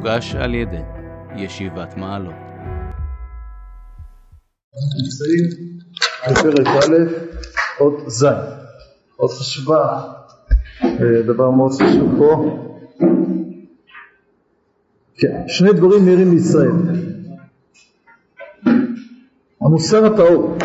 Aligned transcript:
מוגש 0.00 0.34
על 0.34 0.54
ידי 0.54 0.82
ישיבת 1.36 1.96
מעלות. 1.96 2.34
נמצאים 5.02 5.44
בפרק 6.30 6.66
א', 6.66 6.94
עוד 7.78 7.94
ז', 8.06 8.24
עוד 9.16 9.30
חשובה, 9.30 10.02
אה, 10.82 11.22
דבר 11.26 11.50
מאוד 11.50 11.72
חשוב 11.72 12.14
פה. 12.18 12.58
כן, 15.16 15.42
שני 15.48 15.72
דברים 15.72 16.04
נראים 16.04 16.30
בישראל. 16.30 16.70
המוסר 19.60 20.06
הטהור, 20.06 20.56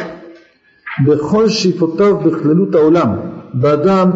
בכל 1.08 1.50
שאיפותיו 1.50 2.18
בכללות 2.20 2.76
העולם, 2.76 3.16
באדם 3.54 4.12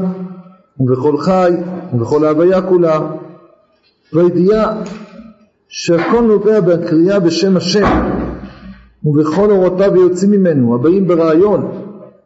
ובכל 0.80 1.18
חי 1.18 1.52
ובכל 1.94 2.26
ההוויה 2.26 2.62
כולה, 2.62 3.00
והידיעה 4.14 4.84
שהכל 5.70 6.22
נובע 6.22 6.60
בקריאה 6.60 7.20
בשם 7.20 7.58
השם 7.58 7.88
ובכל 9.04 9.52
אורותיו 9.52 9.96
יוצאים 9.96 10.32
ממנו 10.32 10.76
הבאים 10.76 11.08
ברעיון 11.08 11.68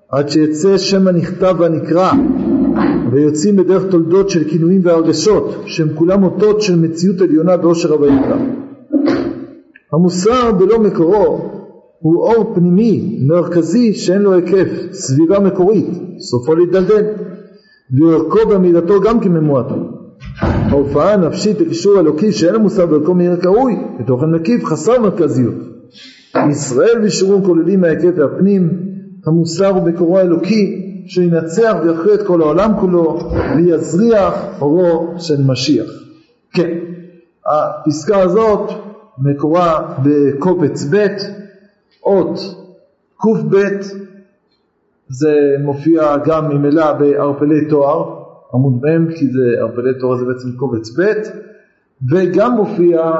עד 0.10 0.30
שיצא 0.30 0.78
שם 0.78 1.08
הנכתב 1.08 1.56
והנקרא 1.60 2.12
ויוצאים 3.12 3.56
בדרך 3.56 3.84
תולדות 3.92 4.30
של 4.30 4.44
כינויים 4.44 4.82
והרגשות 4.84 5.56
שהם 5.66 5.88
כולם 5.96 6.24
אותות 6.24 6.62
של 6.62 6.80
מציאות 6.80 7.22
עליונה 7.22 7.58
באושר 7.58 7.94
הוויקרא. 7.94 8.38
המוסר 9.94 10.52
בלא 10.52 10.80
מקורו 10.80 11.50
הוא 12.00 12.24
אור 12.24 12.56
פנימי 12.56 13.20
מרכזי 13.28 13.94
שאין 13.94 14.22
לו 14.22 14.34
היקף, 14.34 14.68
סביבה 14.92 15.40
מקורית, 15.40 15.88
סופו 16.20 16.56
להידלדל 16.56 17.06
וערכו 18.00 18.50
בעמידתו 18.50 19.02
גם 19.02 19.20
כממועטו. 19.20 20.03
ההופעה 20.42 21.14
הנפשית 21.14 21.62
לקישור 21.62 22.00
אלוקי 22.00 22.32
שאין 22.32 22.56
המוסר 22.56 22.86
בערכו 22.86 23.14
מעיר 23.14 23.36
כראוי, 23.42 23.76
בתוכן 24.00 24.26
מקיף 24.26 24.66
חסר 24.66 25.02
מרכזיות. 25.02 25.56
ישראל 26.50 27.00
וישורון 27.02 27.46
כוללים 27.46 27.82
מההיקף 27.82 28.12
והפנים, 28.18 28.70
המוסר 29.26 29.68
הוא 29.68 29.88
מקורו 29.88 30.18
האלוקי 30.18 30.84
שינצח 31.08 31.76
ויכריע 31.84 32.16
את 32.16 32.28
כל 32.28 32.42
העולם 32.42 32.72
כולו 32.80 33.20
ויזריח 33.56 34.34
אורו 34.62 35.14
של 35.18 35.42
משיח. 35.46 35.90
כן, 36.54 36.78
הפסקה 37.46 38.20
הזאת 38.20 38.70
מקורה 39.18 39.96
בקובץ 40.04 40.86
ב' 40.92 41.08
אות 42.06 42.40
קב 43.18 43.58
זה 45.10 45.34
מופיע 45.64 46.18
גם 46.26 46.50
ממילא 46.50 46.92
בערפלי 46.92 47.70
תואר 47.70 48.23
עמוד 48.54 48.74
מ' 48.74 49.12
כי 49.12 49.28
זה 49.28 49.42
ערפלי 49.62 50.00
תואר 50.00 50.16
זה 50.16 50.26
בעצם 50.26 50.52
קובץ 50.58 51.00
ב' 51.00 51.04
וגם 52.12 52.56
מופיע 52.56 53.12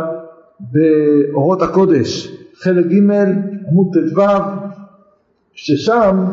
באורות 0.60 1.62
הקודש 1.62 2.38
חלק 2.56 2.86
ג' 2.86 3.12
עמוד 3.68 3.88
ט"ו 3.94 4.22
ששם 5.54 6.26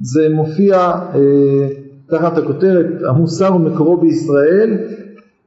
זה 0.00 0.28
מופיע 0.34 0.76
אה, 1.14 1.68
תחת 2.08 2.38
הכותרת 2.38 2.86
המוסר 3.08 3.54
ומקורו 3.54 3.96
בישראל 3.96 4.78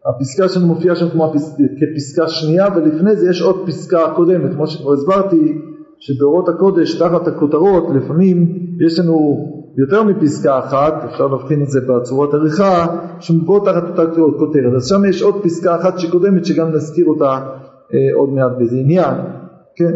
הפסקה 0.05 0.49
שלנו 0.49 0.67
מופיעה 0.67 0.95
שם 0.95 1.09
כמו 1.09 1.25
הפס... 1.25 1.57
כפסקה 1.79 2.27
שנייה 2.27 2.67
ולפני 2.75 3.15
זה 3.15 3.29
יש 3.29 3.41
עוד 3.41 3.63
פסקה 3.67 4.13
קודמת. 4.15 4.53
כמו 4.53 4.67
שכבר 4.67 4.93
הסברתי 4.93 5.61
שבאורות 5.99 6.49
הקודש 6.49 6.99
תחת 6.99 7.27
הכותרות 7.27 7.95
לפעמים 7.95 8.59
יש 8.85 8.99
לנו 8.99 9.58
יותר 9.79 10.03
מפסקה 10.03 10.59
אחת, 10.59 10.93
אפשר 11.05 11.27
להבחין 11.27 11.63
את 11.63 11.69
זה 11.69 11.79
בצורת 11.81 12.33
עריכה, 12.33 12.85
שמובאות 13.19 13.65
תחת 13.65 13.83
אותה 13.89 14.11
כותרת. 14.39 14.73
אז 14.75 14.87
שם 14.87 15.05
יש 15.05 15.21
עוד 15.21 15.43
פסקה 15.43 15.75
אחת 15.75 15.99
שקודמת 15.99 16.45
שגם 16.45 16.71
נזכיר 16.71 17.05
אותה 17.05 17.39
אה, 17.93 17.99
עוד 18.15 18.29
מעט 18.29 18.51
באיזה 18.57 18.75
עניין. 18.75 19.15
כן. 19.75 19.91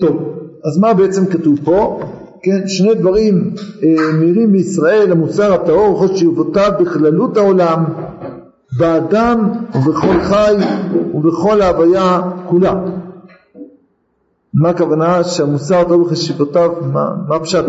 טוב, 0.00 0.38
אז 0.64 0.78
מה 0.78 0.94
בעצם 0.94 1.26
כתוב 1.26 1.58
פה? 1.64 2.00
כן, 2.42 2.68
שני 2.68 2.94
דברים 2.94 3.54
אה, 3.82 4.12
מהירים 4.18 4.52
בישראל, 4.52 5.12
המוסר 5.12 5.52
הטהור, 5.52 5.98
חוץ 5.98 6.16
שאיבותיו 6.16 6.72
בכללות 6.80 7.36
העולם, 7.36 7.84
באדם 8.78 9.52
ובכל 9.74 10.20
חי 10.20 10.54
ובכל 11.14 11.62
ההוויה 11.62 12.20
כולה. 12.48 12.74
מה 14.54 14.68
הכוונה 14.68 15.24
שהמוסר 15.24 15.76
הטהור 15.76 16.04
בחשיבותיו, 16.04 16.70
מה, 16.92 17.10
מה 17.28 17.40
פשט? 17.40 17.64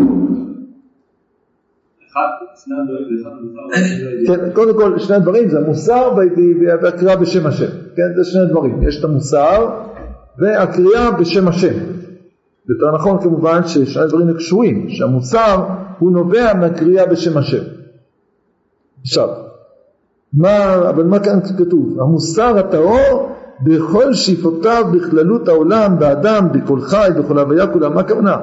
כן, 4.26 4.50
קודם 4.52 4.74
כל 4.74 4.98
שני 4.98 5.18
דברים 5.18 5.48
זה 5.48 5.58
המוסר 5.58 6.14
והקריאה 6.82 7.16
בשם 7.16 7.46
השם, 7.46 7.70
כן, 7.96 8.16
זה 8.16 8.24
שני 8.24 8.46
דברים, 8.46 8.82
יש 8.82 8.98
את 9.00 9.04
המוסר 9.04 9.80
והקריאה 10.38 11.10
בשם 11.10 11.48
השם. 11.48 11.74
יותר 12.68 12.94
נכון 12.94 13.22
כמובן 13.22 13.60
ששני 13.66 14.02
הדברים 14.02 14.34
קשורים, 14.34 14.88
שהמוסר 14.88 15.64
הוא 15.98 16.12
נובע 16.12 16.54
מהקריאה 16.54 17.06
בשם 17.06 17.38
השם. 17.38 17.62
עכשיו, 19.00 19.28
מה, 20.32 20.74
אבל 20.90 21.04
מה 21.04 21.18
כאן 21.18 21.40
כתוב? 21.58 22.00
המוסר 22.00 22.58
הטהור 22.58 23.34
בכל 23.60 24.14
שאיפותיו 24.14 24.84
בכללות 24.92 25.48
העולם, 25.48 25.98
באדם, 25.98 26.48
בכל 26.52 26.80
חי, 26.80 27.08
בכל 27.18 27.38
הוויה 27.38 27.66
כולה, 27.66 27.88
מה 27.88 28.00
הכוונה? 28.00 28.36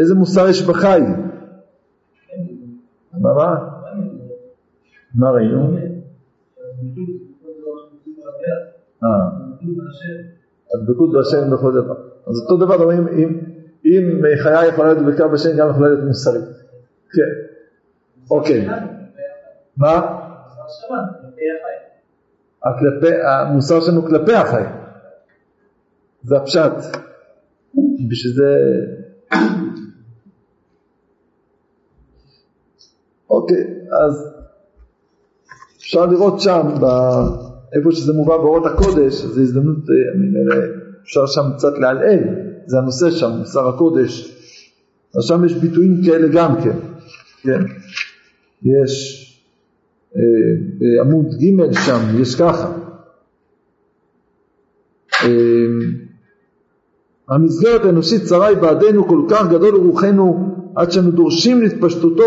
איזה 0.00 0.14
מוסר 0.14 0.48
יש 0.48 0.62
בחי? 0.62 1.00
מה 3.20 3.34
מה? 3.34 3.54
מה 5.14 5.30
ראינו? 5.30 5.76
הדבקות 10.74 11.12
בהשם 11.12 11.50
בכל 11.50 11.72
דבר. 11.72 11.94
אז 12.26 12.40
אותו 12.40 12.64
דבר 12.64 12.74
אומרים, 12.74 13.08
אם, 13.84 14.22
חיה 14.42 14.66
יכולה 14.66 14.92
להיות 14.92 15.06
דבקה 15.06 15.28
בהשם, 15.28 15.56
גם 15.56 15.70
יכולה 15.70 15.88
להיות 15.88 16.04
מוסרית. 16.04 16.44
כן. 17.12 17.30
אוקיי. 18.30 18.68
מה? 19.76 20.20
המוסר 23.24 23.80
שלנו 23.80 24.02
כלפי 24.02 24.34
החי. 24.34 24.62
זה 26.22 26.36
הפשט. 26.36 26.72
בשביל 28.10 28.32
זה... 28.32 28.56
אוקיי, 33.34 33.64
אז 34.06 34.28
אפשר 35.76 36.06
לראות 36.06 36.40
שם, 36.40 36.66
איפה 37.72 37.92
שזה 37.92 38.12
מובא 38.12 38.36
באורות 38.36 38.66
הקודש, 38.66 39.14
זו 39.14 39.40
הזדמנות, 39.40 39.76
אה, 39.76 40.56
אפשר 41.02 41.26
שם 41.26 41.42
קצת 41.56 41.78
לעלעל, 41.78 42.18
זה 42.66 42.78
הנושא 42.78 43.10
שם, 43.10 43.30
מוסר 43.38 43.68
הקודש, 43.68 44.34
אז 45.16 45.24
שם 45.24 45.44
יש 45.44 45.54
ביטויים 45.54 46.00
כאלה 46.04 46.28
גם 46.28 46.62
כן, 46.62 46.76
כן, 47.42 47.60
יש 48.62 49.20
אה, 50.16 50.22
בעמוד 50.78 51.26
ג' 51.26 51.72
שם, 51.72 52.20
יש 52.20 52.34
ככה, 52.34 52.72
אה, 55.24 55.28
המסגרת 57.28 57.84
האנושית 57.84 58.22
צרה 58.22 58.46
היא 58.46 58.56
בעדנו 58.56 59.08
כל 59.08 59.20
כך 59.30 59.48
גדול 59.50 59.74
רוחנו 59.74 60.53
עד 60.76 60.90
שאנו 60.90 61.10
דורשים 61.10 61.62
להתפשטותו 61.62 62.22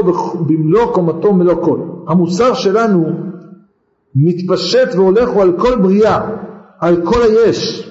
במלוא 0.47 0.93
קומתו 0.93 1.33
מלוא 1.33 1.55
כל. 1.65 1.79
המוסר 2.07 2.53
שלנו 2.53 3.05
מתפשט 4.15 4.95
והולך 4.95 5.29
הוא 5.29 5.41
על 5.41 5.51
כל 5.59 5.75
בריאה, 5.81 6.29
על 6.79 7.05
כל 7.05 7.21
היש. 7.21 7.87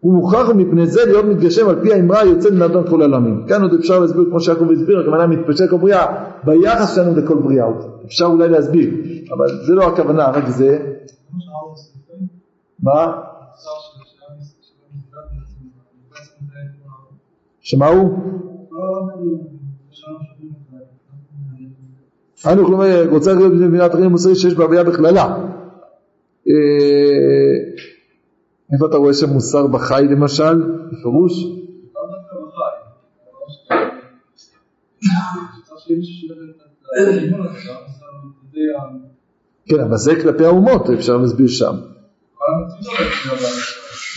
הוא 0.00 0.14
מוכרח 0.14 0.50
מפני 0.50 0.86
זה 0.86 1.04
להיות 1.04 1.24
מתגשם 1.24 1.68
על 1.68 1.82
פי 1.82 1.92
האמרה 1.92 2.20
היוצא 2.20 2.50
מן 2.50 2.62
אדון 2.62 2.90
כל 2.90 3.02
העלמים. 3.02 3.46
כאן 3.48 3.62
עוד 3.62 3.74
אפשר 3.74 3.98
להסביר 3.98 4.24
כמו 4.30 4.40
שיעקב 4.40 4.70
הסביר, 4.70 5.00
הכוונה 5.00 5.26
מתפשט 5.26 5.70
כל 5.70 5.76
בריאה 5.76 6.24
ביחס 6.44 6.94
שלנו 6.94 7.16
לכל 7.16 7.34
בריאה. 7.34 7.66
אפשר 8.06 8.24
אולי 8.24 8.48
להסביר, 8.48 8.90
אבל 9.36 9.46
זה 9.66 9.74
לא 9.74 9.86
הכוונה, 9.86 10.30
רק 10.30 10.48
זה. 10.48 10.78
מה? 12.82 13.12
שמה 17.64 17.86
הוא? 17.86 18.18
אנו 22.52 22.66
כלומר 22.66 23.08
רוצה 23.08 23.32
להיות 23.34 23.52
במדינת 23.52 23.94
רעים 23.94 24.10
מוסרי 24.10 24.34
שיש 24.34 24.54
בה 24.54 24.64
הוויה 24.64 24.84
בכללה. 24.84 25.24
אה, 26.48 26.54
איפה 28.72 28.86
אתה 28.86 28.96
רואה 28.96 29.14
שם 29.14 29.30
מוסר 29.30 29.66
בחי 29.66 30.04
למשל, 30.10 30.62
בפירוש? 30.92 31.32
כן, 39.66 39.80
אבל 39.80 39.96
זה 39.96 40.20
כלפי 40.22 40.44
האומות, 40.44 40.90
אפשר 40.90 41.16
להסביר 41.16 41.48
שם. 41.48 41.74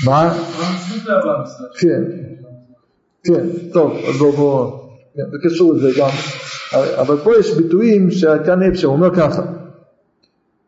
מה? 0.06 0.34
כן, 1.80 2.04
כן, 3.27 3.45
טוב, 3.74 3.91
אז 4.09 4.18
בואו, 4.19 4.31
בואו, 4.31 4.79
זה 5.15 5.38
קשור 5.44 5.74
לזה 5.74 5.89
גם. 6.00 6.09
אבל 7.01 7.18
פה 7.18 7.31
יש 7.39 7.57
ביטויים 7.57 8.12
שכאן 8.12 8.63
אפשר, 8.63 8.88
הוא 8.88 8.95
אומר 8.95 9.15
ככה 9.15 9.41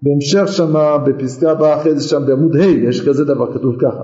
בהמשך 0.01 0.47
שמה 0.47 0.97
בפסקה 0.97 1.51
הבאה 1.51 1.81
אחרי 1.81 1.95
זה 1.95 2.09
שם 2.09 2.25
בעמוד 2.27 2.56
ה' 2.56 2.65
יש 2.65 3.07
כזה 3.07 3.25
דבר 3.25 3.53
כתוב 3.53 3.75
ככה 3.81 4.03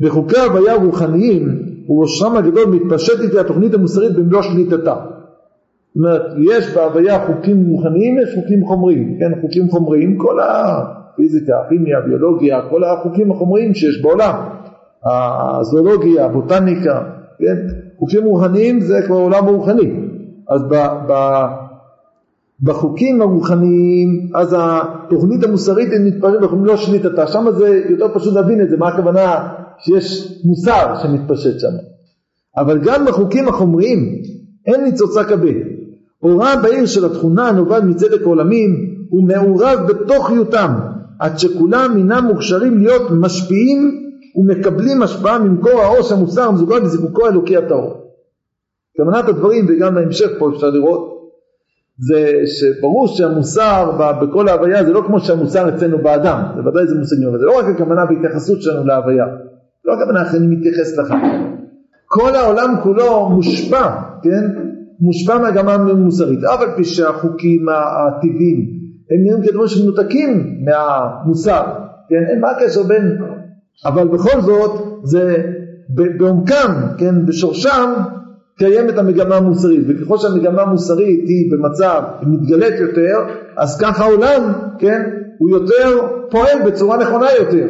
בחוקי 0.00 0.38
הוויה 0.38 0.74
רוחניים 0.74 1.62
ובראשם 1.88 2.36
הגדול 2.36 2.66
מתפשט 2.66 3.20
איתי 3.20 3.38
התוכנית 3.38 3.74
המוסרית 3.74 4.12
במלוא 4.12 4.42
שליטתה 4.42 4.94
זאת 4.94 5.96
אומרת 5.96 6.22
יש 6.38 6.74
בהוויה 6.74 7.26
חוקים 7.26 7.66
רוחניים 7.66 8.18
יש 8.18 8.34
חוקים 8.34 8.64
חומריים 8.64 9.18
כן 9.20 9.40
חוקים 9.40 9.70
חומריים 9.70 10.18
כל 10.18 10.38
הפיזיקה 10.40 11.52
הכימיה 11.66 11.98
הביולוגיה 11.98 12.62
כל 12.70 12.84
החוקים 12.84 13.32
החומריים 13.32 13.74
שיש 13.74 14.02
בעולם 14.02 14.34
הזואולוגיה 15.04 16.24
הבוטניקה 16.24 17.17
כן 17.38 17.56
חוקים 17.98 18.24
רוחניים 18.24 18.80
זה 18.80 19.02
כבר 19.06 19.16
עולם 19.16 19.44
רוחני 19.46 19.90
אז 20.48 20.62
ב, 20.70 20.74
ב, 21.08 21.12
בחוקים 22.62 23.22
הרוחניים, 23.22 24.28
אז 24.34 24.56
התוכנית 24.58 25.44
המוסרית 25.44 25.88
היא 25.92 26.00
מתפרדת 26.00 26.50
במלוא 26.50 26.76
שליטתה, 26.76 27.26
שם 27.26 27.46
זה 27.58 27.82
יותר 27.88 28.14
פשוט 28.14 28.34
להבין 28.34 28.60
את 28.62 28.70
זה, 28.70 28.76
מה 28.76 28.88
הכוונה 28.88 29.48
שיש 29.78 30.38
מוסר 30.44 30.94
שמתפשט 31.02 31.60
שם. 31.60 31.68
אבל 32.56 32.78
גם 32.78 33.04
בחוקים 33.06 33.48
החומריים 33.48 34.22
אין 34.66 34.84
ניצוצה 34.84 35.24
כבה. 35.24 35.50
אורה 36.22 36.54
בעיר 36.62 36.86
של 36.86 37.04
התכונה 37.06 37.48
הנובעת 37.48 37.82
מצדק 37.82 38.22
העולמים 38.22 38.70
הוא 39.08 39.28
מעורב 39.28 39.78
בתוכיותם 39.88 40.72
עד 41.18 41.38
שכולם 41.38 41.94
אינם 41.96 42.24
מוכשרים 42.28 42.78
להיות 42.78 43.10
משפיעים 43.20 44.07
ומקבלים 44.38 45.02
השפעה 45.02 45.38
ממקור 45.38 45.80
האור 45.80 46.02
שהמוסר 46.02 46.42
המזוגג 46.42 46.82
לזיקוקו 46.82 47.26
האלוקי 47.26 47.56
הטהור. 47.56 47.94
כוונת 48.96 49.28
הדברים 49.28 49.66
וגם 49.68 49.94
בהמשך 49.94 50.28
פה 50.38 50.50
אפשר 50.54 50.70
לראות 50.70 51.18
זה 51.98 52.32
שברור 52.46 53.06
שהמוסר 53.08 53.90
בכל 54.22 54.48
ההוויה 54.48 54.84
זה 54.84 54.92
לא 54.92 55.02
כמו 55.06 55.20
שהמוסר 55.20 55.68
אצלנו 55.68 55.98
באדם, 55.98 56.42
זה 56.56 56.68
ודאי 56.68 56.86
זה 56.86 56.94
מושגים, 56.94 57.28
אבל 57.28 57.38
זה 57.38 57.44
לא 57.44 57.58
רק 57.58 57.64
הכוונה 57.74 58.06
בהתייחסות 58.06 58.62
שלנו 58.62 58.86
להוויה, 58.86 59.26
לא 59.84 59.92
הכוונה 59.94 60.22
איך 60.22 60.34
אני 60.34 60.46
מתייחס 60.46 60.98
לך. 60.98 61.14
כל 62.06 62.34
העולם 62.34 62.74
כולו 62.82 63.28
מושפע, 63.28 63.90
כן? 64.22 64.44
מושפע 65.00 65.38
מהגמה 65.38 65.74
המוסרית, 65.74 66.44
אף 66.44 66.60
על 66.60 66.68
פי 66.76 66.84
שהחוקים 66.84 67.66
הטבעיים 67.68 68.78
הם 69.10 69.22
נראים 69.24 69.42
כדברים 69.42 69.68
שמנותקים 69.68 70.60
מהמוסר, 70.64 71.62
כן? 72.08 72.40
מה 72.40 72.50
הקשר 72.50 72.82
בין, 72.82 73.18
אבל 73.84 74.08
בכל 74.08 74.40
זאת 74.40 74.70
זה 75.02 75.52
בעומקם, 75.88 76.72
כן? 76.98 77.26
בשורשם 77.26 77.94
קיימת 78.58 78.98
המגמה 78.98 79.36
המוסרית, 79.36 79.80
וככל 79.88 80.18
שהמגמה 80.18 80.62
המוסרית 80.62 81.28
היא 81.28 81.52
במצב, 81.52 82.02
היא 82.20 82.28
מתגלית 82.28 82.80
יותר, 82.80 83.16
אז 83.56 83.80
ככה 83.80 84.04
העולם, 84.04 84.52
כן, 84.78 85.02
הוא 85.38 85.50
יותר 85.50 85.88
פועל 86.30 86.58
בצורה 86.66 86.96
נכונה 86.98 87.26
יותר. 87.38 87.68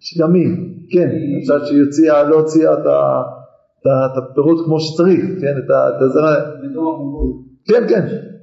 שגם 0.00 0.34
היא, 0.34 0.48
כן, 0.90 1.08
עכשיו 1.40 1.66
שהיא 1.66 1.82
הוציאה, 1.82 2.22
לא 2.22 2.36
הוציאה 2.36 2.72
את 2.72 4.16
הפירות 4.16 4.64
כמו 4.64 4.80
שצריך, 4.80 5.24
כן, 5.24 5.54
את 5.96 6.02
הזרע. 6.02 6.34
כן, 7.68 7.88
כן. 7.88 8.35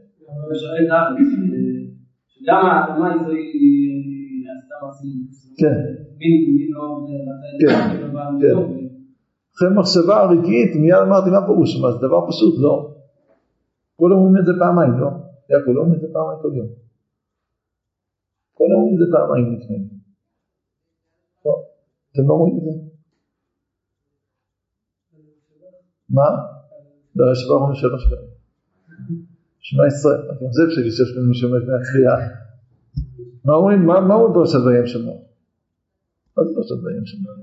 גם 2.47 2.65
האדמה 2.65 3.13
היא 3.29 4.45
עשתה 4.57 4.75
מעשים. 4.85 5.27
כן. 5.57 5.77
כן, 7.59 7.77
כן. 8.41 8.83
אחרי 9.55 9.69
מחשבה 9.77 10.25
רגעית 10.31 10.75
מיד 10.75 11.01
אמרתי 11.07 11.29
מה 11.29 11.45
פירוש, 11.47 11.81
מה 11.81 11.91
זה 11.91 11.97
דבר 11.97 12.27
פשוט, 12.29 12.55
לא. 12.61 12.93
כולם 13.95 14.17
אומרים 14.17 14.37
את 14.37 14.45
זה 14.45 14.51
פעמיים, 14.59 14.93
לא? 14.99 15.09
יעקב 15.49 15.71
לא 15.71 15.81
אומרים 15.81 15.95
את 15.95 16.01
זה 16.01 16.07
פעמיים 16.13 16.39
כל 16.41 16.51
יום. 16.57 16.67
כולם 18.53 18.75
אומרים 18.75 18.93
את 18.93 18.99
זה 18.99 19.05
פעמיים 19.11 19.55
לפני. 19.55 19.77
לא, 21.45 21.53
אתם 22.11 22.27
לא 22.27 22.33
אומרים 22.33 22.57
את 22.57 22.63
זה? 22.63 22.69
מה? 26.09 26.29
ברשבה 27.15 27.53
אומרים 27.53 27.75
שלוש 27.75 28.03
פעמים. 28.09 29.32
שמע 29.63 29.87
ישראל, 29.87 30.21
זה 30.51 30.63
אפשר 30.67 30.81
לשאול 31.03 31.25
מי 31.25 31.35
שאומר 31.35 31.57
לפני 31.57 31.73
התחייה. 31.75 32.15
מה 33.45 33.53
אומרים? 33.53 33.85
מה 33.85 34.15
אומרים 34.15 34.33
פרשת 34.33 34.59
וים 34.65 34.87
שמוע? 34.87 35.15
מה 36.37 36.43
זה 36.43 36.55
פרשת 36.55 36.83
וים 36.83 37.05
שמוע? 37.05 37.33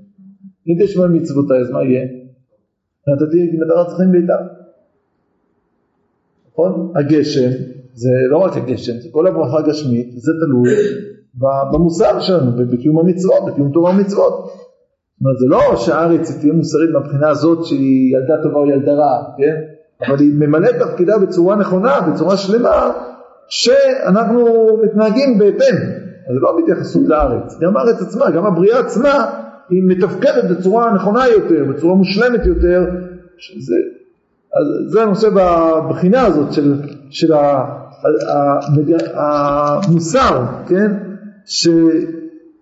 אם 0.68 0.74
תשמע 0.84 1.06
מצוותיי 1.06 1.60
אז 1.60 1.70
מה 1.70 1.82
יהיה? 1.82 2.06
נתתי 3.08 3.56
מטרה 3.64 3.84
צריכים 3.88 4.12
בעיטה. 4.12 4.36
נכון? 6.52 6.92
הגשם 6.96 7.50
זה 7.94 8.10
לא 8.30 8.38
רק 8.38 8.56
הגשם, 8.56 8.92
זה 8.92 9.08
כל 9.12 9.26
הברכה 9.26 9.58
הגשמית, 9.58 10.12
זה 10.12 10.32
תלוי 10.40 10.70
במוסר 11.72 12.20
שלנו, 12.20 12.52
בקיום 12.52 12.98
המצוות, 12.98 13.52
בקיום 13.52 13.72
תורה 13.72 13.90
ומצוות. 13.90 14.34
זאת 14.44 15.20
אומרת, 15.20 15.38
זה 15.38 15.46
לא 15.46 15.76
שהארץ 15.76 16.40
תהיה 16.40 16.52
מוסרית 16.52 16.90
מהבחינה 16.90 17.28
הזאת 17.28 17.64
שהיא 17.64 18.16
ילדה 18.16 18.42
טובה 18.42 18.56
או 18.56 18.70
ילדה 18.70 18.92
רעה, 18.92 19.24
כן? 19.38 19.56
אבל 20.06 20.18
היא 20.18 20.32
ממלאת 20.34 20.74
תפקידה 20.82 21.18
בצורה 21.18 21.56
נכונה, 21.56 22.00
בצורה 22.00 22.36
שלמה, 22.36 22.92
שאנחנו 23.48 24.46
מתנהגים 24.84 25.38
בהתאם. 25.38 25.76
אז 26.30 26.36
לא 26.40 26.58
מתייחסות 26.62 27.02
לארץ, 27.06 27.58
גם 27.60 27.76
הארץ 27.76 28.02
עצמה, 28.02 28.30
גם 28.30 28.46
הבריאה 28.46 28.78
עצמה, 28.78 29.26
היא 29.70 29.82
מתפקדת 29.86 30.44
בצורה 30.50 30.94
נכונה 30.94 31.28
יותר, 31.28 31.64
בצורה 31.68 31.94
מושלמת 31.94 32.46
יותר, 32.46 32.84
שזה, 33.38 33.74
אז 34.54 34.92
זה 34.92 35.02
הנושא 35.02 35.28
בבחינה 35.34 36.26
הזאת 36.26 36.52
של, 36.52 36.74
של 37.10 37.32
המוסר, 39.14 40.42
כן, 40.68 40.92
ש, 41.44 41.68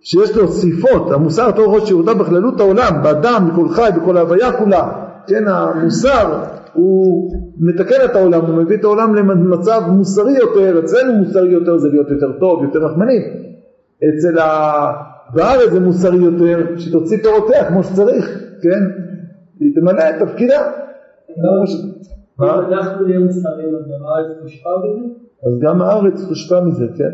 שיש 0.01 0.37
לו 0.37 0.49
סעיפות, 0.49 1.11
המוסר 1.11 1.49
הטוב 1.49 1.75
ראש 1.75 1.89
שירודה 1.89 2.15
בכללות 2.15 2.61
העולם, 2.61 3.03
באדם, 3.03 3.49
בכל 3.53 3.69
חי, 3.69 3.91
בכל 3.97 4.17
ההוויה 4.17 4.53
כולה, 4.53 4.89
כן, 5.27 5.49
המוסר 5.49 6.43
הוא 6.73 7.31
מתקן 7.59 8.05
את 8.05 8.17
העולם, 8.17 8.45
הוא 8.45 8.63
מביא 8.63 8.77
את 8.77 8.85
העולם 8.85 9.15
למצב 9.15 9.81
מוסרי 9.89 10.33
יותר, 10.33 10.79
אצלנו 10.85 11.15
מוסרי 11.15 11.53
יותר 11.53 11.79
זה 11.79 11.89
להיות 11.89 12.11
יותר 12.11 12.39
טוב, 12.41 12.65
יותר 12.65 12.79
רחמני, 12.79 13.19
אצל 14.09 14.39
ה... 14.39 15.09
בארץ 15.35 15.71
זה 15.71 15.81
מוסרי 15.81 16.17
יותר, 16.17 16.79
שתוציא 16.79 17.19
פירותיה 17.23 17.69
כמו 17.69 17.85
שצריך, 17.85 18.43
כן? 18.63 18.83
היא 19.61 19.75
תמלא 19.75 20.03
את 20.11 20.29
תפקידה. 20.29 20.73
מה? 22.39 22.55
אנחנו 22.59 23.07
נהיה 23.07 23.19
מוסריים, 23.19 23.75
אז 23.75 23.89
גם 23.89 24.07
הארץ 24.07 24.39
תושפע 24.41 24.71
מזה? 24.85 25.05
אז 25.47 25.53
גם 25.61 25.83
הארץ 25.83 26.25
תושפע 26.29 26.61
מזה, 26.61 26.87
כן. 26.97 27.11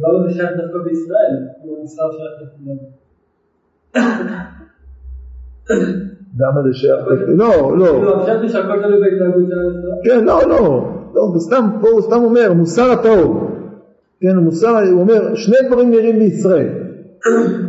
למה 0.00 0.28
זה 0.28 0.34
שייך 0.34 0.50
דווקא 0.56 0.78
בישראל? 0.84 1.34
המוסר. 6.40 6.60
למה 6.60 6.62
זה 6.62 6.78
שייך? 6.78 7.04
לא, 7.28 7.78
לא. 7.78 7.86
כאילו, 7.86 8.22
חשבתי 8.22 8.48
שהכל 8.48 8.82
תלוי 8.82 9.00
בהתנהגות 9.00 9.44
של 9.48 9.58
המוסר. 9.58 9.88
כן, 10.04 10.24
לא, 10.24 10.40
לא. 10.48 10.90
לא, 11.14 11.38
סתם, 11.38 11.64
פה 11.80 11.88
הוא 11.88 12.00
סתם 12.00 12.24
אומר, 12.24 12.52
מוסר 12.52 12.90
הטהור. 12.92 13.50
כן, 14.20 14.36
המוסר, 14.36 14.78
הוא 14.90 15.00
אומר, 15.00 15.34
שני 15.34 15.56
דברים 15.68 15.90
נראים 15.90 16.18
בישראל. 16.18 16.68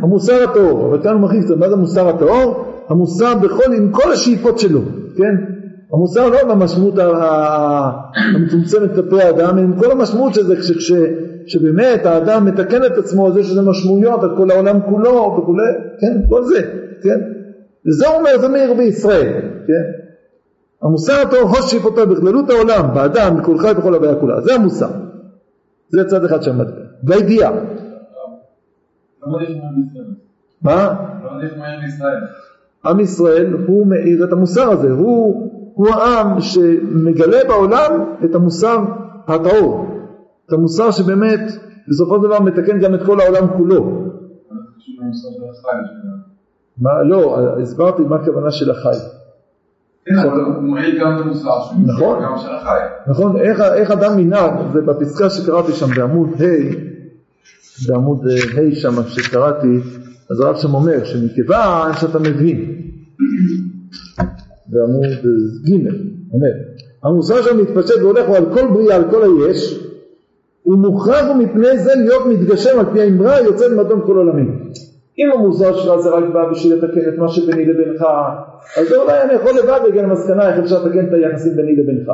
המוסר 0.02 0.42
הטהור, 0.50 0.86
אבל 0.86 1.02
כאן 1.02 1.12
הוא 1.12 1.20
מרחיב 1.20 1.42
קצת, 1.42 1.56
מה 1.56 1.68
זה 1.68 1.76
מוסר 1.76 2.08
הטהור? 2.08 2.64
המוסר 2.88 3.34
בכל, 3.34 3.72
עם 3.76 3.92
כל 3.92 4.12
השאיפות 4.12 4.58
שלו, 4.58 4.80
כן? 5.16 5.34
המוסר 5.92 6.28
לא 6.28 6.54
במשמעות 6.54 6.94
המצומצמת 8.34 8.94
כלפי 8.94 9.22
האדם, 9.22 9.58
עם 9.58 9.72
כל 9.78 9.90
המשמעות 9.90 10.34
של 10.34 10.42
זה, 10.42 10.54
שבאמת 11.46 12.06
האדם 12.06 12.44
מתקן 12.44 12.84
את 12.84 12.98
עצמו, 12.98 13.28
אז 13.28 13.36
יש 13.36 13.50
לזה 13.50 13.62
משמעויות 13.62 14.22
על 14.22 14.36
כל 14.36 14.50
העולם 14.50 14.80
כולו 14.90 15.36
וכולי, 15.38 15.72
כן? 16.00 16.16
כל 16.28 16.44
זה, 16.44 16.60
כן? 17.02 17.35
וזה 17.88 18.08
אומר, 18.08 18.38
זה 18.40 18.48
מאיר 18.48 18.74
בישראל, 18.74 19.40
כן? 19.66 20.06
המוסר 20.82 21.12
הטוב, 21.12 21.54
הוש 21.56 21.70
שאיפותיו 21.70 22.06
בכללות 22.08 22.50
העולם, 22.50 22.94
באדם, 22.94 23.36
בכל 23.36 23.58
חי 23.58 23.72
בכל 23.78 23.94
הוויה 23.94 24.14
כולה, 24.14 24.40
זה 24.40 24.54
המוסר. 24.54 24.90
זה 25.88 26.04
צד 26.04 26.24
אחד 26.24 26.42
של 26.42 26.50
המטבע. 26.50 26.80
והידיעה. 27.04 27.52
מה? 30.62 30.94
עם 32.84 33.00
ישראל 33.00 33.52
הוא 33.66 33.86
מאיר 33.86 34.24
את 34.24 34.32
המוסר 34.32 34.70
הזה, 34.70 34.90
הוא, 34.90 35.50
הוא 35.74 35.88
העם 35.88 36.40
שמגלה 36.40 37.38
בעולם 37.48 38.14
את 38.24 38.34
המוסר 38.34 38.84
הטהור, 39.26 39.86
את 40.46 40.52
המוסר 40.52 40.90
שבאמת 40.90 41.40
בסופו 41.88 42.16
של 42.16 42.22
דבר 42.22 42.40
מתקן 42.40 42.80
גם 42.80 42.94
את 42.94 43.00
כל 43.06 43.20
העולם 43.20 43.46
כולו. 43.56 44.02
מה, 46.78 47.02
לא, 47.02 47.38
הסברתי 47.62 48.02
מה 48.02 48.16
הכוונה 48.16 48.50
של 48.50 48.70
החי. 48.70 48.98
כן, 50.06 50.14
נכון, 51.86 52.22
גם 52.22 52.38
של 52.38 52.48
החי. 52.50 52.78
נכון, 53.06 53.36
איך, 53.40 53.60
איך 53.60 53.90
אדם 53.90 54.18
ינהג, 54.18 54.52
זה 54.72 54.80
בפסקה 54.80 55.30
שקראתי 55.30 55.72
שם 55.72 55.86
בעמוד 55.96 56.28
ה', 56.42 56.46
בעמוד 57.88 58.26
אה, 58.26 58.34
ה' 58.34 58.74
שם 58.74 59.02
שקראתי, 59.08 59.80
אז 60.30 60.40
הרב 60.40 60.56
שם 60.56 60.74
אומר 60.74 61.04
שמכיוון 61.04 61.92
שאתה 62.00 62.18
מבין, 62.18 62.82
בעמוד 64.66 65.06
ג' 65.68 65.88
אומר, 66.32 66.50
המוסר 67.02 67.42
שם 67.42 67.58
מתפשט 67.58 67.94
והולך 68.02 68.26
הוא 68.26 68.36
על 68.36 68.44
כל 68.54 68.68
בריאה, 68.72 68.96
על 68.96 69.04
כל 69.10 69.22
היש, 69.22 69.86
הוא 70.62 70.78
מוכרח 70.78 71.36
מפני 71.38 71.78
זה 71.78 71.94
להיות 71.96 72.26
מתגשם 72.26 72.78
על 72.78 72.86
פי 72.92 73.00
האמרה 73.00 73.40
יוצא 73.40 73.68
ממדון 73.68 74.00
כל 74.06 74.16
עולמים. 74.16 74.70
אם 75.18 75.30
המוסר 75.34 75.76
שלך 75.76 75.96
זה 75.96 76.10
רק 76.10 76.24
בא 76.32 76.50
בשביל 76.50 76.74
לתקן 76.74 77.08
את 77.08 77.18
מה 77.18 77.28
שביני 77.28 77.64
לבינך, 77.64 78.04
אז 78.78 78.92
אולי 78.92 79.22
אני 79.22 79.32
יכול 79.32 79.50
לבד 79.58 79.80
להגיע 79.84 80.02
למסקנה 80.02 80.48
איך 80.48 80.58
אפשר 80.58 80.84
לתקן 80.84 81.06
את 81.06 81.12
היחסים 81.12 81.56
ביני 81.56 81.76
לבינך. 81.76 82.12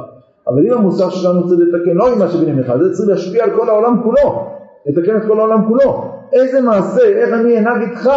אבל 0.48 0.66
אם 0.66 0.72
המוסר 0.72 1.10
שלנו 1.10 1.48
צריך 1.48 1.60
לתקן 1.60 1.96
לא 1.96 2.04
רק 2.04 2.18
מה 2.18 2.28
שביני 2.28 2.52
לבינך, 2.52 2.72
זה 2.82 2.92
צריך 2.92 3.08
להשפיע 3.08 3.44
על 3.44 3.50
כל 3.50 3.68
העולם 3.68 4.02
כולו, 4.02 4.46
לתקן 4.86 5.16
את 5.16 5.22
כל 5.26 5.38
העולם 5.38 5.68
כולו. 5.68 6.12
איזה 6.32 6.60
מעשה, 6.60 7.02
איך 7.02 7.32
אני 7.32 7.58
אנהג 7.58 7.82
איתך, 7.82 8.10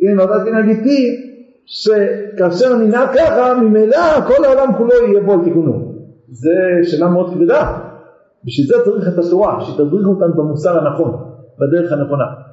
כן, 0.00 0.18
ואתה 0.18 0.44
תנהג 0.44 0.68
איתי, 0.68 1.28
שכאשר 1.66 2.74
אני 2.74 2.86
נע 2.86 3.06
ככה, 3.14 3.54
ממילא 3.54 4.20
כל 4.26 4.44
העולם 4.44 4.74
כולו 4.76 4.92
יבוא 5.16 5.34
על 5.34 5.40
תיקונו. 5.44 5.92
זה 6.28 6.52
שאלה 6.82 7.08
מאוד 7.08 7.34
כבדה. 7.34 7.78
בשביל 8.44 8.66
זה 8.66 8.84
צריך 8.84 9.08
את 9.08 9.18
התורה, 9.18 9.60
שתדריך 9.60 10.06
אותנו 10.06 10.34
במוסר 10.34 10.78
הנכון, 10.78 11.10
בדרך 11.58 11.92
הנכונה. 11.92 12.47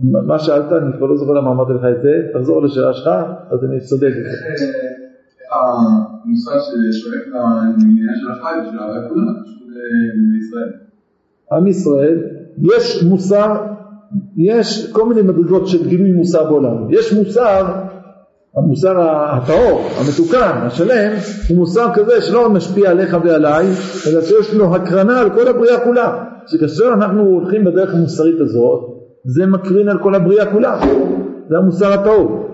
מה 0.00 0.38
שאלת, 0.38 0.72
אני 0.72 0.92
כבר 0.96 1.06
לא 1.06 1.16
זוכר 1.16 1.32
למה 1.32 1.50
אמרתי 1.50 1.72
לך 1.72 1.84
את 1.96 2.02
זה, 2.02 2.38
תחזור 2.38 2.62
לשאלה 2.62 2.92
שלך, 2.92 3.10
אז 3.50 3.64
אני 3.64 3.78
אסתדק 3.78 4.12
את 4.18 4.24
זה. 4.24 4.66
המושג 5.52 6.58
ששואף 6.58 7.26
לעניין 7.34 8.14
של 8.20 8.30
החי 8.30 8.54
ושל 8.62 8.78
אהבה 8.78 9.08
כולה, 9.08 9.32
פשוט 9.44 9.68
בישראל. 10.32 10.72
עם 11.52 11.66
ישראל, 11.66 12.18
יש 12.58 13.02
מוסר, 13.02 13.56
יש 14.36 14.92
כל 14.92 15.08
מיני 15.08 15.22
מדרגות 15.22 15.68
של 15.68 15.88
גילוי 15.88 16.12
מוסר 16.12 16.44
בעולם. 16.44 16.86
יש 16.90 17.12
מוסר, 17.12 17.66
המוסר 18.56 19.00
הטהור, 19.00 19.88
המתוקן, 19.98 20.66
השלם, 20.66 21.12
הוא 21.48 21.56
מוסר 21.56 21.86
כזה 21.94 22.20
שלא 22.20 22.50
משפיע 22.50 22.90
עליך 22.90 23.16
ועליי, 23.24 23.66
אלא 24.08 24.22
שיש 24.22 24.54
לו 24.54 24.74
הקרנה 24.74 25.20
על 25.20 25.30
כל 25.30 25.48
הבריאה 25.48 25.84
כולה. 25.84 26.24
שכאשר 26.46 26.90
אנחנו 26.94 27.22
הולכים 27.22 27.64
בדרך 27.64 27.94
המוסרית 27.94 28.40
הזאת, 28.40 28.97
זה 29.28 29.46
מקרין 29.46 29.88
על 29.88 29.98
כל 30.02 30.14
הבריאה 30.14 30.52
כולה. 30.52 30.80
זה 31.48 31.56
המוסר 31.56 31.92
הטהור. 31.92 32.48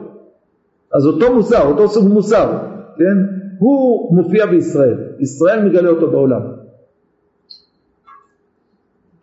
אז 0.95 1.07
אותו 1.07 1.35
מוסר, 1.35 1.67
אותו 1.67 1.89
סוג 1.89 2.09
מוסר, 2.09 2.59
כן? 2.97 3.17
הוא 3.59 4.17
מופיע 4.17 4.47
בישראל. 4.47 4.99
ישראל 5.19 5.69
מגלה 5.69 5.89
אותו 5.89 6.11
בעולם. 6.11 6.41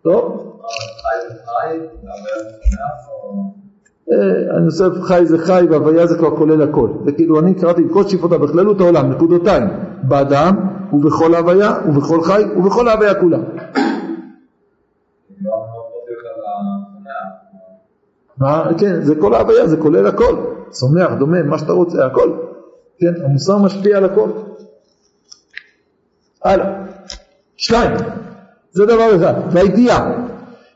טוב? 0.02 0.58
אה, 4.12 4.58
אני 4.58 4.66
עושה 4.66 4.86
חי 5.02 5.26
זה 5.26 5.38
חי 5.38 5.66
והוויה 5.70 6.08
זה 6.08 6.18
כבר 6.18 6.38
כולל 6.38 6.62
הכל. 6.62 6.90
זה 7.06 7.12
כאילו 7.12 7.40
אני 7.40 7.54
קראתי 7.54 7.82
את 7.82 7.92
כל 7.92 8.04
שאיפותיו 8.04 8.40
בכללות 8.40 8.82
העולם, 8.82 9.12
נקודותיים, 9.12 9.64
באדם 10.04 10.56
ובכל 10.94 11.34
ההוויה 11.34 11.76
ובכל 11.88 12.22
חי 12.22 12.44
ובכל 12.58 12.88
ההוויה 12.88 13.14
כולה. 13.14 13.38
מה? 18.42 18.70
כן, 18.78 19.02
זה 19.02 19.16
כל 19.16 19.34
ההוויה, 19.34 19.68
זה 19.68 19.78
כולל 19.78 20.08
הכל. 20.08 20.36
שמח, 20.74 21.12
דומם, 21.20 21.48
מה 21.50 21.58
שאתה 21.58 21.72
רוצה, 21.72 22.06
הכל. 22.06 22.32
כן, 23.00 23.14
המוסר 23.26 23.58
משפיע 23.58 23.98
על 23.98 24.06
הכל. 24.06 24.30
הלאה. 26.44 26.66
שתיים, 27.58 27.92
זה 28.72 28.86
דבר 28.86 29.16
אחד. 29.16 29.34
והידיעה 29.52 30.12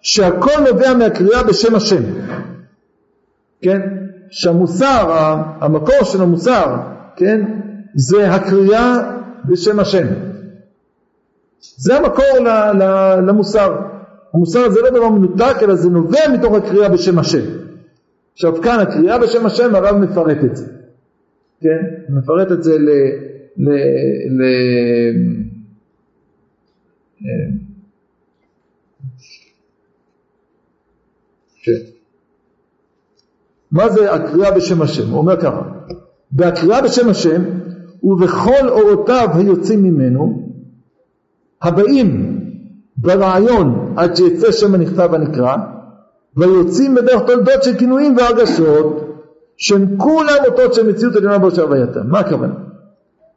שהכל 0.01 0.51
נובע 0.71 0.93
מהקריאה 0.93 1.43
בשם 1.43 1.75
השם. 1.75 2.03
כן? 3.61 3.81
שהמוסר, 4.29 5.11
המקור 5.61 6.03
של 6.03 6.21
המוסר, 6.21 6.75
כן? 7.15 7.41
זה 7.95 8.31
הקריאה 8.31 9.11
בשם 9.45 9.79
השם. 9.79 10.07
זה 11.59 11.97
המקור 11.97 12.39
למוסר. 13.27 13.75
המוסר 14.35 14.69
זה 14.69 14.81
לא 14.81 14.89
דבר 14.89 15.09
מנותק, 15.09 15.55
אלא 15.61 15.75
זה 15.75 15.89
נובע 15.89 16.19
מתוך 16.33 16.53
הקריאה 16.53 16.89
בשם 16.89 17.19
השם. 17.19 17.45
עכשיו 18.33 18.61
כאן 18.61 18.79
הקריאה 18.79 19.19
בשם 19.19 19.45
השם, 19.45 19.75
הרב 19.75 19.95
מפרט 19.95 20.37
את 20.45 20.55
זה. 20.55 20.65
כן? 21.61 21.85
מפרט 22.09 22.51
את 22.51 22.63
זה 22.63 22.77
ל... 22.77 22.89
ל... 23.57 23.69
ל... 24.29 24.43
כן. 31.63 31.79
מה 33.71 33.89
זה 33.89 34.13
הקריאה 34.13 34.51
בשם 34.51 34.81
השם? 34.81 35.09
הוא 35.09 35.17
אומר 35.17 35.41
ככה, 35.41 35.61
בהקריאה 36.31 36.81
בשם 36.81 37.09
השם 37.09 37.41
ובכל 38.03 38.69
אורותיו 38.69 39.27
היוצאים 39.33 39.83
ממנו, 39.83 40.49
הבאים 41.61 42.34
ברעיון 42.97 43.93
עד 43.97 44.15
שיצא 44.15 44.51
שם 44.51 44.73
הנכתב 44.73 45.13
הנקרא, 45.13 45.55
ויוצאים 46.37 46.95
בדרך 46.95 47.21
תולדות 47.27 47.63
של 47.63 47.77
כינויים 47.77 48.17
והרגשות, 48.17 49.05
שהם 49.57 49.97
כולם 49.97 50.37
אותות 50.45 50.73
של 50.73 50.87
מציאות 50.87 51.15
עליונה 51.15 51.37
באושר 51.37 51.63
הווייתם. 51.63 52.07
מה 52.07 52.19
הכוונה? 52.19 52.53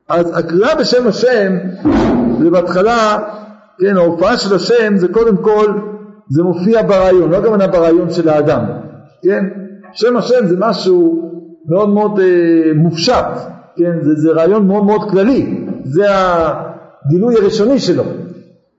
אז 0.08 0.38
הקריאה 0.38 0.74
בשם 0.74 1.06
השם 1.06 1.52
זה 2.42 2.50
בהתחלה, 2.50 3.18
כן, 3.80 3.96
ההופעה 3.96 4.36
של 4.38 4.54
השם 4.54 4.96
זה 4.96 5.08
קודם 5.08 5.36
כל, 5.36 5.66
זה 6.28 6.42
מופיע 6.42 6.82
ברעיון, 6.82 7.30
לא 7.30 7.36
הכוונה 7.36 7.66
ברעיון 7.66 8.10
של 8.10 8.28
האדם, 8.28 8.64
כן? 9.22 9.44
שם 9.92 10.16
השם 10.16 10.46
זה 10.46 10.56
משהו 10.58 11.30
מאוד 11.68 11.88
מאוד 11.88 12.20
אה, 12.20 12.72
מופשט, 12.74 13.26
כן? 13.76 13.92
זה, 14.02 14.14
זה 14.14 14.30
רעיון 14.30 14.66
מאוד 14.66 14.84
מאוד 14.84 15.10
כללי, 15.10 15.66
זה 15.84 16.04
הגילוי 16.10 17.34
הראשוני 17.36 17.78
שלו. 17.78 18.04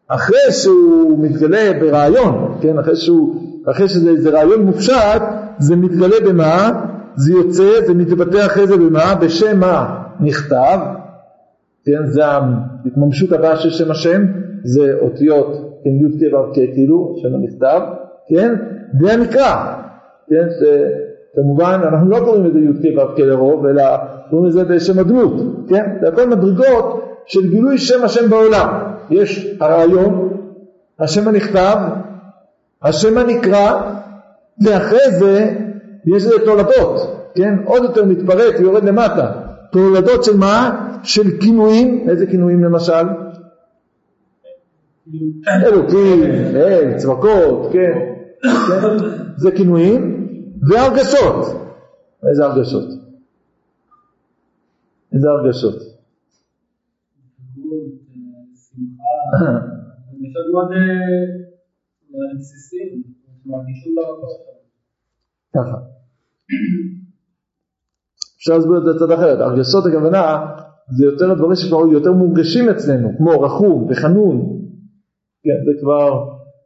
אחרי 0.10 0.52
שהוא 0.52 1.24
מתגלה 1.24 1.80
ברעיון, 1.80 2.58
כן? 2.62 2.80
אחרי, 2.80 2.96
שהוא, 2.96 3.36
אחרי 3.72 3.88
שזה 3.88 4.30
רעיון 4.30 4.62
מופשט, 4.62 5.22
זה 5.60 5.76
מתגלה 5.76 6.16
במה? 6.28 6.86
זה 7.16 7.34
יוצא, 7.34 7.86
זה 7.88 7.94
מתבטא 7.94 8.46
אחרי 8.46 8.68
זה 8.68 8.78
במה? 8.78 9.16
בשם 9.16 9.60
מה? 9.60 10.04
נכתב, 10.20 10.80
כן? 11.86 12.06
זה 12.06 12.26
ההתממשות 12.26 13.32
הבאה 13.32 13.58
של 13.58 13.70
שם 13.70 13.92
השם, 13.92 14.26
זה 14.64 14.94
אותיות, 15.02 15.80
כן, 15.84 15.90
י' 15.90 16.32
כ' 16.54 16.74
כאילו, 16.74 17.16
שם 17.22 17.36
הנכתב, 17.36 17.82
כן? 18.30 18.56
והנקרא, 19.02 19.74
כן? 20.30 20.48
כמובן 21.36 21.82
אנחנו 21.84 22.10
לא 22.10 22.20
קוראים 22.20 22.46
לזה 22.46 22.60
י"ק 22.60 22.98
ו"ק 22.98 23.20
לרוב, 23.20 23.66
אלא 23.66 23.84
קוראים 24.30 24.48
לזה 24.48 24.64
בשם 24.64 25.00
הדמות, 25.00 25.34
כן? 25.68 25.84
זה 26.02 26.08
הכל 26.08 26.30
מדרגות 26.30 27.04
של 27.26 27.50
גילוי 27.50 27.78
שם 27.78 28.04
השם 28.04 28.30
בעולם. 28.30 28.99
יש 29.10 29.48
הרעיון, 29.60 30.38
השם 31.00 31.28
הנכתב, 31.28 31.78
השם 32.82 33.18
הנקרא, 33.18 33.92
ואחרי 34.66 35.12
זה 35.20 35.56
יש 36.06 36.26
לזה 36.26 36.46
תולדות, 36.46 37.32
כן? 37.36 37.56
עוד 37.66 37.84
יותר 37.84 38.06
מתפרט, 38.06 38.60
יורד 38.60 38.84
למטה. 38.84 39.32
תולדות 39.72 40.24
של 40.24 40.38
מה? 40.38 40.86
של 41.04 41.40
כינויים, 41.40 42.10
איזה 42.10 42.26
כינויים 42.26 42.64
למשל? 42.64 43.04
אלוקים, 45.48 46.24
אל, 46.56 46.98
צבקות, 46.98 47.70
כן, 47.74 48.00
כן, 48.42 48.98
זה 49.38 49.52
כינויים, 49.52 50.28
והרגשות. 50.62 51.46
איזה 52.30 52.46
הרגשות? 52.46 52.86
איזה 55.14 55.30
הרגשות? 55.30 55.89
ככה. 65.56 65.78
אפשר 68.38 68.54
להסביר 68.58 68.78
את 68.78 68.84
זה 68.86 68.92
קצת 68.96 69.14
אחרת. 69.16 69.40
הרגשות 69.40 69.86
הכוונה 69.86 70.46
זה 70.98 71.06
יותר 71.06 71.34
דברים 71.34 71.56
שכבר 71.56 71.88
יותר 71.88 72.12
מורגשים 72.12 72.70
אצלנו, 72.70 73.10
כמו 73.18 73.42
רחום 73.42 73.88
וחנון. 73.90 74.60
כן, 75.44 75.60
זה 75.66 75.82
כבר, 75.82 76.26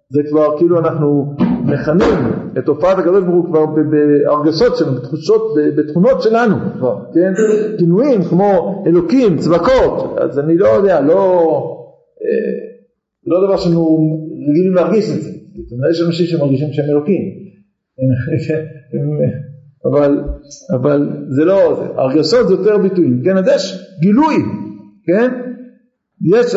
זה 0.09 0.21
כבר 0.29 0.57
כאילו 0.57 0.79
אנחנו 0.79 1.35
מכנים 1.63 2.43
את 2.57 2.67
הופעת 2.67 2.97
הקדוש 2.97 3.23
ברוך 3.23 3.35
הוא 3.35 3.45
כבר 3.45 3.65
בהרגשות 3.65 4.77
שלנו, 4.77 4.95
בתחושות, 4.95 5.41
בתכונות 5.77 6.21
שלנו 6.21 6.55
כבר, 6.77 6.99
כן? 7.13 7.33
כינויים 7.79 8.23
כמו 8.23 8.83
אלוקים, 8.87 9.37
צבקות, 9.37 10.17
אז 10.17 10.39
אני 10.39 10.57
לא 10.57 10.67
יודע, 10.67 11.01
לא, 11.01 11.13
אה, 11.79 11.82
לא 13.27 13.47
דבר 13.47 13.57
שאנחנו 13.57 13.97
רגילים 14.49 14.73
להרגיש 14.73 15.09
את 15.09 15.21
זה. 15.21 15.29
זאת 15.29 15.71
אומרת, 15.71 15.91
יש 15.91 16.01
אנשים 16.07 16.25
שמרגישים 16.25 16.73
שהם 16.73 16.85
אלוקים, 16.89 17.21
אבל, 19.85 20.23
אבל 20.73 21.09
זה 21.29 21.45
לא, 21.45 21.83
הרגשות 21.97 22.47
זה 22.47 22.53
יותר 22.53 22.77
ביטויים, 22.77 23.21
כן? 23.25 23.37
אז 23.37 23.47
יש 23.55 23.87
גילוי, 24.01 24.35
כן? 25.07 25.31
יש, 26.25 26.55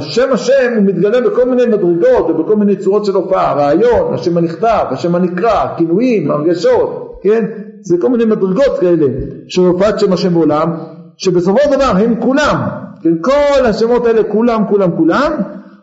שם 0.00 0.32
השם 0.32 0.72
הוא 0.76 0.84
מתגלה 0.84 1.20
בכל 1.20 1.50
מיני 1.50 1.66
מדרגות 1.66 2.30
ובכל 2.30 2.56
מיני 2.56 2.76
צורות 2.76 3.04
של 3.04 3.12
הופעה, 3.12 3.54
רעיון, 3.54 4.14
השם 4.14 4.36
הנכתב, 4.36 4.84
השם 4.90 5.14
הנקרא, 5.14 5.76
כינויים, 5.78 6.30
הרגשות, 6.30 7.20
כן? 7.22 7.44
זה 7.80 7.96
כל 8.00 8.08
מיני 8.08 8.24
מדרגות 8.24 8.78
כאלה 8.80 9.06
של 9.48 9.62
הופעת 9.62 9.98
שם 10.00 10.12
השם 10.12 10.34
בעולם, 10.34 10.72
שבסופו 11.16 11.58
של 11.64 11.76
דבר 11.76 11.84
הם 11.84 12.20
כולם, 12.20 12.85
כן, 13.06 13.22
כל 13.22 13.66
השמות 13.66 14.06
האלה 14.06 14.24
כולם 14.24 14.62
כולם 14.68 14.96
כולם, 14.96 15.32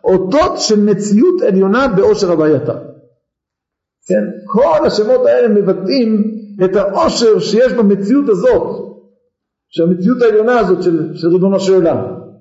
אותות 0.03 0.57
של 0.57 0.83
מציאות 0.83 1.41
עליונה 1.41 1.87
באושר 1.87 2.31
הווייתה. 2.31 2.73
כן, 4.07 4.23
כל 4.45 4.85
השמות 4.85 5.25
האלה 5.25 5.47
מבטאים 5.47 6.37
את 6.65 6.75
העושר 6.75 7.39
שיש 7.39 7.73
במציאות 7.73 8.29
הזאת, 8.29 8.63
שהמציאות 9.69 10.21
העליונה 10.21 10.59
הזאת 10.59 10.83
של, 10.83 11.15
של 11.15 11.27
ריבונו 11.27 11.59
של 11.59 11.73
עולם, 11.73 11.97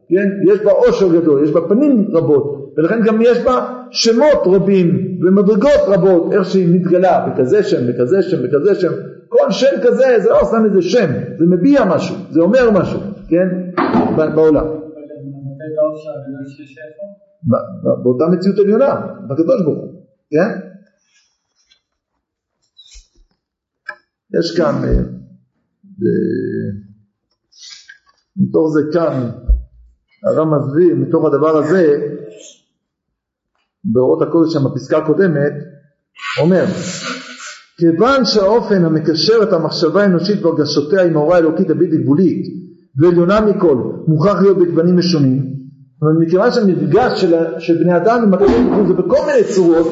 כן, 0.09 0.53
יש 0.53 0.61
בה 0.61 0.71
עושר 0.71 1.09
גדול, 1.09 1.45
יש 1.45 1.51
בה 1.51 1.61
פנים 1.69 2.09
רבות, 2.13 2.73
ולכן 2.77 3.03
גם 3.05 3.23
יש 3.23 3.39
בה 3.39 3.83
שמות 3.91 4.43
רבים 4.47 5.19
ומדרגות 5.23 5.81
רבות, 5.87 6.33
איך 6.33 6.45
שהיא 6.45 6.69
מתגלה, 6.75 7.27
בכזה 7.29 7.63
שם, 7.63 7.87
בכזה 7.89 8.23
שם, 8.23 8.37
בכזה 8.43 8.75
שם, 8.75 8.93
כל 9.29 9.51
שם 9.51 9.81
כזה 9.83 10.07
זה 10.19 10.31
לא 10.31 10.45
סתם 10.45 10.65
איזה 10.65 10.83
שם, 10.83 11.11
זה 11.39 11.45
מביע 11.49 11.85
משהו, 11.85 12.17
זה 12.31 12.41
אומר 12.41 12.71
משהו, 12.71 13.01
כן, 13.29 13.49
בעולם. 14.35 14.67
באותה 18.03 18.25
מציאות 18.33 18.59
עליונה, 18.59 18.95
בקדוש 19.29 19.63
ברוך 19.65 19.79
הוא, 19.79 20.05
כן? 20.31 20.73
יש 24.39 24.57
כאן, 24.57 24.75
אה, 24.85 25.03
מתוך 28.37 28.69
זה 28.75 28.81
כאן, 28.93 29.31
הרב 30.27 30.49
מסביר, 30.49 30.97
מתוך 30.97 31.25
הדבר 31.25 31.57
הזה, 31.57 32.13
באורות 33.85 34.23
הקודש 34.23 34.53
שם 34.53 34.65
בפסקה 34.65 34.99
הקודמת, 34.99 35.53
אומר 36.41 36.65
כיוון 37.79 38.25
שהאופן 38.25 38.85
המקשר 38.85 39.43
את 39.43 39.53
המחשבה 39.53 40.03
האנושית 40.03 40.43
והרגשותיה 40.43 41.03
עם 41.03 41.17
ההוראה 41.17 41.37
האלוקית 41.37 41.71
הבלתי 41.71 41.97
גבולית 42.03 42.47
ועליונה 42.99 43.41
מכל 43.41 43.77
מוכרח 44.07 44.43
להיות 44.43 44.59
בגוונים 44.59 44.97
משונים 44.97 45.53
אבל 46.03 46.11
מכיוון 46.27 46.51
שהמפגש 46.51 47.21
של, 47.21 47.35
של 47.59 47.85
בני 47.85 47.97
אדם 47.97 48.23
עם 48.23 48.35
הקדוש 48.35 48.51
ברוך 48.51 48.77
הוא 48.77 48.89
זה 48.89 48.95
בכל 48.95 49.27
מיני 49.27 49.45
צורות 49.55 49.87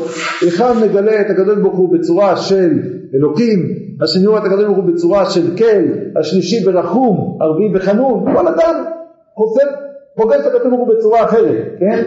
אחד 0.48 0.72
מגלה 0.82 1.20
את 1.20 1.30
הקדוש 1.30 1.58
ברוך 1.58 1.78
הוא 1.78 1.98
בצורה 1.98 2.36
של 2.36 2.70
אלוקים 3.14 3.58
השני 4.00 4.26
רואה 4.26 4.40
את 4.40 4.44
הקדוש 4.44 4.64
ברוך 4.64 4.76
הוא 4.76 4.84
בצורה 4.84 5.30
של 5.30 5.56
כל 5.56 6.18
השלישי 6.20 6.64
ברחום 6.64 7.38
הרביעי 7.40 7.72
בחנון 7.72 8.34
כל 8.34 8.48
אדם 8.48 8.84
חושב 9.34 9.66
פוגש 10.16 10.40
את 10.40 10.46
הקדוש 10.46 10.68
ברוך 10.70 10.88
הוא 10.88 10.96
בצורה 10.98 11.24
אחרת 11.24 11.66
כן 11.80 12.02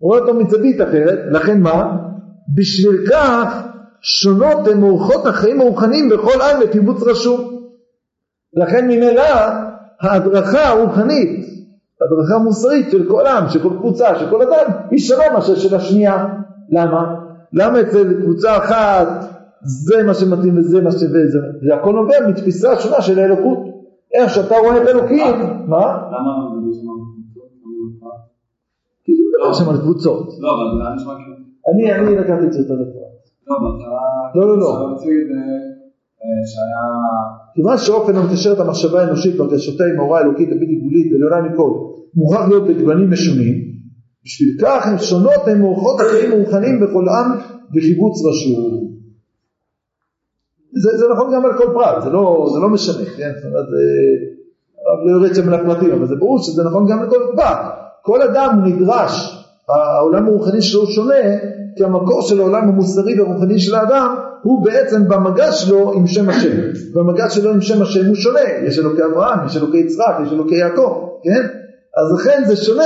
רואה 0.00 0.18
אותו 0.18 0.34
מצדית 0.34 0.80
אחרת 0.80 1.18
לכן 1.30 1.60
מה 1.60 1.96
בשביל 2.56 3.06
כך 3.10 3.62
שונות 4.00 4.68
הן 4.68 4.82
אורחות 4.82 5.26
החיים 5.26 5.60
הרוחניים 5.60 6.08
בכל 6.08 6.40
עם 6.40 6.60
לקיבוץ 6.60 7.02
רשום. 7.02 7.40
לכן 8.56 8.84
ממילא 8.84 9.22
ההדרכה 10.00 10.68
הרוחנית, 10.68 11.46
הדרכה 12.00 12.44
מוסרית 12.44 12.90
של 12.90 13.08
כל 13.08 13.26
עם, 13.26 13.48
של 13.48 13.62
כל 13.62 13.76
קבוצה, 13.78 14.18
של 14.18 14.30
כל 14.30 14.42
אדם, 14.42 14.72
היא 14.90 14.98
שונה 14.98 15.24
מאשר 15.34 15.54
של 15.54 15.74
השנייה. 15.76 16.26
למה? 16.70 17.14
למה 17.52 17.80
אצל 17.80 18.22
קבוצה 18.22 18.56
אחת 18.56 19.08
זה 19.62 20.02
מה 20.06 20.14
שמתאים 20.14 20.58
וזה 20.58 20.82
מה 20.82 20.90
שזה, 20.90 21.18
זה 21.62 21.74
הכל 21.74 21.92
נובע 21.92 22.28
מתפיסה 22.28 22.80
שונה 22.80 23.02
של 23.02 23.18
האלוקות. 23.18 23.58
איך 24.14 24.30
שאתה 24.34 24.54
רואה 24.58 24.82
את 24.82 24.88
אלוקים, 24.88 25.36
מה? 25.66 26.08
למה 26.12 26.32
זה 26.54 26.68
נשמע 26.68 26.92
כי 29.04 29.12
זה 29.16 29.22
מדבר 29.28 29.52
שם 29.52 29.70
על 29.70 29.80
קבוצות. 29.80 30.28
לא, 30.40 30.48
אבל 30.54 30.84
זה 30.84 30.94
נשמע 30.94 31.12
אני, 31.74 31.94
אני 31.94 32.16
לקחתי 32.16 32.46
את 32.46 32.52
זה 32.52 32.58
יותר 32.58 32.74
לפרט. 32.74 33.16
לא, 33.46 33.56
בהתחלה... 33.58 34.00
לא, 34.34 34.48
לא, 34.48 34.58
לא. 34.58 34.92
את 34.92 34.98
זה 34.98 35.06
שהיה... 36.52 36.84
כיוון 37.56 37.78
שאופן 37.78 38.16
המקשר 38.16 38.52
את 38.52 38.60
המחשבה 38.60 39.02
האנושית 39.02 39.40
והרגשותיה 39.40 39.86
עם 39.86 40.00
ההוראה 40.00 40.20
האלוקית 40.20 40.48
הבלתי 40.48 40.74
גבולית 40.74 41.12
ועליונה 41.12 41.48
מכל 41.48 41.70
מוכרח 42.14 42.48
להיות 42.48 42.66
בגוונים 42.66 43.10
משונים 43.10 43.54
בשביל 44.24 44.56
כך 44.60 44.86
הן 44.86 44.98
שונות 44.98 45.42
הן 45.46 45.60
מאורחות 45.60 46.00
החיים 46.00 46.32
הרוחניים 46.32 46.80
בכל 46.80 47.08
עם 47.08 47.38
וקיבוץ 47.74 48.14
רשום. 48.24 48.86
זה, 50.82 50.98
זה 50.98 51.04
נכון 51.12 51.34
גם 51.34 51.44
על 51.44 51.58
כל 51.58 51.72
פרט, 51.74 52.02
זה 52.02 52.10
לא, 52.10 52.50
זה 52.54 52.60
לא 52.60 52.68
משנה, 52.68 53.04
כן? 53.16 53.32
זאת 53.36 53.44
אומרת, 53.44 53.66
הרב 54.86 55.06
לא 55.06 55.10
יורד 55.12 55.34
שם 55.34 55.50
לפרטים, 55.50 55.92
אבל 55.92 56.06
זה 56.06 56.14
ברור 56.16 56.38
שזה 56.42 56.64
נכון 56.64 56.86
גם 56.90 57.02
לכל 57.02 57.18
פרט. 57.36 57.58
כל 58.02 58.22
אדם 58.22 58.50
נדרש, 58.64 59.44
העולם 59.68 60.26
הרוחני 60.26 60.62
שלו 60.62 60.86
שונה, 60.86 61.14
כי 61.76 61.84
המקור 61.84 62.22
של 62.22 62.40
העולם 62.40 62.68
המוסרי 62.68 63.20
והרוחני 63.20 63.58
של 63.58 63.74
האדם 63.74 64.16
הוא 64.46 64.64
בעצם 64.64 65.08
במגע 65.08 65.52
שלו 65.52 65.92
עם 65.92 66.06
שם 66.06 66.28
השם. 66.28 66.56
במגע 66.94 67.30
שלו 67.30 67.52
עם 67.52 67.60
שם 67.60 67.82
השם 67.82 68.06
הוא 68.06 68.14
שונה, 68.14 68.40
יש 68.66 68.78
אלוקי 68.78 69.04
אברהם, 69.04 69.46
יש 69.46 69.56
אלוקי 69.56 69.76
יצחק, 69.76 70.14
יש 70.26 70.32
אלוקי 70.32 70.54
יעקב, 70.54 71.08
כן? 71.24 71.46
אז 71.96 72.20
לכן 72.20 72.42
זה 72.46 72.56
שונה 72.56 72.84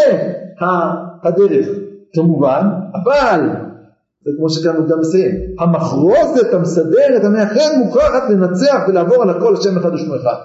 הדרך, 1.23 1.69
כמובן, 2.15 2.63
אבל, 3.03 3.41
זה 4.25 4.31
כמו 4.39 4.51
שכאן 4.51 4.77
הוא 4.77 4.89
גם 4.89 5.01
מסיים, 5.01 5.35
המחרוזת 5.61 6.55
המסדרת 6.55 7.25
המאחד 7.25 7.71
מוכרחת 7.79 8.31
לנצח 8.31 8.79
ולעבור 8.89 9.23
על 9.23 9.31
הכל 9.31 9.55
השם 9.55 9.79
אחד 9.79 9.95
ושמו 9.95 10.17
אחד. 10.17 10.37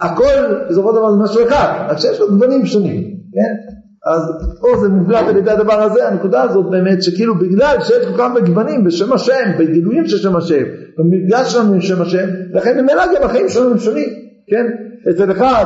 הכל 0.00 0.64
בסופו 0.70 0.90
של 0.90 0.96
דבר 0.96 1.10
זה 1.10 1.16
משהו 1.16 1.48
אחד, 1.48 1.86
רק 1.88 1.98
שיש 1.98 2.20
לו 2.20 2.28
גוונים 2.28 2.66
שונים, 2.66 3.02
כן? 3.32 3.79
אז 4.06 4.22
פה 4.60 4.68
זה 4.80 4.88
מובלט 4.88 5.28
על 5.28 5.36
ידי 5.36 5.50
הדבר 5.50 5.82
הזה, 5.82 6.08
הנקודה 6.08 6.42
הזאת 6.42 6.70
באמת 6.70 7.02
שכאילו 7.02 7.34
בגלל 7.34 7.76
שיש 7.80 8.06
כל 8.06 8.18
כך 8.18 8.30
בגוונים 8.36 8.84
בשם 8.84 9.12
השם, 9.12 9.50
בגילויים 9.58 10.06
של 10.06 10.16
שם 10.16 10.36
השם, 10.36 10.62
במפגש 10.98 11.52
שלנו 11.52 11.74
עם 11.74 11.80
שם 11.80 12.02
השם, 12.02 12.28
לכן 12.52 12.80
ממילא 12.80 13.04
גם 13.16 13.22
החיים 13.22 13.48
שלנו 13.48 13.70
הם 13.70 13.78
שונים, 13.78 14.08
כן? 14.46 14.66
אצל 15.10 15.30
אחד 15.30 15.64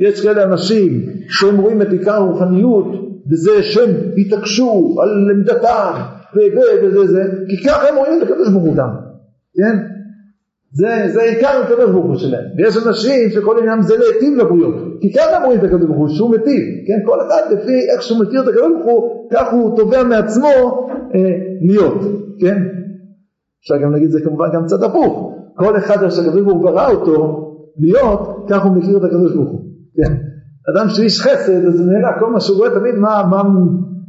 יש 0.00 0.20
כאלה 0.20 0.44
אנשים 0.44 1.06
שהם 1.28 1.56
רואים 1.56 1.82
את 1.82 1.88
עיקר 1.92 2.14
הרוחניות 2.14 2.86
וזה 3.30 3.62
שהם 3.62 3.90
התעקשו 4.16 4.96
על 5.02 5.30
עמדתם 5.30 5.92
וזה 6.82 7.06
זה, 7.06 7.22
כי 7.48 7.68
ככה 7.68 7.88
הם 7.88 7.96
רואים 7.96 8.18
את 8.18 8.22
הקדוש 8.22 8.48
ברוך 8.48 8.64
הוא 8.64 8.76
גם, 8.76 8.90
כן? 9.56 9.85
זה, 10.78 11.12
זה 11.12 11.22
עיקר 11.22 11.62
הקדוש 11.64 11.90
ברוך 11.90 12.06
הוא 12.06 12.16
שלהם. 12.16 12.44
ויש 12.56 12.86
אנשים 12.86 13.30
שכל 13.30 13.58
עניין 13.58 13.82
זה 13.82 13.94
להיטיב 13.96 14.38
לבריות. 14.38 14.74
כי 15.00 15.12
ככה 15.12 15.44
רואים 15.44 15.58
את 15.58 15.64
הקדוש 15.64 15.86
ברוך 15.86 15.98
הוא, 15.98 16.08
שהוא 16.08 16.30
מיטיב. 16.30 16.62
כן, 16.86 17.06
כל 17.06 17.20
אחד 17.20 17.42
לפי 17.50 17.90
איך 17.92 18.02
שהוא 18.02 18.18
מכיר 18.18 18.42
את 18.42 18.48
הקדוש 18.48 18.72
ברוך 18.72 18.86
הוא, 18.86 19.28
כך 19.32 19.52
הוא 19.52 19.76
תובע 19.76 20.04
מעצמו 20.04 20.48
אה, 21.14 21.20
להיות. 21.60 22.00
כן? 22.40 22.62
אפשר 23.62 23.76
גם 23.82 23.92
להגיד 23.92 24.10
זה 24.10 24.20
כמובן 24.24 24.46
גם 24.54 24.64
קצת 24.64 24.82
הפוך. 24.82 25.32
כל 25.56 25.76
אחד 25.76 26.02
איך 26.02 26.12
שהקדוש 26.12 26.40
ברוך 26.40 26.52
הוא 26.52 26.62
ברא 26.62 26.90
אותו 26.90 27.42
להיות, 27.78 28.46
כך 28.50 28.64
הוא 28.64 28.72
מכיר 28.72 28.96
את 28.96 29.04
הקדוש 29.04 29.34
ברוך 29.34 29.50
הוא. 29.50 29.60
כן. 29.96 30.12
אדם 30.72 30.88
שאיש 30.88 31.20
חסד, 31.20 31.64
אז 31.64 31.80
נראה 31.80 32.20
כל 32.20 32.30
מה 32.30 32.40
שהוא 32.40 32.58
רואה 32.58 32.70
תמיד 32.70 32.94
מה, 32.94 33.22
מה, 33.30 33.42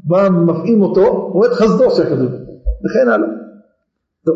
מה 0.07 0.29
מפעים 0.29 0.81
אותו, 0.81 1.07
הוא 1.07 1.33
רואה 1.33 1.47
את 1.47 1.53
חסדו 1.53 1.91
של 1.91 2.03
הקדוש 2.03 2.27
ברוך 2.27 2.47
הוא. 2.47 2.57
וכן 2.85 3.09
הלאה. 3.09 3.27
טוב. 4.25 4.35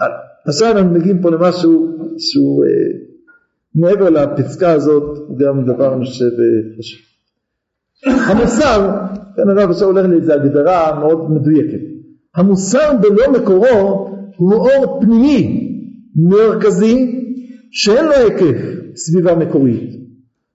הלאה. 0.00 0.27
עכשיו 0.48 0.78
אנחנו 0.78 0.90
מגיעים 0.90 1.22
פה 1.22 1.30
למשהו 1.30 1.98
שהוא 2.18 2.64
אה, 2.64 2.70
מעבר 3.74 4.10
לפסקה 4.10 4.72
הזאת, 4.72 5.18
הוא 5.18 5.38
גם 5.38 5.64
דבר 5.66 5.94
אני 5.94 6.06
חושב 6.06 6.24
אה, 6.24 6.78
חשוב. 6.78 7.00
המוסר, 8.06 8.90
כאן 9.36 9.48
הרב 9.48 9.70
עכשיו 9.70 9.88
הולך 9.88 10.06
לאיזו 10.06 10.32
הגדרה 10.32 11.00
מאוד 11.00 11.30
מדויקת. 11.30 11.80
המוסר 12.34 12.92
בלא 13.00 13.32
מקורו 13.32 14.10
הוא 14.36 14.54
אור 14.54 15.00
פנימי 15.00 15.68
מרכזי 16.16 17.22
שאין 17.70 18.04
לו 18.04 18.12
היקף 18.12 18.58
סביבה 18.96 19.34
מקורית. 19.34 19.90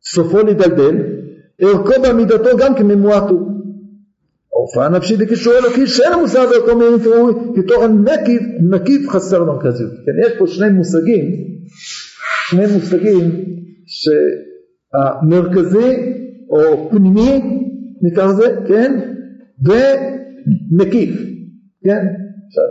סופו 0.05 0.41
להידלדל, 0.41 0.97
ערכו 1.61 2.01
בעמידתו 2.01 2.57
גם 2.57 2.75
כממועט 2.75 3.29
הוא. 3.29 3.52
ההופעה 4.63 4.85
הנפשית 4.85 5.19
וקישור 5.19 5.53
אלוקי 5.53 5.87
שאין 5.87 6.13
המושג 6.13 6.45
באותו 6.49 6.77
מילים 6.77 6.99
כראוי 6.99 7.33
כתוכן 7.55 7.91
מקיף, 7.91 8.41
מקיף 8.69 9.09
חסר 9.09 9.43
מרכזיות. 9.43 9.91
כן, 9.91 10.27
יש 10.27 10.33
פה 10.39 10.47
שני 10.47 10.69
מושגים, 10.69 11.31
שני 12.49 12.65
מושגים 12.73 13.45
שהמרכזי 13.85 16.13
או 16.49 16.89
פנימי 16.89 17.41
נקרא 18.01 18.25
לזה, 18.25 18.55
כן, 18.67 18.99
ומקיף, 19.65 21.15
כן. 21.83 22.05
עכשיו, 22.47 22.63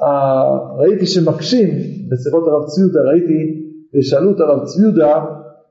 אה, 0.00 0.76
ראיתי 0.78 1.06
שמקשים 1.06 1.68
בשיחות 2.10 2.44
הרב 2.46 2.66
ציודה, 2.66 3.00
ראיתי, 3.10 3.62
ושאלו 3.94 4.30
את 4.30 4.40
הרב 4.40 4.64
ציודה 4.64 5.24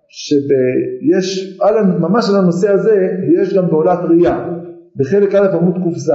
שיש, 0.09 1.57
ממש 1.99 2.29
על 2.29 2.35
הנושא 2.35 2.69
הזה, 2.69 3.07
יש 3.41 3.53
גם 3.53 3.67
בעולת 3.67 3.99
ראייה. 4.09 4.49
בחלק 4.95 5.35
א' 5.35 5.57
עמוד 5.57 5.75
ק"ז, 5.75 6.09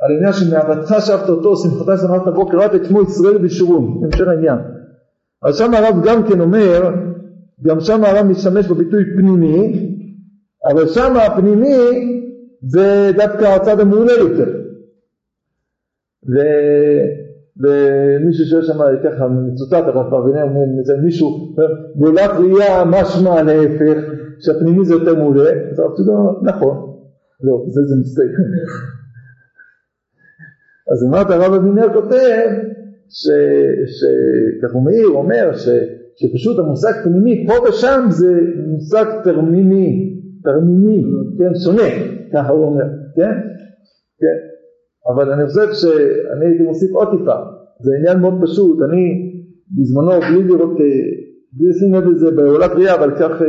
על 0.00 0.16
עניין 0.16 0.32
שמאהבתך 0.32 0.94
שבת 1.00 1.28
אותו, 1.28 1.56
שמחתה 1.56 1.96
שמחת 1.96 2.26
הבוקר, 2.26 2.58
רק 2.58 2.74
את 2.74 2.84
שמו 2.84 3.02
ישראל 3.02 3.36
וישורון, 3.36 4.04
המשך 4.04 4.28
העניין. 4.28 4.58
אז 5.42 5.58
שם 5.58 5.74
הרב 5.74 6.04
גם 6.04 6.22
כן 6.28 6.40
אומר, 6.40 6.94
גם 7.62 7.80
שם 7.80 8.04
הרב 8.04 8.26
משתמש 8.26 8.66
בביטוי 8.66 9.04
פנימי, 9.16 9.90
אבל 10.72 10.86
שם 10.86 11.16
הפנימי 11.16 11.78
זה 12.62 13.10
דווקא 13.16 13.44
הצד 13.44 13.80
המעולה 13.80 14.12
יותר. 14.12 14.64
ומישהו 17.60 18.46
שואל 18.46 18.62
שם 18.62 18.78
ככה 19.04 19.28
מצוטט 19.28 19.72
הרב 19.72 20.10
פרווינר 20.10 20.42
אומר 20.42 20.78
איזה 20.78 20.94
מישהו 21.04 21.54
בעולת 21.94 22.30
ראייה 22.30 22.84
משמע 22.84 23.42
להפך 23.42 23.98
שהפנימי 24.40 24.84
זה 24.84 24.94
יותר 24.94 25.14
מעולה 25.14 25.50
אז 25.70 25.78
הרב 25.78 25.96
צודק 25.96 26.12
נכון 26.42 26.76
לא 27.42 27.64
זה 27.68 27.80
זה 27.82 27.94
מסתייג 28.00 28.30
אז 30.92 31.04
אמרת 31.08 31.30
הרב 31.30 31.52
אבינר 31.52 31.92
כותב 31.92 32.48
שכך 33.08 34.74
הוא 34.74 34.82
מעיר 34.82 35.08
אומר 35.08 35.54
ש, 35.54 35.68
שפשוט 36.16 36.58
המושג 36.58 36.92
פנימי 37.04 37.46
פה 37.46 37.68
ושם 37.68 38.06
זה 38.08 38.32
מושג 38.66 39.04
תרמימי 39.24 40.20
תרמימי 40.44 41.04
כן 41.38 41.54
שונה 41.64 41.88
ככה 42.32 42.52
הוא 42.52 42.64
אומר 42.64 42.84
כן? 43.16 43.32
כן 44.20 44.53
אבל 45.08 45.32
אני 45.32 45.46
חושב 45.46 45.68
שאני 45.72 46.46
הייתי 46.46 46.62
מוסיף 46.64 46.90
עוד 46.90 47.08
טיפה, 47.18 47.36
זה 47.84 47.90
עניין 47.98 48.18
מאוד 48.18 48.34
פשוט, 48.42 48.78
אני 48.88 49.02
בזמנו 49.76 50.20
בלי 50.20 50.48
לראות, 50.48 50.80
אה, 50.80 50.86
בלי 51.52 51.68
לשים 51.68 51.94
לב 51.94 52.04
לזה 52.08 52.30
בעולת 52.30 52.70
ראייה, 52.70 52.94
אבל 52.94 53.10
כך 53.10 53.42
אה, 53.42 53.46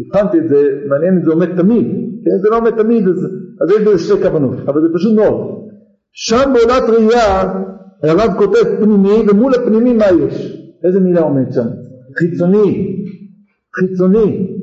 הבחנתי 0.00 0.38
את 0.38 0.48
זה, 0.48 0.78
מעניין 0.88 1.14
אם 1.14 1.22
זה 1.24 1.30
עומד 1.30 1.56
תמיד, 1.56 1.86
כן 2.24 2.38
זה 2.42 2.48
לא 2.50 2.56
עומד 2.56 2.70
תמיד, 2.70 3.08
אז, 3.08 3.18
אז 3.62 3.70
יש 3.70 3.86
בזה 3.86 3.98
שתי 3.98 4.22
כוונות, 4.22 4.56
אבל 4.68 4.80
זה 4.82 4.88
פשוט 4.94 5.16
מאוד. 5.16 5.64
שם 6.12 6.52
בעולת 6.54 6.82
ראייה 6.88 7.42
הרב 8.02 8.38
כותב 8.38 8.64
פנימי, 8.78 9.30
ומול 9.30 9.54
הפנימי 9.54 9.92
מה 9.92 10.04
יש? 10.04 10.60
איזה 10.84 11.00
מילה 11.00 11.20
עומד 11.20 11.52
שם? 11.52 11.66
חיצוני, 12.18 12.96
חיצוני. 13.76 14.54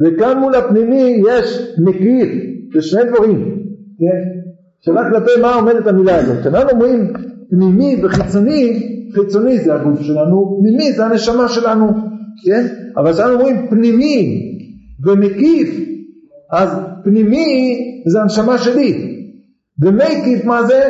וכאן 0.00 0.38
מול 0.40 0.54
הפנימי 0.54 1.22
יש 1.28 1.74
מקיף, 1.84 2.28
זה 2.74 2.82
שני 2.82 3.00
דברים, 3.10 3.64
כן? 3.98 4.47
שאלה 4.80 5.10
כלפי 5.10 5.40
מה 5.42 5.54
עומדת 5.54 5.86
המילה 5.86 6.16
הזאת. 6.16 6.40
כשאנחנו 6.40 6.70
אומרים 6.70 7.12
פנימי 7.50 8.00
וחיצוני, 8.04 8.88
חיצוני 9.14 9.58
זה 9.58 9.74
הגוף 9.74 10.00
שלנו, 10.00 10.60
פנימי 10.60 10.92
זה 10.92 11.06
הנשמה 11.06 11.48
שלנו, 11.48 11.86
כן? 12.44 12.66
אבל 12.96 13.12
כשאנחנו 13.12 13.34
אומרים 13.34 13.66
פנימי 13.70 14.42
ומקיף, 15.06 15.68
אז 16.52 16.68
פנימי 17.04 17.78
זה 18.12 18.20
הנשמה 18.20 18.58
שלי, 18.58 19.14
ומקיף 19.82 20.44
מה 20.44 20.62
זה? 20.62 20.80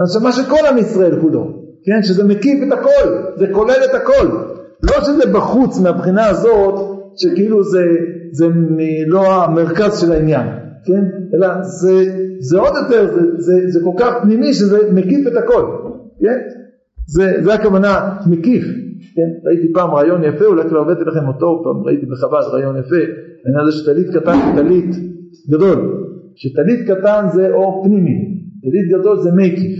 הנשמה 0.00 0.32
של 0.32 0.42
כל 0.42 0.66
עם 0.68 0.78
ישראל 0.78 1.20
כולו, 1.20 1.44
כן? 1.84 2.02
שזה 2.02 2.24
מקיף 2.24 2.58
את 2.68 2.72
הכל, 2.72 3.08
זה 3.38 3.46
כולל 3.52 3.84
את 3.90 3.94
הכל. 3.94 4.26
לא 4.82 5.04
שזה 5.04 5.32
בחוץ 5.32 5.80
מהבחינה 5.80 6.26
הזאת, 6.26 6.74
שכאילו 7.16 7.64
זה, 7.64 7.84
זה 8.32 8.46
לא 9.06 9.44
המרכז 9.44 10.00
של 10.00 10.12
העניין, 10.12 10.46
כן? 10.84 11.04
אלא 11.34 11.62
זה, 11.62 12.04
זה 12.38 12.58
עוד 12.58 12.72
יותר, 12.82 13.14
זה, 13.14 13.20
זה, 13.36 13.70
זה 13.70 13.80
כל 13.84 13.94
כך 13.98 14.14
פנימי 14.22 14.54
שזה 14.54 14.92
מקיף 14.92 15.26
את 15.26 15.36
הכל, 15.36 15.64
כן? 16.20 16.38
זה, 17.06 17.42
זה 17.42 17.54
הכוונה 17.54 18.18
מקיף, 18.26 18.64
כן? 19.14 19.48
ראיתי 19.48 19.72
פעם 19.72 19.90
רעיון 19.90 20.24
יפה, 20.24 20.44
אולי 20.44 20.68
כבר 20.68 20.78
הבאתי 20.78 21.04
לכם 21.04 21.28
אותו, 21.28 21.60
פעם 21.64 21.82
ראיתי 21.82 22.06
בחב"ד 22.06 22.44
רעיון 22.52 22.76
יפה, 22.76 22.96
העניין 23.44 23.66
הזה 23.66 23.72
שטלית 23.72 24.06
קטן 24.16 24.38
וטלית 24.52 24.96
גדול, 25.50 26.08
שטלית 26.34 26.90
קטן 26.90 27.26
זה 27.34 27.50
אור 27.52 27.84
פנימי, 27.84 28.42
טלית 28.62 29.00
גדול 29.00 29.16
זה 29.22 29.30
מקיף, 29.32 29.78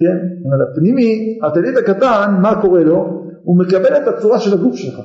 כן? 0.00 0.16
אבל 0.48 0.62
הפנימי, 0.62 1.38
הטלית 1.42 1.76
הקטן, 1.76 2.34
מה 2.42 2.60
קורה 2.62 2.84
לו? 2.84 3.22
הוא 3.42 3.58
מקבל 3.58 3.96
את 3.96 4.08
הצורה 4.08 4.40
של 4.40 4.52
הגוף 4.54 4.76
שלך, 4.76 5.00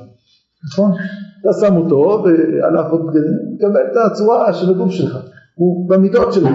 נכון? 0.64 0.92
אתה 1.40 1.52
שם 1.52 1.76
אותו 1.76 2.24
ועליו 2.24 2.84
עוד 2.90 3.00
מקבל 3.54 3.80
את 3.92 3.96
הצורה 4.12 4.52
של 4.52 4.70
הגוף 4.70 4.90
שלך, 4.90 5.18
הוא 5.54 5.88
במידות 5.88 6.32
שלך. 6.32 6.52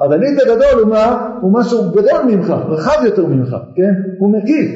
אבל 0.00 0.12
הליט 0.12 0.40
הגדול 0.40 0.80
הוא 0.82 0.90
מה? 0.90 1.36
הוא 1.42 1.52
משהו 1.52 1.90
גדול 1.90 2.22
ממך, 2.30 2.54
רחב 2.68 3.04
יותר 3.04 3.26
ממך, 3.26 3.56
כן? 3.76 3.92
הוא 4.18 4.32
מקיף. 4.32 4.70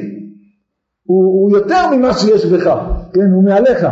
הוא, 1.03 1.23
הוא 1.23 1.57
יותר 1.57 1.95
ממה 1.95 2.13
שיש 2.13 2.45
בך, 2.45 2.75
כן? 3.13 3.31
הוא 3.31 3.43
מעליך. 3.43 3.87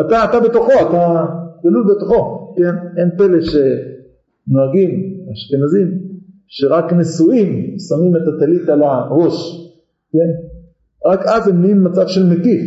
אתה, 0.00 0.24
אתה 0.24 0.40
בתוכו, 0.40 0.72
אתה 0.72 1.24
גלול 1.64 1.94
בתוכו, 1.94 2.54
כן? 2.56 3.00
אין 3.00 3.10
פלא 3.18 3.38
שנוהגים, 3.40 4.90
אשכנזים, 5.32 5.98
שרק 6.46 6.92
נשואים 6.92 7.76
שמים 7.88 8.16
את 8.16 8.34
הטלית 8.34 8.68
על 8.68 8.82
הראש, 8.82 9.68
כן? 10.12 10.30
רק 11.10 11.26
אז 11.26 11.48
הם 11.48 11.60
נהיים 11.60 11.84
מצב 11.84 12.06
של 12.06 12.26
מקיף, 12.26 12.62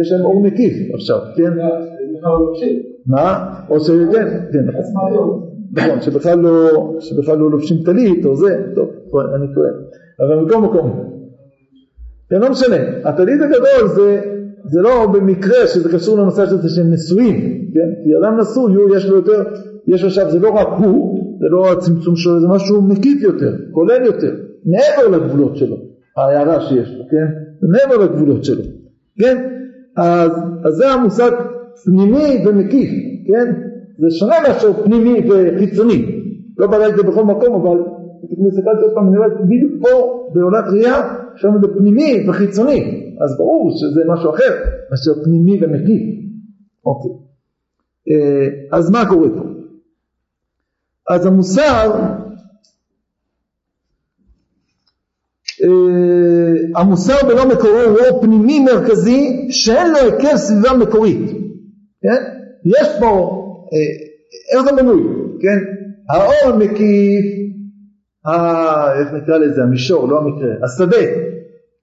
יש 0.00 0.12
להם 0.12 0.24
אור 0.24 0.42
מקיף 0.42 0.94
עכשיו, 0.94 1.18
כן? 1.36 1.52
מה? 3.06 3.54
או 3.68 3.80
שכן, 3.80 4.28
כן, 4.52 4.64
נכון, 5.72 6.00
שבכלל 6.00 6.38
לא, 6.38 6.96
שבכלל 7.00 7.38
לא 7.38 7.50
לובשים 7.50 7.76
טלית 7.84 8.24
או 8.24 8.36
זה, 8.36 8.56
טוב, 8.74 8.88
אני 9.34 9.46
טועה, 9.54 9.70
אבל 10.20 10.44
מכל 10.44 10.60
מקום, 10.60 11.12
כן, 12.30 12.40
לא 12.40 12.50
משנה, 12.50 12.76
הטלית 13.04 13.40
הגדול 13.40 13.88
זה, 13.88 14.20
זה 14.64 14.80
לא 14.80 15.06
במקרה 15.12 15.66
שזה 15.66 15.92
קשור 15.92 16.18
לנושא 16.18 16.42
הזה 16.42 16.68
שהם 16.68 16.92
נשואים, 16.92 17.40
כן, 17.74 18.04
כי 18.04 18.10
אדם 18.22 18.40
נשוי, 18.40 18.96
יש 18.96 19.08
לו 19.08 19.16
יותר, 19.16 19.42
יש 19.86 20.04
עכשיו, 20.04 20.30
זה 20.30 20.38
לא 20.38 20.50
רק 20.50 20.68
הוא, 20.78 21.18
זה 21.40 21.46
לא 21.50 21.72
הצמצום 21.72 22.16
שלו, 22.16 22.40
זה 22.40 22.48
משהו 22.48 22.82
מקיף 22.82 23.22
יותר, 23.22 23.52
כולל 23.70 24.04
יותר, 24.04 24.34
מעבר 24.64 25.08
לגבולות 25.16 25.56
שלו, 25.56 25.76
ההערה 26.16 26.60
שיש 26.60 26.94
לו, 26.98 27.04
כן, 27.10 27.26
מעבר 27.62 28.04
לגבולות 28.04 28.44
שלו, 28.44 28.62
כן, 29.18 29.61
אז, 29.96 30.30
אז 30.64 30.74
זה 30.74 30.90
המושג 30.90 31.30
פנימי 31.84 32.44
ומקיף, 32.46 32.90
כן? 33.26 33.52
זה 33.98 34.06
שונה 34.18 34.34
מאשר 34.48 34.84
פנימי 34.84 35.30
וחיצוני. 35.30 36.22
לא 36.58 36.66
בדקתי 36.66 36.90
את 36.90 36.96
זה 36.96 37.02
בכל 37.02 37.24
מקום, 37.24 37.54
אבל 37.54 37.78
הסתכלתי 38.48 38.82
עוד 38.82 38.94
פעם, 38.94 39.08
אני 39.08 39.18
רואה 39.18 39.28
בדיוק 39.28 39.72
פה 39.82 40.28
בעולת 40.34 40.64
ראייה, 40.72 41.14
שם 41.36 41.48
זה 41.60 41.66
פנימי 41.78 42.26
וחיצוני. 42.28 43.02
אז 43.24 43.36
ברור 43.38 43.70
שזה 43.70 44.00
משהו 44.12 44.30
אחר 44.30 44.64
מאשר 44.90 45.24
פנימי 45.24 45.64
ומקיף. 45.64 46.02
אוקיי. 46.86 47.10
אה, 48.10 48.78
אז 48.78 48.90
מה 48.90 49.08
קורה 49.08 49.28
פה? 49.28 49.44
אז 51.10 51.26
המוסר 51.26 51.90
אה, 51.94 52.16
המוסר 56.76 57.26
בלא 57.28 57.48
מקורו 57.48 57.80
הוא 57.80 58.22
פנימי 58.22 58.60
מרכזי 58.60 59.48
שאין 59.50 59.92
לו 59.92 59.98
היקף 59.98 60.36
סביבה 60.36 60.76
מקורית, 60.76 61.30
כן? 62.02 62.22
יש 62.64 62.88
פה, 63.00 63.08
אה, 63.72 64.58
איך 64.58 64.64
זה 64.64 64.82
בנוי, 64.82 65.02
כן? 65.40 65.58
האור 66.10 66.54
המקיף, 66.54 67.24
איך 68.98 69.22
נקרא 69.22 69.38
לזה, 69.38 69.62
המישור, 69.62 70.08
לא 70.08 70.18
המקרה, 70.18 70.50
השדה, 70.64 71.06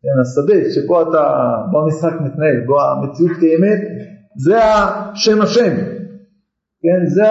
כן, 0.01 0.19
השדה 0.21 0.69
שבו 0.69 1.01
אתה, 1.01 1.23
בו 1.71 1.79
המשחק 1.79 2.13
מתנהל, 2.21 2.65
בו 2.65 2.81
המציאות 2.81 3.31
קיימת, 3.39 3.81
זה 4.37 4.57
השם 4.63 5.41
השם, 5.41 5.75
כן, 6.83 7.05
זה, 7.05 7.23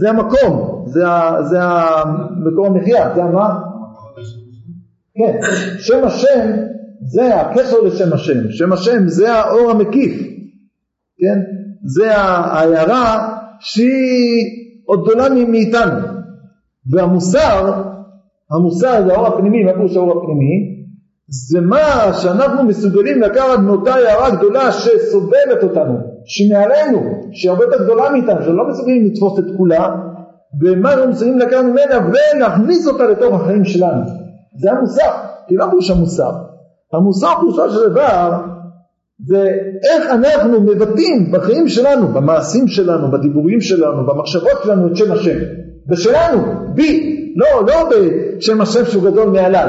זה 0.00 0.10
המקום, 0.10 0.84
זה, 0.86 1.04
זה 1.50 1.58
המקום 1.62 2.66
המחיה, 2.66 3.14
זה 3.14 3.22
מה? 3.22 3.71
כן, 5.18 5.38
שם 5.78 6.04
השם 6.04 6.50
זה 7.04 7.40
הקשר 7.40 7.80
לשם 7.80 8.12
השם, 8.12 8.50
שם 8.50 8.72
השם 8.72 9.08
זה 9.08 9.32
האור 9.32 9.70
המקיף, 9.70 10.12
כן, 11.18 11.38
זה 11.84 12.16
ההערה 12.16 13.38
שהיא 13.60 14.44
עוד 14.84 15.04
גדולה 15.04 15.28
מאיתנו, 15.48 16.00
והמוסר, 16.92 17.82
המוסר 18.50 19.06
זה 19.06 19.14
האור 19.14 19.26
הפנימי, 19.26 19.64
מה 19.64 19.72
פירוש 19.72 19.96
האור 19.96 20.10
הפנימי? 20.10 20.72
זה 21.28 21.60
מה 21.60 22.12
שאנחנו 22.22 22.64
מסוגלים 22.64 23.22
לקחת 23.22 23.58
מאותה 23.58 23.94
הערה 23.94 24.30
גדולה 24.30 24.72
שסובלת 24.72 25.62
אותנו, 25.62 25.98
שמעלינו, 26.24 27.00
שהיא 27.32 27.50
הרבה 27.50 27.64
יותר 27.64 27.84
גדולה 27.84 28.10
מאיתנו, 28.10 28.42
שאנחנו 28.42 28.56
לא 28.56 28.68
מסוגלים 28.70 29.06
לתפוס 29.06 29.38
את 29.38 29.44
כולה, 29.56 29.88
ומה 30.60 30.92
אנחנו 30.92 31.10
מסוגלים 31.10 31.38
לקחת 31.38 31.64
ממנה 31.64 32.10
ולהכניס 32.36 32.86
אותה 32.86 33.04
לתוך 33.06 33.34
החיים 33.34 33.64
שלנו. 33.64 34.21
זה 34.60 34.70
המוסר, 34.72 35.10
כי 35.48 35.54
לא 35.56 35.66
פירוש 35.70 35.90
המוסר. 35.90 36.30
המוסר 36.92 37.28
פירושו 37.40 37.70
של 37.70 37.90
דבר 37.90 38.40
זה 39.26 39.48
איך 39.84 40.10
אנחנו 40.10 40.60
מבטאים 40.60 41.32
בחיים 41.32 41.68
שלנו, 41.68 42.08
במעשים 42.08 42.68
שלנו, 42.68 43.10
בדיבורים 43.10 43.60
שלנו, 43.60 44.06
במחשבות 44.06 44.62
שלנו 44.64 44.86
את 44.88 44.96
שם 44.96 45.12
השם. 45.12 45.38
בשלנו, 45.86 46.42
בי, 46.74 47.18
לא, 47.36 47.66
לא 47.66 47.90
בשם 47.90 48.60
השם 48.60 48.84
שהוא 48.84 49.10
גדול 49.10 49.28
מעליי. 49.28 49.68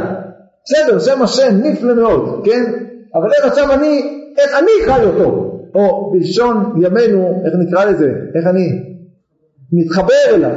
בסדר, 0.65 0.99
שם 0.99 1.21
השם 1.21 1.59
נפלא 1.63 1.95
מאוד, 1.95 2.41
כן? 2.45 2.73
אבל 3.15 3.29
איך 3.37 3.45
עכשיו 3.45 3.73
אני, 3.73 4.19
איך 4.37 4.51
אני 4.59 4.85
חי 4.85 5.05
אותו? 5.05 5.59
או 5.75 6.11
בלשון 6.11 6.73
ימינו, 6.81 7.41
איך 7.45 7.53
נקרא 7.67 7.85
לזה? 7.85 8.13
איך 8.35 8.47
אני 8.47 8.69
מתחבר 9.73 10.35
אליו. 10.35 10.51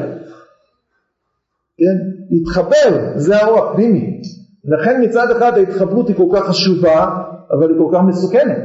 כן? 1.78 2.15
להתחבר, 2.30 3.12
זה 3.16 3.36
האור 3.36 3.58
הפנימי. 3.58 4.20
לכן 4.64 5.02
מצד 5.04 5.26
אחד 5.30 5.52
ההתחברות 5.58 6.08
היא 6.08 6.16
כל 6.16 6.28
כך 6.32 6.48
חשובה, 6.48 7.08
אבל 7.50 7.68
היא 7.68 7.78
כל 7.78 7.90
כך 7.92 8.00
מסוכנת. 8.08 8.62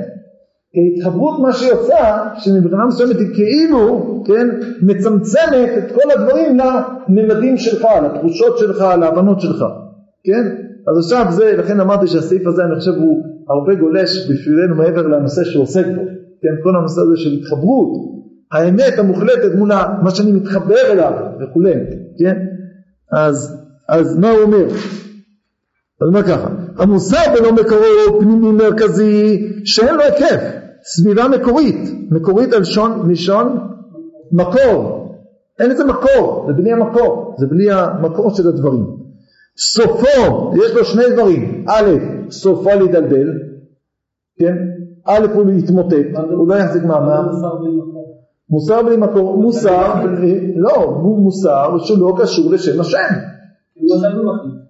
כי 0.73 0.79
ההתחברות 0.79 1.39
מה 1.39 1.49
עושה, 1.71 2.17
שמבחינה 2.37 2.85
מסוימת 2.87 3.15
היא 3.19 3.27
כאילו, 3.33 4.23
כן, 4.25 4.47
מצמצמת 4.81 5.69
את 5.77 5.91
כל 5.91 6.11
הדברים 6.11 6.57
לממדים 6.57 7.57
שלך, 7.57 7.87
לתחושות 8.03 8.57
שלך, 8.57 8.81
להבנות 8.99 9.41
שלך, 9.41 9.63
כן? 10.23 10.43
אז 10.87 10.97
עכשיו 10.97 11.25
זה, 11.29 11.55
לכן 11.57 11.79
אמרתי 11.79 12.07
שהסעיף 12.07 12.47
הזה 12.47 12.63
אני 12.63 12.75
חושב 12.75 12.91
הוא 12.91 13.23
הרבה 13.49 13.75
גולש 13.75 14.31
בשבילנו 14.31 14.75
מעבר 14.75 15.07
לנושא 15.07 15.43
שהוא 15.43 15.63
עוסק 15.63 15.85
בו, 15.85 16.01
כן, 16.41 16.63
כל 16.63 16.75
הנושא 16.75 17.01
הזה 17.01 17.17
של 17.17 17.29
התחברות, 17.39 18.11
האמת 18.51 18.99
המוחלטת 18.99 19.55
מול 19.57 19.71
מה 20.03 20.11
שאני 20.11 20.31
מתחבר 20.31 20.91
אליו 20.91 21.13
וכולי, 21.41 21.73
כן, 22.19 22.45
אז, 23.11 23.65
אז 23.89 24.17
מה 24.17 24.29
הוא 24.29 24.41
אומר? 24.41 24.67
אז 26.01 26.09
מה 26.11 26.23
ככה, 26.23 26.49
המוסר 26.77 27.33
בלא 27.33 27.51
מקורו 27.51 28.19
פנימי 28.19 28.51
מרכזי 28.51 29.51
שאין 29.65 29.95
לו 29.95 30.01
היקף, 30.01 30.41
סביבה 30.83 31.27
מקורית, 31.27 32.11
מקורית 32.11 32.53
על 32.53 32.63
שון, 32.63 33.07
מלשון 33.07 33.57
מקור, 34.31 35.01
אין 35.59 35.69
לזה 35.69 35.85
מקור, 35.85 36.45
זה 36.47 36.53
בלי 36.53 36.71
המקור, 36.71 37.35
זה 37.39 37.47
בלי 37.47 37.71
המקור 37.71 38.35
של 38.35 38.47
הדברים. 38.47 38.85
סופו, 39.57 40.53
יש 40.55 40.75
לו 40.75 40.85
שני 40.85 41.03
דברים, 41.13 41.65
א', 41.67 41.89
סופו 42.29 42.69
להידלדל, 42.69 43.39
כן? 44.39 44.55
א' 45.07 45.27
הוא 45.33 45.45
להתמוטט, 45.45 45.95
הוא 46.31 46.47
לא 46.47 46.55
יחזיק 46.55 46.83
מעמד. 46.83 47.25
מוסר 48.51 48.83
בלי 48.83 48.97
מקור, 48.97 49.41
מוסר, 49.41 49.93
לא, 50.55 50.83
הוא 50.83 51.23
מוסר 51.23 51.77
שהוא 51.77 51.99
לא 51.99 52.15
קשור 52.21 52.51
לשם 52.51 52.81
השם. 52.81 52.97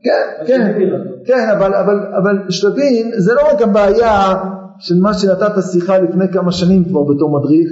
כן, 0.03 0.47
כן, 0.47 0.73
כן, 1.25 1.49
אבל, 1.57 1.73
אבל, 1.75 1.97
אבל 2.17 2.49
שתבין, 2.49 3.11
זה 3.17 3.33
לא 3.33 3.41
רק 3.53 3.61
הבעיה 3.61 4.33
של 4.79 4.95
מה 5.01 5.13
שנתת 5.13 5.51
שיחה 5.71 5.97
לפני 5.97 6.25
כמה 6.33 6.51
שנים 6.51 6.83
כבר 6.83 7.03
בתור 7.03 7.39
מדריך, 7.39 7.71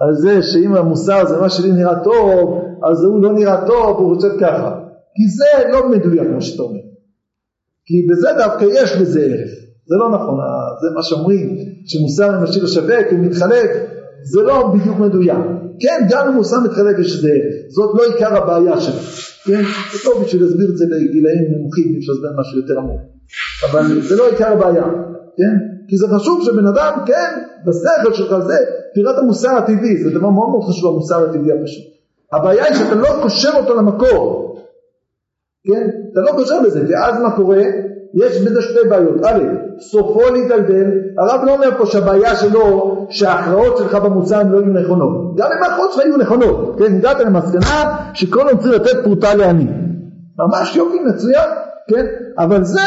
על 0.00 0.14
זה 0.14 0.42
שאם 0.42 0.74
המוסר 0.74 1.24
זה 1.26 1.36
מה 1.40 1.48
שלי 1.48 1.72
נראה 1.72 2.04
טוב, 2.04 2.62
אז 2.90 3.04
הוא 3.04 3.22
לא 3.22 3.32
נראה 3.32 3.66
טוב, 3.66 3.98
הוא 3.98 4.14
רוצה 4.14 4.28
ככה. 4.40 4.78
כי 5.14 5.28
זה 5.28 5.70
לא 5.72 5.88
מדויק 5.88 6.28
מה 6.34 6.40
שאתה 6.40 6.62
אומר. 6.62 6.80
כי 7.86 7.94
בזה 8.10 8.28
דווקא 8.38 8.64
יש 8.64 8.96
בזה 9.00 9.20
ערך. 9.20 9.50
זה 9.86 9.96
לא 9.96 10.08
נכון, 10.08 10.34
זה 10.82 10.94
מה 10.94 11.02
שאומרים, 11.02 11.56
שמוסר 11.86 12.40
ממשי 12.40 12.60
לשווק, 12.60 13.06
הוא 13.10 13.18
מתחלק, 13.18 13.70
זה 14.24 14.42
לא 14.42 14.74
בדיוק 14.74 14.98
מדויק. 14.98 15.38
כן, 15.80 16.06
גם 16.10 16.28
אם 16.28 16.34
מוסר 16.34 16.60
מתחלק 16.60 16.98
יש 16.98 17.16
לזה 17.16 17.28
ערך, 17.28 17.54
זאת 17.68 17.90
לא 17.98 18.12
עיקר 18.12 18.36
הבעיה 18.36 18.80
שלו. 18.80 19.00
כן, 19.44 19.62
זה 19.92 19.98
טוב 20.04 20.24
בשביל 20.24 20.42
להסביר 20.42 20.70
את 20.70 20.76
זה 20.76 20.84
לגילאים 20.84 21.44
נמוכים, 21.56 21.96
אפשר 21.98 22.12
להסביר 22.12 22.30
משהו 22.40 22.58
יותר 22.60 22.78
עמוק. 22.78 23.00
אבל 23.70 24.00
זה 24.00 24.16
לא 24.16 24.30
עיקר 24.30 24.52
הבעיה, 24.52 24.84
כן? 25.36 25.54
כי 25.88 25.96
זה 25.96 26.06
חשוב 26.08 26.44
שבן 26.44 26.66
אדם, 26.66 26.98
כן, 27.06 27.30
בשכל 27.66 28.12
שלך 28.12 28.38
זה, 28.46 28.56
תראה 28.94 29.12
את 29.12 29.18
המוסר 29.18 29.50
הטבעי, 29.50 29.96
זה 30.02 30.10
דבר 30.10 30.30
מאוד 30.30 30.48
מאוד 30.48 30.64
חשוב 30.68 30.92
המוסר 30.92 31.30
הטבעי 31.30 31.52
הפשוט. 31.52 31.84
הבעיה 32.32 32.64
היא 32.64 32.74
שאתה 32.74 32.94
לא 32.94 33.08
קושר 33.22 33.50
אותו 33.56 33.74
למקור, 33.74 34.56
כן? 35.66 35.88
אתה 36.12 36.20
לא 36.20 36.32
קושר 36.32 36.54
בזה, 36.64 36.84
ואז 36.88 37.22
מה 37.22 37.36
קורה? 37.36 37.62
יש 38.14 38.40
בזה 38.40 38.62
שתי 38.62 38.88
בעיות. 38.88 39.24
א', 39.24 39.38
סופו 39.80 40.20
להידלדל, 40.32 40.90
הרב 41.18 41.40
לא 41.46 41.54
אומר 41.54 41.68
פה 41.78 41.86
שהבעיה 41.86 42.36
שלו 42.36 42.96
שההכרעות 43.10 43.76
שלך 43.76 43.94
במוצר 43.94 44.40
הן 44.40 44.48
לא 44.48 44.58
יהיו 44.58 44.72
נכונות. 44.72 45.36
גם 45.36 45.48
אם 45.58 45.62
ההכרעות 45.62 45.92
שלך 45.92 46.04
יהיו 46.04 46.16
נכונות, 46.16 46.76
כן? 46.78 46.96
הגעת 46.96 47.20
למסקנה 47.20 47.96
שכל 48.14 48.48
עוד 48.48 48.60
צריך 48.60 48.74
לתת 48.74 49.04
פרוטה 49.04 49.34
לעני. 49.34 49.66
ממש 50.38 50.76
יופי, 50.76 50.98
מצוין, 51.06 51.48
כן? 51.88 52.06
אבל 52.38 52.64
זה 52.64 52.80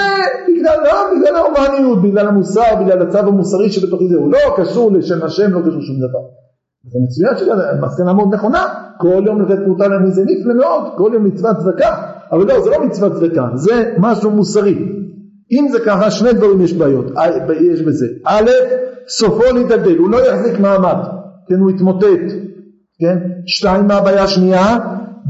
בגלל, 0.47 0.77
לא, 0.83 0.93
בגלל 1.15 1.35
ההומניות, 1.35 2.01
בגלל 2.01 2.27
המוסר, 2.27 2.75
בגלל 2.79 3.01
הצו 3.01 3.17
המוסרי 3.17 3.69
שבתוכי 3.69 4.07
זה, 4.09 4.17
הוא 4.17 4.31
לא 4.31 4.39
קשור 4.57 4.91
לשם 4.91 5.23
השם, 5.23 5.51
לא 5.53 5.59
קשור 5.59 5.79
לשום 5.79 5.95
דבר. 6.09 6.19
זה 6.91 6.99
מצוין 7.03 7.38
שמסקנה 7.38 8.13
מאוד 8.13 8.33
נכונה, 8.33 8.73
כל 8.97 9.23
יום 9.25 9.41
לתת 9.41 9.63
פרוטה 9.65 9.88
לעני 9.88 10.11
זה 10.11 10.23
נפלא 10.25 10.53
מאוד, 10.53 10.83
כל 10.97 11.11
יום 11.13 11.23
מצוות 11.23 11.57
צדקה, 11.57 11.95
אבל 12.31 12.47
לא, 12.47 12.61
זה 12.61 12.69
לא 12.69 12.85
מצוות 12.85 13.13
צדקה, 13.13 13.47
זה 13.53 13.93
משהו 13.97 14.31
מוסרי. 14.31 14.75
אם 15.51 15.67
זה 15.71 15.79
ככה, 15.85 16.11
שני 16.11 16.33
דברים 16.33 16.61
יש 16.61 16.73
בעיות, 16.73 17.11
יש 17.61 17.81
בזה. 17.81 18.05
א', 18.25 18.49
סופו 19.07 19.43
להידלדל, 19.53 19.97
הוא 19.97 20.09
לא 20.09 20.27
יחזיק 20.27 20.59
מעמד, 20.59 20.97
כן, 21.47 21.55
הוא 21.55 21.71
יתמוטט, 21.71 22.31
כן? 22.99 23.17
שתיים, 23.45 23.88
מה 23.88 23.95
הבעיה 23.95 24.23
השנייה? 24.23 24.77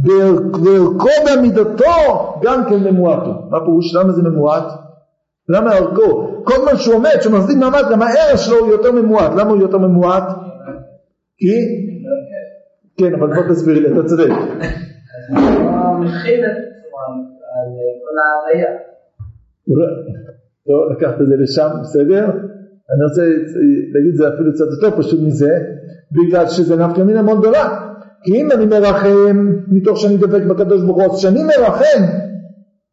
בערכו 0.03 1.10
בעמידתו 1.25 2.34
גם 2.43 2.63
כן 2.69 2.75
ממועטו. 2.75 3.31
מה 3.49 3.60
פירוש? 3.60 3.95
למה 3.95 4.12
זה 4.12 4.21
ממועט? 4.23 4.63
למה 5.49 5.71
ערכו? 5.71 6.43
כל 6.43 6.53
זמן 6.62 6.77
שהוא 6.77 6.95
עומד, 6.95 7.21
שהוא 7.21 7.34
מחזיק 7.34 7.58
מעמד, 7.58 7.84
גם 7.91 8.01
הערך 8.01 8.39
שלו 8.39 8.58
הוא 8.58 8.71
יותר 8.71 8.91
ממועט. 8.91 9.31
למה 9.31 9.49
הוא 9.49 9.62
יותר 9.62 9.77
ממועט? 9.77 10.23
כי? 11.38 11.53
כן, 12.97 13.13
אבל 13.13 13.36
בוא 13.36 13.43
תסביר 13.53 13.79
לי, 13.79 13.93
אתה 13.93 14.08
צודק. 14.08 14.29
כל 18.03 18.15
ההוויה. 18.21 18.71
לא, 20.67 20.91
לקחת 20.91 21.21
את 21.21 21.27
זה 21.27 21.36
לשם, 21.38 21.67
בסדר? 21.81 22.23
אני 22.91 23.03
רוצה 23.10 23.21
להגיד 23.93 24.12
את 24.12 24.15
זה 24.15 24.27
אפילו 24.27 24.53
קצת 24.53 24.65
יותר 24.75 24.97
פשוט 24.97 25.19
מזה, 25.23 25.60
בגלל 26.12 26.47
שזה 26.47 26.75
נפקא 26.75 27.01
מינה 27.01 27.21
מאוד 27.21 27.39
גדולה. 27.39 27.91
כי 28.23 28.41
אם 28.41 28.51
אני 28.51 28.65
מרחם 28.65 29.51
מתוך 29.67 29.97
שאני 29.97 30.17
דבק 30.17 30.43
בקדוש 30.43 30.81
ברוך 30.84 30.97
הוא, 30.97 31.05
אז 31.05 31.17
כשאני 31.17 31.43
מרחם, 31.43 32.03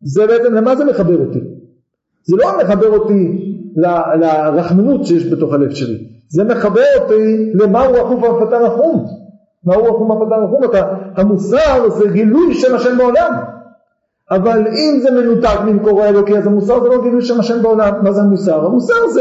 זה 0.03 0.27
בעצם, 0.27 0.55
למה 0.55 0.77
זה 0.77 0.85
מחבר 0.85 1.19
אותי? 1.19 1.41
זה 2.23 2.37
לא 2.37 2.47
מחבר 2.63 2.89
אותי 2.89 3.49
לרחמנות 3.77 5.07
שיש 5.07 5.33
בתוך 5.33 5.53
הלב 5.53 5.71
שלי, 5.71 5.99
זה 6.29 6.45
מחבר 6.45 6.83
אותי 7.01 7.53
למהו 7.55 7.93
רחום 7.93 8.23
ואף 8.23 8.53
רחום. 8.53 9.07
מהו 9.65 9.85
רחום 9.85 10.11
ואף 10.11 10.29
רחום? 10.33 10.61
המוסר 11.17 11.89
זה 11.89 12.09
גילוי 12.13 12.55
של 12.55 12.75
השם 12.75 12.99
בעולם. 12.99 13.33
אבל 14.37 14.67
אם 14.69 15.01
זה 15.03 15.11
מנותק 15.11 15.61
ממקורו 15.67 16.03
האלוקי, 16.03 16.39
אז 16.39 16.47
המוסר 16.47 16.83
זה 16.83 16.89
לא 16.89 17.03
גילוי 17.03 17.23
של 17.23 17.41
השם 17.41 17.63
בעולם. 17.63 17.93
מה 18.03 18.13
זה 18.13 18.21
המוסר? 18.21 18.67
המוסר 18.67 19.09
זה 19.09 19.21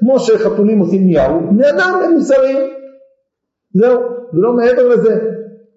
כמו 0.00 0.18
שחתולים 0.18 0.78
עושים 0.78 1.04
ניהו, 1.04 1.40
בני 1.50 1.70
אדם 1.70 2.00
הם 2.04 2.12
מוסריים. 2.12 2.70
זהו, 3.74 4.00
ולא 4.34 4.52
מעבר 4.52 4.88
לזה. 4.88 5.18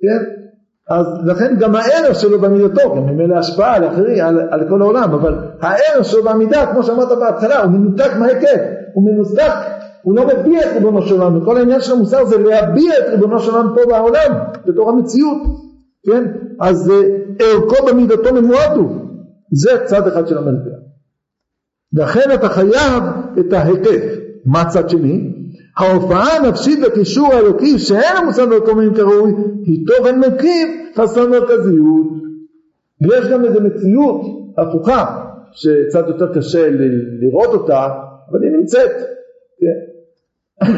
כן? 0.01 0.41
אז 0.89 1.05
לכן 1.25 1.55
גם 1.59 1.75
הערך 1.75 2.19
שלו 2.19 2.39
בעמידתו, 2.39 2.95
גם 2.95 3.05
ממילא 3.05 3.35
השפעה 3.35 3.75
על 3.75 3.87
אחרים, 3.87 4.25
על, 4.25 4.39
על 4.51 4.69
כל 4.69 4.81
העולם, 4.81 5.13
אבל 5.13 5.35
הערך 5.61 6.05
שלו 6.05 6.23
בעמידה, 6.23 6.65
כמו 6.73 6.83
שאמרת 6.83 7.17
בהתחלה, 7.19 7.63
הוא 7.63 7.71
מנותק 7.71 8.11
מההיקף, 8.19 8.61
הוא 8.93 9.03
מנותק, 9.11 9.53
הוא 10.01 10.15
לא 10.15 10.23
מביע 10.27 10.59
את 10.61 10.73
ריבונו 10.73 11.01
של 11.01 11.21
עולם, 11.21 11.41
וכל 11.41 11.57
העניין 11.57 11.81
של 11.81 11.93
המוסר 11.93 12.25
זה 12.25 12.37
להביע 12.37 12.93
את 12.99 13.03
ריבונו 13.11 13.39
של 13.39 13.51
עולם 13.51 13.73
פה 13.75 13.81
בעולם, 13.89 14.31
בתור 14.65 14.89
המציאות, 14.89 15.37
כן? 16.05 16.23
אז 16.61 16.91
ערכו 17.39 17.85
בעמידתו 17.85 18.33
ממועט 18.33 18.71
הוא, 18.75 18.89
זה 19.51 19.71
צד 19.85 20.07
אחד 20.07 20.27
של 20.27 20.37
המטבע. 20.37 20.77
לכן 21.93 22.33
אתה 22.33 22.49
חייב 22.49 23.03
את 23.39 23.53
ההיקף. 23.53 24.21
מה 24.45 24.69
צד 24.69 24.89
שני? 24.89 25.33
ההופעה 25.77 26.37
הנפשית 26.37 26.79
בקישור 26.79 27.33
האלוקי 27.33 27.79
שאין 27.79 28.17
המושג 28.17 28.45
במקומים 28.45 28.93
כראוי 28.93 29.31
היא 29.65 29.87
תוכן 29.87 30.19
מקיף 30.19 30.69
חסר 30.97 31.29
מרכזיות. 31.29 32.07
יש 33.01 33.27
גם 33.31 33.45
איזו 33.45 33.61
מציאות 33.61 34.21
הפוכה 34.57 35.25
שקצת 35.51 36.07
יותר 36.07 36.33
קשה 36.33 36.69
לראות 37.21 37.49
אותה 37.49 37.87
אבל 38.29 38.43
היא 38.43 38.51
נמצאת. 38.59 38.91
כן. 39.59 40.65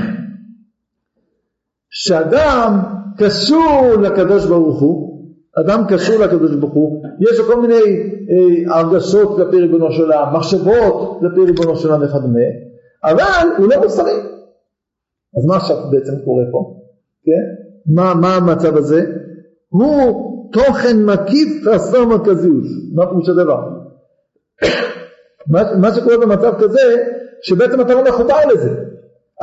שאדם 1.90 2.80
קשור 3.18 3.94
לקדוש 4.02 4.46
ברוך 4.46 4.82
הוא, 4.82 5.13
אדם 5.60 5.84
קשור 5.90 6.24
לקדוש 6.24 6.56
ברוך 6.56 6.74
הוא, 6.74 7.04
יש 7.20 7.40
לו 7.40 7.46
כל 7.46 7.62
מיני 7.62 7.82
אה, 8.30 8.76
הרגשות 8.76 9.36
כלפי 9.36 9.60
ריבונו 9.60 9.92
של 9.92 10.02
עולם, 10.02 10.36
מחשבות 10.36 11.20
כלפי 11.20 11.42
ריבונו 11.46 11.76
של 11.76 11.92
עולם 11.92 12.04
וכדומה, 12.04 12.40
אבל 13.04 13.48
הוא 13.58 13.70
לא 13.70 13.82
מוסרי. 13.84 14.14
אז 15.38 15.46
מה 15.46 15.56
עכשיו 15.56 15.78
בעצם 15.92 16.12
קורה 16.26 16.44
פה? 16.52 16.76
כן? 17.26 17.64
מה, 17.94 18.14
מה 18.14 18.36
המצב 18.36 18.78
הזה? 18.78 19.06
הוא 19.70 20.50
תוכן 20.54 21.06
מקיף 21.06 21.68
חסר 21.68 22.06
מרכזיות. 22.06 22.64
מה 22.94 23.06
פירוש 23.08 23.30
הדבר? 23.30 23.60
מה, 25.48 25.76
מה 25.78 25.94
שקורה 25.94 26.18
במצב 26.18 26.54
כזה, 26.60 27.04
שבעצם 27.42 27.82
אתה 27.82 27.94
לא 27.94 28.04
מחובר 28.04 28.46
לזה. 28.54 28.70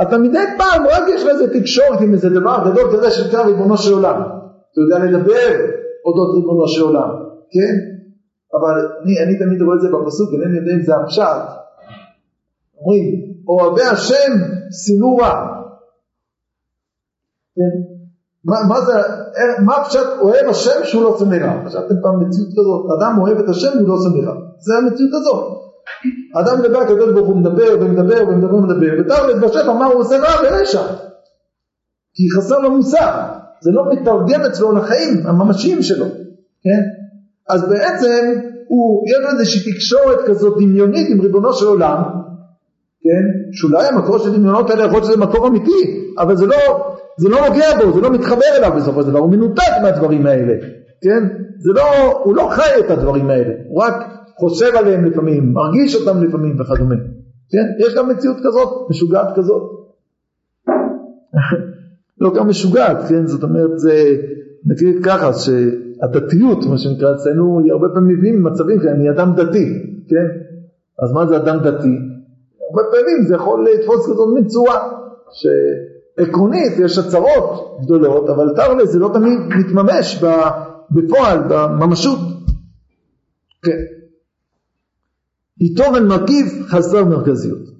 אתה 0.02 0.18
מדי 0.18 0.44
פעם 0.58 0.86
רק 0.86 1.02
יש 1.14 1.22
לך 1.22 1.28
איזה 1.28 1.60
תקשורת 1.60 2.00
עם 2.00 2.12
איזה 2.12 2.30
דבר 2.30 2.70
גדול 2.70 2.92
כזה 2.92 3.10
שנקרא 3.10 3.42
ריבונו 3.42 3.76
של 3.76 3.92
עולם. 3.92 4.22
אתה 4.72 4.80
יודע 4.80 4.98
לדבר 4.98 5.79
אודות 6.04 6.34
ריבונו 6.34 6.68
של 6.68 6.82
עולם, 6.82 7.10
כן? 7.50 7.74
אבל 8.58 8.74
אני, 9.02 9.22
אני 9.22 9.38
תמיד 9.38 9.62
רואה 9.62 9.76
את 9.76 9.80
זה 9.80 9.88
בפסוק, 9.88 10.30
אינני 10.32 10.56
יודע 10.56 10.72
אם 10.72 10.82
זה 10.82 10.96
הפשט. 10.96 11.42
אומרים, 12.80 13.04
אוהבי 13.48 13.82
השם 13.82 14.32
שנאו 14.70 15.16
רע. 15.16 15.34
כן? 17.56 17.72
מה, 18.44 18.56
מה 18.68 18.80
זה, 18.80 18.92
מה 19.64 19.84
פשט 19.84 20.06
אוהב 20.20 20.48
השם 20.48 20.84
שהוא 20.84 21.02
לא 21.02 21.16
רע? 21.42 21.66
חשבתם 21.66 21.94
פעם 22.02 22.20
מציאות 22.20 22.48
כזאת, 22.52 22.86
אדם 22.98 23.18
אוהב 23.20 23.38
את 23.38 23.48
השם 23.48 23.78
הוא 23.78 23.88
לא 23.88 23.94
רע. 24.28 24.34
זה 24.58 24.76
המציאות 24.76 25.12
הזאת. 25.14 25.60
אדם 26.34 26.60
מדבר, 26.60 26.78
הקדוש 26.78 27.12
ברוך 27.14 27.28
הוא 27.28 27.36
מדבר 27.36 27.76
ומדבר 27.80 28.28
ומדבר 28.28 28.54
ומדבר, 28.54 28.92
ותכל'ס 29.00 29.36
בשפע 29.42 29.72
מה 29.72 29.86
הוא 29.86 30.00
עושה 30.00 30.18
רע 30.18 30.34
ורשע. 30.42 30.82
כי 32.14 32.30
חסר 32.36 32.58
לו 32.58 32.70
מוסר, 32.70 33.39
זה 33.62 33.70
לא 33.70 33.84
מתרגם 33.92 34.40
אצלו 34.40 34.72
לחיים 34.72 35.26
הממשיים 35.26 35.82
שלו, 35.82 36.06
כן? 36.62 36.82
אז 37.48 37.68
בעצם 37.68 38.40
הוא, 38.68 39.04
יש 39.08 39.16
לו 39.22 39.38
איזושהי 39.38 39.72
תקשורת 39.72 40.18
כזאת 40.26 40.56
דמיונית 40.56 41.10
עם 41.10 41.20
ריבונו 41.20 41.52
של 41.52 41.66
עולם, 41.66 42.02
כן? 43.02 43.52
שאולי 43.52 43.86
המקור 43.86 44.18
של 44.18 44.28
הדמיונות 44.28 44.70
האלה 44.70 44.84
יכול 44.84 44.96
להיות 44.96 45.04
שזה 45.04 45.20
מקור 45.20 45.48
אמיתי, 45.48 46.10
אבל 46.18 46.36
זה 46.36 46.46
לא, 46.46 46.56
זה 47.18 47.28
לא 47.28 47.48
נוגע 47.48 47.84
בו, 47.84 47.92
זה 47.92 48.00
לא 48.00 48.10
מתחבר 48.10 48.50
אליו 48.58 48.72
בסופו 48.76 49.02
של 49.02 49.08
דבר, 49.10 49.18
הוא 49.18 49.30
מנותק 49.30 49.72
מהדברים 49.82 50.26
האלה, 50.26 50.54
כן? 51.02 51.24
זה 51.58 51.72
לא, 51.72 52.12
הוא 52.24 52.36
לא 52.36 52.48
חי 52.50 52.80
את 52.86 52.90
הדברים 52.90 53.30
האלה, 53.30 53.54
הוא 53.68 53.82
רק 53.82 53.94
חושב 54.38 54.76
עליהם 54.76 55.04
לפעמים, 55.04 55.52
מרגיש 55.52 55.96
אותם 55.96 56.22
לפעמים 56.24 56.60
וכדומה, 56.60 56.94
כן? 57.50 57.86
יש 57.86 57.94
גם 57.94 58.08
מציאות 58.08 58.36
כזאת, 58.44 58.90
משוגעת 58.90 59.36
כזאת. 59.36 59.62
לא 62.20 62.34
גם 62.34 62.48
משוגעת, 62.48 63.08
כן? 63.08 63.26
זאת 63.26 63.42
אומרת, 63.42 63.78
זה, 63.78 64.16
נגיד 64.66 65.04
ככה, 65.04 65.30
שהדתיות, 65.32 66.66
מה 66.70 66.78
שנקרא 66.78 67.14
אצלנו, 67.14 67.60
היא 67.64 67.72
הרבה 67.72 67.88
פעמים 67.94 68.16
מביאים 68.18 68.44
מצבים 68.44 68.80
כאלה, 68.80 68.92
אני 68.92 69.10
אדם 69.10 69.32
דתי, 69.36 69.66
כן? 70.08 70.26
אז 71.02 71.12
מה 71.12 71.26
זה 71.26 71.36
אדם 71.36 71.58
דתי? 71.58 71.96
הרבה 72.70 72.82
פעמים 72.90 73.22
זה 73.28 73.34
יכול 73.34 73.66
לתפוס 73.68 74.06
כזאת 74.06 74.34
מין 74.34 74.46
צורה, 74.46 74.92
שעקרונית 75.30 76.72
יש 76.78 76.98
הצהרות 76.98 77.78
גדולות, 77.82 78.28
אבל 78.30 78.52
תרל"א 78.56 78.84
זה 78.84 78.98
לא 78.98 79.10
תמיד 79.14 79.38
מתממש 79.58 80.22
בפועל, 80.90 81.38
בממשות. 81.48 82.18
כן. 83.62 83.78
היא 85.60 85.76
תורן 85.76 86.06
מרכיב 86.06 86.46
חסר 86.68 87.04
מרכזיות. 87.04 87.70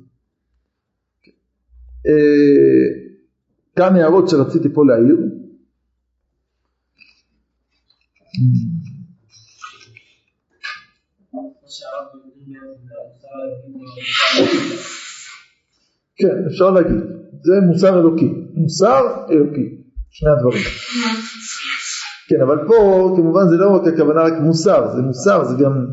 אה, 3.80 3.88
כמה 3.88 3.98
הערות 3.98 4.28
שרציתי 4.28 4.68
פה 4.74 4.84
להעיר. 4.84 5.16
כן, 16.16 16.46
אפשר 16.46 16.70
להגיד, 16.70 16.98
זה 17.42 17.52
מוסר 17.66 18.00
אלוקי, 18.00 18.32
מוסר 18.54 19.24
אלוקי, 19.30 19.82
שני 20.10 20.30
הדברים. 20.30 20.62
כן, 22.28 22.40
אבל 22.42 22.58
פה 22.68 23.12
כמובן 23.16 23.48
זה 23.50 23.56
לא 23.56 23.70
רק 23.76 23.82
הכוונה 23.94 24.22
רק 24.22 24.32
מוסר, 24.42 24.92
זה 24.96 25.02
מוסר, 25.02 25.44
זה 25.44 25.64
גם 25.64 25.86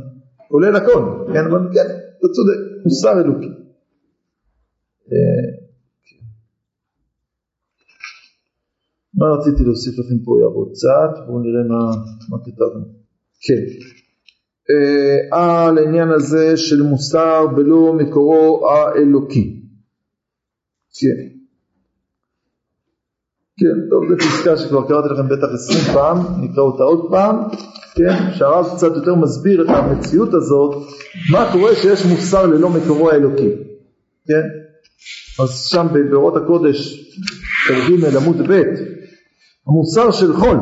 כולל 0.48 0.76
הכל, 0.76 1.26
כן, 1.34 1.46
אבל 1.46 1.60
כן, 1.74 1.88
אתה 2.20 2.28
צודק, 2.28 2.84
מוסר 2.86 3.22
אלוקי. 3.22 3.50
מה 9.18 9.26
רציתי 9.26 9.64
להוסיף 9.64 10.00
לכם 10.00 10.20
פה 10.26 10.38
הערות 10.40 10.70
קצת, 10.72 11.26
בואו 11.28 11.40
נראה 11.40 11.64
מה, 11.68 11.92
מה 12.30 12.38
כתבנו. 12.46 12.86
כן. 13.42 13.64
אה, 14.70 15.38
על 15.40 15.78
העניין 15.78 16.10
הזה 16.10 16.58
של 16.58 16.82
מוסר 16.82 17.48
בלא 17.56 17.94
מקורו 17.94 18.70
האלוקי. 18.70 19.62
כן. 21.00 21.38
כן, 23.60 23.90
טוב, 23.90 24.04
זו 24.10 24.18
פסקה 24.18 24.58
שכבר 24.58 24.88
קראתי 24.88 25.10
לכם 25.14 25.26
בטח 25.26 25.48
עשרים 25.54 25.94
פעם, 25.94 26.18
נקרא 26.42 26.64
אותה 26.64 26.84
עוד 26.84 27.12
פעם, 27.12 27.36
כן, 27.96 28.34
שהרב 28.38 28.66
קצת 28.76 28.96
יותר 28.96 29.16
מסביר 29.16 29.62
את 29.62 29.70
המציאות 29.70 30.34
הזאת, 30.34 30.76
מה 31.32 31.50
קורה 31.52 31.76
שיש 31.76 32.06
מוסר 32.06 32.46
ללא 32.46 32.70
מקורו 32.70 33.10
האלוקי, 33.10 33.50
כן? 34.28 34.48
אז 35.44 35.66
שם 35.66 35.88
באורות 36.12 36.36
הקודש, 36.38 37.10
ג' 37.70 38.16
עמוד 38.16 38.38
ב', 38.50 38.62
המוסר 39.68 40.12
של 40.12 40.34
חול, 40.34 40.58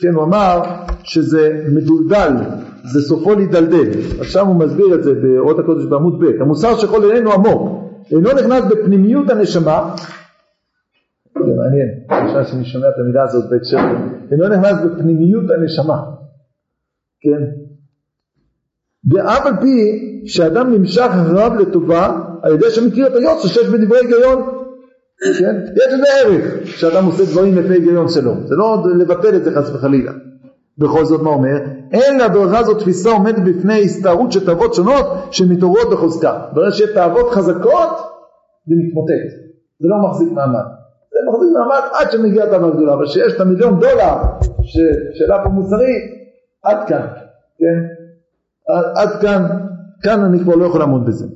כן, 0.00 0.14
הוא 0.14 0.24
אמר 0.24 0.62
שזה 1.02 1.64
מדולדל, 1.72 2.32
זה 2.92 3.00
סופו 3.00 3.34
להידלדל, 3.34 3.90
עכשיו 4.20 4.46
הוא 4.46 4.56
מסביר 4.56 4.94
את 4.94 5.02
זה 5.02 5.14
באורות 5.14 5.58
הקודש 5.58 5.84
בעמוד 5.84 6.20
ב', 6.20 6.42
המוסר 6.42 6.78
של 6.78 6.86
חול 6.86 7.10
איננו 7.10 7.32
עמוק, 7.32 7.84
אינו 8.10 8.32
נכנס 8.32 8.64
בפנימיות 8.70 9.30
הנשמה, 9.30 9.94
זה 11.34 11.52
מעניין, 11.56 11.88
עכשיו 12.08 12.44
שאני 12.44 12.64
שומע 12.64 12.88
את 12.88 12.94
המילה 12.98 13.22
הזאת 13.22 13.50
בהקשר, 13.50 13.78
אינו 14.32 14.48
נכנס 14.48 14.76
בפנימיות 14.84 15.44
הנשמה, 15.50 16.02
כן, 17.20 17.42
ואף 19.12 19.46
על 19.46 19.56
פי 19.60 19.76
שאדם 20.26 20.72
נמשך 20.72 21.08
אחריו 21.10 21.52
לטובה 21.58 22.20
על 22.42 22.54
ידי 22.54 22.70
שמכיר 22.70 23.06
את 23.06 23.12
היוצא 23.14 23.48
שיש 23.48 23.68
בדברי 23.68 23.98
היגיון 23.98 24.59
כן? 25.38 25.56
יש 25.76 25.94
לזה 25.94 26.06
ערך 26.22 26.66
שאדם 26.66 27.04
עושה 27.04 27.24
דברים 27.24 27.58
לפי 27.58 27.72
היגיון 27.72 28.08
שלו, 28.08 28.34
זה 28.46 28.56
לא 28.56 28.82
לבטל 28.98 29.36
את 29.36 29.44
זה 29.44 29.50
חס 29.54 29.70
וחלילה. 29.74 30.12
בכל 30.78 31.04
זאת 31.04 31.22
מה 31.22 31.30
אומר? 31.30 31.56
אין 31.92 32.20
לברכה 32.20 32.62
זאת 32.62 32.78
תפיסה 32.78 33.10
עומדת 33.10 33.38
בפני 33.38 33.84
הסתערות 33.84 34.32
של 34.32 34.46
תאוות 34.46 34.74
שונות 34.74 35.06
שמתעוררות 35.30 35.90
בחוזקה. 35.92 36.38
ברגע 36.52 36.70
שיש 36.70 36.90
תאוות 36.94 37.30
חזקות 37.30 37.90
זה 38.66 38.74
מתמוטט, 38.78 39.30
זה 39.80 39.88
לא 39.88 40.08
מחזיק 40.08 40.28
מעמד. 40.32 40.64
זה 41.12 41.18
מחזיק 41.30 41.48
מעמד 41.54 41.88
עד 42.00 42.10
שמגיעה 42.10 42.46
תאווה 42.46 42.70
גדולה, 42.70 42.94
אבל 42.94 43.06
כשיש 43.06 43.32
את 43.34 43.40
המיליון 43.40 43.80
דולר 43.80 44.16
שאלה 45.12 45.44
פה 45.44 45.48
מוסרית, 45.48 46.02
עד 46.64 46.88
כאן, 46.88 47.06
כן? 47.58 47.86
עד 48.96 49.20
כאן, 49.20 49.46
כאן 50.02 50.24
אני 50.24 50.40
כבר 50.40 50.54
לא 50.54 50.64
יכול 50.64 50.80
לעמוד 50.80 51.06
בזה. 51.06 51.26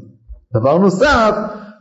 דבר 0.54 0.78
נוסף, 0.78 1.34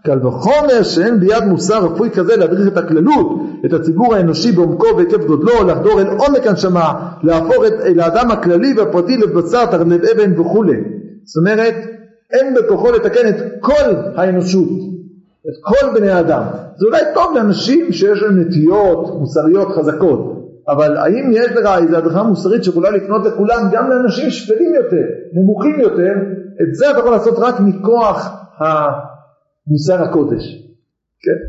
קל 0.06 0.28
וחומר 0.28 0.84
שאין 0.84 1.20
ביד 1.20 1.44
מוסר 1.44 1.86
רפואי 1.86 2.10
כזה 2.10 2.36
להדריך 2.36 2.68
את 2.68 2.78
הכללות, 2.78 3.40
את 3.66 3.74
הציבור 3.74 4.16
האנושי 4.16 4.52
בעומקו 4.52 4.88
והיקף 4.98 5.26
גודלו, 5.26 5.64
לחדור 5.68 6.02
אל 6.02 6.08
עומק 6.08 6.48
הנשמה, 6.48 7.10
להפוך 7.24 7.66
את, 7.68 7.74
אל 7.86 8.00
האדם 8.00 8.32
הכללי 8.32 8.74
והפרטי 8.78 9.18
לבשר, 9.18 9.64
לב 9.74 10.02
אבן 10.06 10.40
וכולי. 10.40 10.78
זאת 11.24 11.38
אומרת, 11.38 11.74
אין 12.34 12.54
בכוחו 12.54 12.92
לתקן 12.92 13.30
את 13.30 13.36
כל 13.60 13.96
האנושות, 14.16 14.70
את 15.50 15.54
כל 15.62 16.00
בני 16.00 16.10
האדם. 16.10 16.44
זה 16.78 16.86
אולי 16.86 17.02
טוב 17.14 17.36
לאנשים 17.36 17.92
שיש 17.92 18.22
להם 18.22 18.40
נטיות 18.40 19.20
מוסריות 19.20 19.68
חזקות, 19.68 20.50
אבל 20.68 20.98
האם 20.98 21.32
יש 21.34 21.52
לך 21.52 21.70
איזו 21.78 21.98
הדרכה 21.98 22.24
מוסרית 22.24 22.64
שיכולה 22.64 22.90
לפנות 22.90 23.26
לכולם, 23.26 23.70
גם 23.72 23.90
לאנשים 23.90 24.30
שפלים 24.30 24.76
יותר, 24.76 25.06
נמוכים 25.34 25.80
יותר, 25.80 26.14
את 26.62 26.76
זה 26.76 26.92
אתה 26.92 27.00
יכול 27.00 27.12
לעשות 27.12 27.40
רק 27.40 27.60
מכוח 27.60 28.30
ה... 28.62 28.64
מוסר 29.68 30.02
הקודש, 30.02 30.44
כן? 31.20 31.40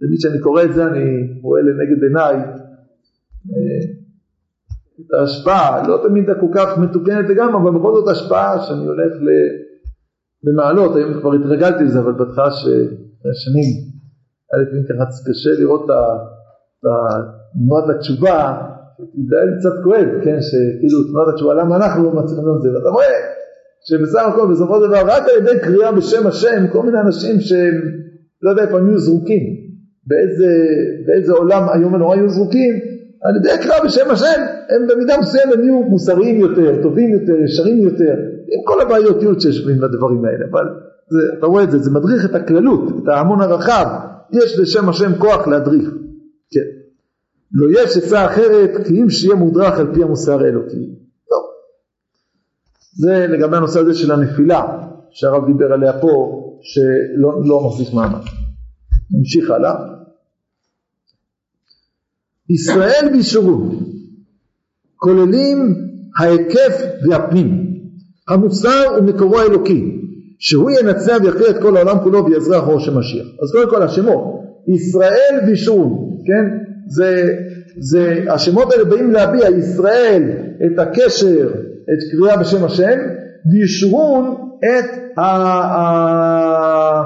תמיד 0.00 0.18
כשאני 0.18 0.40
קורא 0.40 0.62
את 0.62 0.74
זה 0.74 0.86
אני 0.86 1.40
רואה 1.42 1.60
לנגד 1.62 2.02
עיניי 2.02 2.34
אה, 3.50 3.96
את 5.00 5.12
ההשפעה, 5.20 5.88
לא 5.88 6.00
תמיד 6.08 6.24
כל 6.40 6.46
כך 6.54 6.78
מתוקנת 6.78 7.28
לגמרי, 7.28 7.56
אבל 7.62 7.78
בכל 7.78 7.94
זאת 7.94 8.08
השפעה 8.08 8.62
שאני 8.62 8.86
הולך 8.86 9.12
למעלות, 10.44 10.96
היום 10.96 11.20
כבר 11.20 11.32
התרגלתי 11.34 11.84
לזה, 11.84 11.98
אבל 11.98 12.12
בהתחלה 12.12 12.50
שנים, 13.44 13.70
היה 14.52 14.62
לפעמים 14.62 14.84
ככה 14.84 15.30
קשה 15.30 15.50
לראות 15.60 15.84
את 15.84 16.86
תנועת 17.52 17.96
התשובה, 17.96 18.62
זה 19.28 19.36
היה 19.36 19.44
לי 19.44 19.52
קצת 19.58 19.84
כואב, 19.84 20.24
כן, 20.24 20.38
שכאילו 20.40 21.04
תנועת 21.10 21.28
התשובה, 21.28 21.54
למה 21.54 21.76
אנחנו 21.76 22.04
לא 22.04 22.12
מצליחים 22.12 22.44
לראות 22.44 22.56
את 22.56 22.62
זה, 22.62 22.78
ואתה 22.78 22.88
רואה 22.88 23.35
שבסך 23.88 24.22
הכל 24.28 24.50
בסופו 24.50 24.74
של 24.80 24.88
דבר 24.88 25.02
רק 25.06 25.22
על 25.22 25.36
ידי 25.38 25.60
קריאה 25.60 25.92
בשם 25.92 26.26
השם 26.26 26.66
כל 26.72 26.82
מיני 26.82 27.00
אנשים 27.00 27.40
שהם 27.40 27.74
לא 28.42 28.50
יודע 28.50 28.62
איפה 28.62 28.78
הם 28.78 28.88
יהיו 28.88 28.98
זרוקים. 28.98 29.42
באיזה, 30.06 30.66
באיזה 31.06 31.32
עולם 31.32 31.62
איום 31.74 31.94
ונורא 31.94 32.16
יהיו 32.16 32.28
זרוקים 32.28 32.74
על 33.22 33.36
ידי 33.36 33.62
קריאה 33.62 33.84
בשם 33.84 34.10
השם 34.10 34.40
הם 34.68 34.86
במידה 34.88 35.18
מסוימת 35.20 35.58
יהיו 35.62 35.82
מוסריים 35.82 36.40
יותר, 36.40 36.82
טובים 36.82 37.12
יותר, 37.12 37.40
ישרים 37.44 37.78
יותר 37.78 38.14
עם 38.48 38.60
כל 38.64 38.80
הבעיותיות 38.80 39.40
שיש 39.40 39.66
בדברים 39.66 40.24
האלה. 40.24 40.44
אבל 40.50 40.64
זה, 41.08 41.18
אתה 41.38 41.46
רואה 41.46 41.64
את 41.64 41.70
זה, 41.70 41.78
זה 41.78 41.90
מדריך 41.90 42.24
את 42.24 42.34
הכללות, 42.34 43.02
את 43.02 43.08
ההמון 43.08 43.40
הרחב. 43.40 43.86
יש 44.32 44.58
לשם 44.58 44.88
השם 44.88 45.12
כוח 45.18 45.48
להדריך. 45.48 45.90
כן. 46.50 46.60
לא 47.52 47.80
יש 47.80 47.96
עצה 47.96 48.26
אחרת 48.26 48.70
כי 48.86 49.02
אם 49.02 49.10
שיהיה 49.10 49.34
מודרך 49.34 49.78
על 49.78 49.86
פי 49.94 50.02
המוסר 50.02 50.44
האלוקי 50.44 51.05
זה 52.98 53.26
לגבי 53.26 53.56
הנושא 53.56 53.80
הזה 53.80 53.94
של 53.94 54.12
הנפילה 54.12 54.62
שהרב 55.10 55.46
דיבר 55.46 55.72
עליה 55.72 55.92
פה 56.00 56.42
שלא 56.62 57.40
לא 57.44 57.66
מחזיק 57.66 57.94
מעמד. 57.94 58.22
נמשיך 59.10 59.50
הלאה. 59.50 59.74
ישראל 62.50 63.08
וישורו 63.12 63.70
כוללים 64.96 65.74
ההיקף 66.18 66.82
והפנים. 67.08 67.66
המוסר 68.28 68.84
הוא 68.96 69.04
מקורו 69.04 69.38
האלוקי 69.38 70.00
שהוא 70.38 70.70
ינצח 70.70 71.16
ויכריע 71.22 71.50
את 71.50 71.62
כל 71.62 71.76
העולם 71.76 71.98
כולו 72.02 72.26
ויעזרה 72.26 72.58
אחרו 72.58 72.80
של 72.80 72.94
משיח. 72.94 73.26
אז 73.42 73.52
קודם 73.52 73.70
כל 73.70 73.82
השמות 73.82 74.24
ישראל 74.68 75.40
וישורון, 75.46 76.18
כן? 76.26 76.58
זה, 76.88 77.34
זה, 77.78 78.24
השמות 78.30 78.72
האלה 78.72 78.84
באים 78.84 79.10
להביע 79.10 79.48
ישראל 79.48 80.22
את 80.66 80.78
הקשר 80.78 81.50
את 81.92 82.10
קריאה 82.12 82.36
בשם 82.36 82.64
השם 82.64 82.98
וישרון 83.52 84.50
את, 84.58 85.18
ה, 85.18 85.22
ה, 85.22 87.02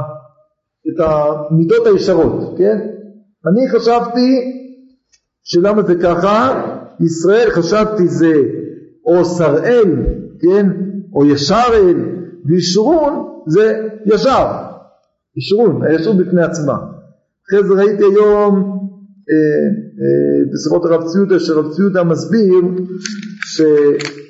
את 0.88 1.00
המידות 1.00 1.86
הישרות, 1.86 2.58
כן? 2.58 2.78
אני 3.46 3.70
חשבתי 3.70 4.60
שלמה 5.44 5.82
זה 5.82 5.94
ככה, 5.94 6.62
ישראל 7.00 7.50
חשבתי 7.50 8.08
זה 8.08 8.34
או 9.06 9.24
שראל, 9.24 9.96
כן, 10.40 10.66
או 11.14 11.26
ישר 11.26 11.68
אל, 11.74 11.96
וישרון 12.46 13.42
זה 13.46 13.88
ישר, 14.06 14.46
ישרון, 15.36 15.82
הישרות 15.84 16.16
בפני 16.16 16.42
עצמה. 16.42 16.74
אחרי 17.48 17.68
זה 17.68 17.74
ראיתי 17.74 18.02
היום 18.02 18.54
אה, 19.30 19.66
אה, 20.00 20.52
בשיחות 20.52 20.84
הרב 20.84 21.02
ציודה, 21.06 21.40
שרב 21.40 21.72
ציודה 21.72 22.04
מסביר 22.04 22.62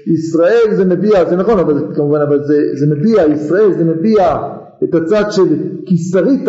שישראל 0.07 0.74
זה 0.74 0.85
מביע, 0.85 1.24
זה 1.24 1.37
נכון 1.37 1.59
אבל 1.59 1.95
כמובן, 1.95 2.20
אבל 2.20 2.45
זה, 2.45 2.55
זה 2.74 2.95
מביע, 2.95 3.22
ישראל 3.33 3.72
זה 3.72 3.85
מביע 3.85 4.37
את 4.85 4.95
הצד 4.95 5.24
של 5.31 5.47
כי 5.87 5.97
שרית 5.97 6.49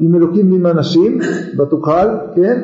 עם 0.00 0.14
אלוקים 0.14 0.52
ועם 0.52 0.66
אנשים 0.66 1.18
ותוכל, 1.58 2.06
כן? 2.36 2.60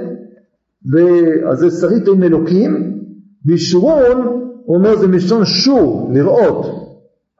ואז 0.93 1.59
זה 1.59 1.71
שרית 1.71 2.09
עם 2.09 2.23
אלוקים, 2.23 3.01
וישרון 3.47 4.43
אומר 4.69 4.97
זה 4.97 5.07
מלשון 5.07 5.45
שור, 5.45 6.11
לראות, 6.15 6.67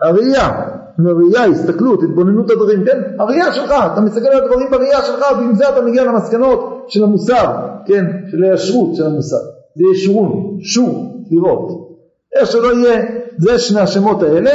הראייה, 0.01 0.51
ראייה, 0.99 1.45
הסתכלות, 1.45 2.03
התבוננות 2.03 2.51
הדברים, 2.51 2.85
כן? 2.85 3.01
הראייה 3.19 3.53
שלך, 3.53 3.75
אתה 3.93 4.01
מסתכל 4.01 4.27
על 4.27 4.45
הדברים 4.45 4.71
בראייה 4.71 5.03
שלך 5.03 5.25
ועם 5.39 5.55
זה 5.55 5.69
אתה 5.69 5.81
מגיע 5.87 6.05
למסקנות 6.05 6.85
של 6.89 7.05
המוסר, 7.05 7.57
כן? 7.87 8.05
של 8.31 8.45
הישרות 8.45 8.95
של 8.95 9.07
המוסר. 9.07 9.37
זה 9.75 9.85
ישרון, 9.95 10.59
שור, 10.61 11.25
לראות. 11.31 11.90
איך 12.37 12.51
שלא 12.51 12.75
יהיה, 12.75 13.05
זה 13.39 13.59
שני 13.59 13.81
השמות 13.81 14.23
האלה, 14.23 14.51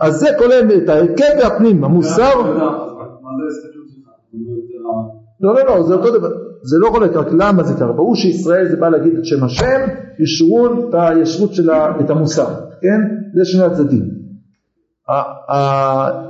אז 0.00 0.20
זה 0.20 0.28
כולל 0.38 0.76
את 0.84 0.88
ההרכב 0.88 1.34
והפנים, 1.38 1.84
המוסר. 1.84 2.40
לא, 5.40 5.54
לא, 5.54 5.66
לא, 5.66 5.82
זה 5.82 5.94
אותו 5.94 6.18
דבר. 6.18 6.28
זה 6.62 6.76
לא 6.78 6.90
חולק, 6.90 7.16
רק 7.16 7.26
למה 7.38 7.62
זה 7.62 7.74
קרה? 7.74 7.92
ברור 7.92 8.16
שישראל 8.16 8.68
זה 8.68 8.76
בא 8.76 8.88
להגיד 8.88 9.18
את 9.18 9.24
שם 9.24 9.44
השם, 9.44 9.80
ישרון 10.18 10.88
את 10.88 10.94
הישרות 10.94 11.54
שלה, 11.54 12.00
את 12.00 12.10
המוסר, 12.10 12.48
כן? 12.80 13.00
זה 13.34 13.44
שני 13.44 13.62
הצדדים. 13.62 14.02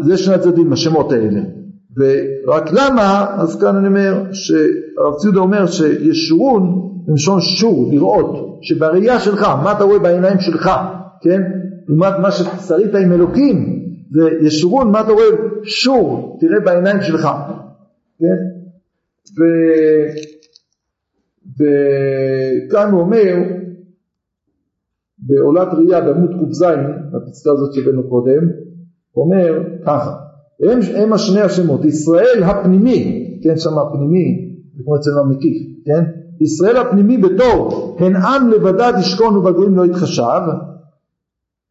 זה 0.00 0.16
שני 0.16 0.34
הצדדים, 0.34 0.72
השמות 0.72 1.12
האלה. 1.12 1.40
ורק 1.96 2.72
למה, 2.72 3.26
אז 3.38 3.60
כאן 3.60 3.76
אני 3.76 3.88
אומר, 3.88 4.22
שהרב 4.32 5.14
ציודה 5.18 5.40
אומר 5.40 5.66
שישרון, 5.66 6.90
מלשון 7.08 7.40
שור, 7.40 7.88
לראות, 7.92 8.55
שבראייה 8.66 9.20
שלך, 9.20 9.42
מה 9.42 9.72
אתה 9.72 9.84
רואה 9.84 9.98
בעיניים 9.98 10.40
שלך, 10.40 10.70
כן? 11.22 11.42
לעומת 11.88 12.12
מה 12.22 12.30
ששרית 12.30 12.94
עם 12.94 13.12
אלוקים, 13.12 13.82
זה 14.10 14.46
ישרון, 14.46 14.90
מה 14.90 15.00
אתה 15.00 15.12
רואה? 15.12 15.26
שור, 15.62 16.38
תראה 16.40 16.60
בעיניים 16.60 17.00
שלך, 17.00 17.28
כן? 18.18 18.36
ו... 19.36 19.40
וכאן 21.58 22.90
הוא 22.90 23.00
אומר, 23.00 23.34
בעולת 25.18 25.68
ראייה 25.72 26.00
בעמוד 26.00 26.30
ק"ז, 26.30 26.62
בפסקה 27.12 27.50
הזאת 27.50 27.72
שהבאנו 27.74 28.08
קודם, 28.08 28.48
אומר 29.16 29.62
ככה, 29.84 30.16
הם, 30.60 30.78
הם 30.94 31.12
השני 31.12 31.40
השמות, 31.40 31.84
ישראל 31.84 32.42
הפנימי, 32.42 33.38
כן 33.42 33.56
שם 33.56 33.78
הפנימי, 33.78 34.54
זה 34.76 34.82
כמו 34.84 34.96
אצלנו 34.96 35.20
המקיף, 35.20 35.56
כן? 35.84 36.04
ישראל 36.40 36.76
הפנימי 36.76 37.18
בתור 37.18 37.96
הן 38.00 38.16
עם 38.16 38.50
לבדד 38.50 38.92
ישכון 39.00 39.36
ובגויים 39.36 39.76
לא 39.76 39.86
יתחשב, 39.86 40.40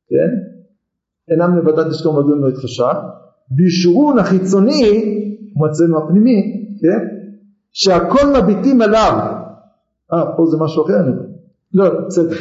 כן? 0.10 0.32
הן 1.34 1.42
עם 1.42 1.58
לבדד 1.58 1.92
ישכון 1.92 2.16
ובגויים 2.16 2.44
לא 2.44 2.50
יתחשב, 2.50 2.94
בישורון 3.52 4.20
החיצוני, 4.20 5.22
כמו 5.54 5.68
אצלנו 5.68 5.98
הפנימי, 5.98 6.68
כן? 6.82 7.08
שהכל 7.72 8.28
מביטים 8.42 8.82
עליו, 8.82 9.36
אה 10.14 10.36
פה 10.38 10.46
זה 10.46 10.58
משהו 10.58 10.86
אחר, 10.86 11.00
אני. 11.00 11.12
לא, 11.74 12.06
בסדר, 12.08 12.36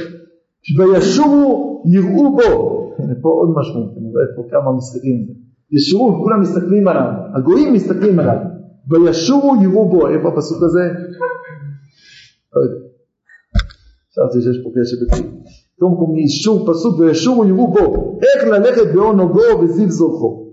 וישובו 0.79 1.83
יראו 1.87 2.37
בו, 2.37 2.75
הנה 2.99 3.15
פה 3.23 3.29
עוד 3.29 3.49
משהו, 3.57 3.81
אני 3.81 4.13
רואה 4.13 4.25
פה 4.37 4.43
כמה 4.51 4.73
משחקים, 4.73 5.27
ישובו, 5.73 6.23
כולם 6.23 6.41
מסתכלים 6.41 6.89
עליו, 6.89 7.11
הגויים 7.35 7.73
מסתכלים 7.73 8.19
עליו, 8.19 8.37
וישובו 8.91 9.57
יראו 9.63 9.89
בו, 9.89 10.09
איפה 10.09 10.29
הפסוק 10.29 10.63
הזה? 10.63 10.81
לא 12.55 12.61
יודע, 12.61 12.89
חשבתי 14.11 14.43
שיש 14.45 14.63
פה 14.65 14.71
קשר 14.71 14.97
בצי, 15.03 15.23
תום 15.79 15.97
קום 15.99 16.17
אישור 16.17 16.67
פסוק 16.73 16.99
וישובו 16.99 17.45
יראו 17.45 17.67
בו, 17.73 18.19
איך 18.23 18.45
ללכת 18.45 18.95
באור 18.95 19.13
נוגו 19.13 19.61
וזיו 19.63 19.91
זורחו. 19.91 20.53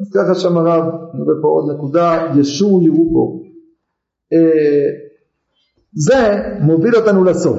אז 0.00 0.10
ככה 0.14 0.34
שם 0.34 0.56
הרב, 0.56 0.84
אני 1.14 1.22
רואה 1.22 1.36
פה 1.42 1.48
עוד 1.48 1.76
נקודה, 1.76 2.32
ישובו 2.40 2.82
יראו 2.82 3.10
בו. 3.12 3.42
אה, 4.32 4.86
זה 5.92 6.42
מוביל 6.60 6.96
אותנו 6.96 7.24
לסוף. 7.24 7.58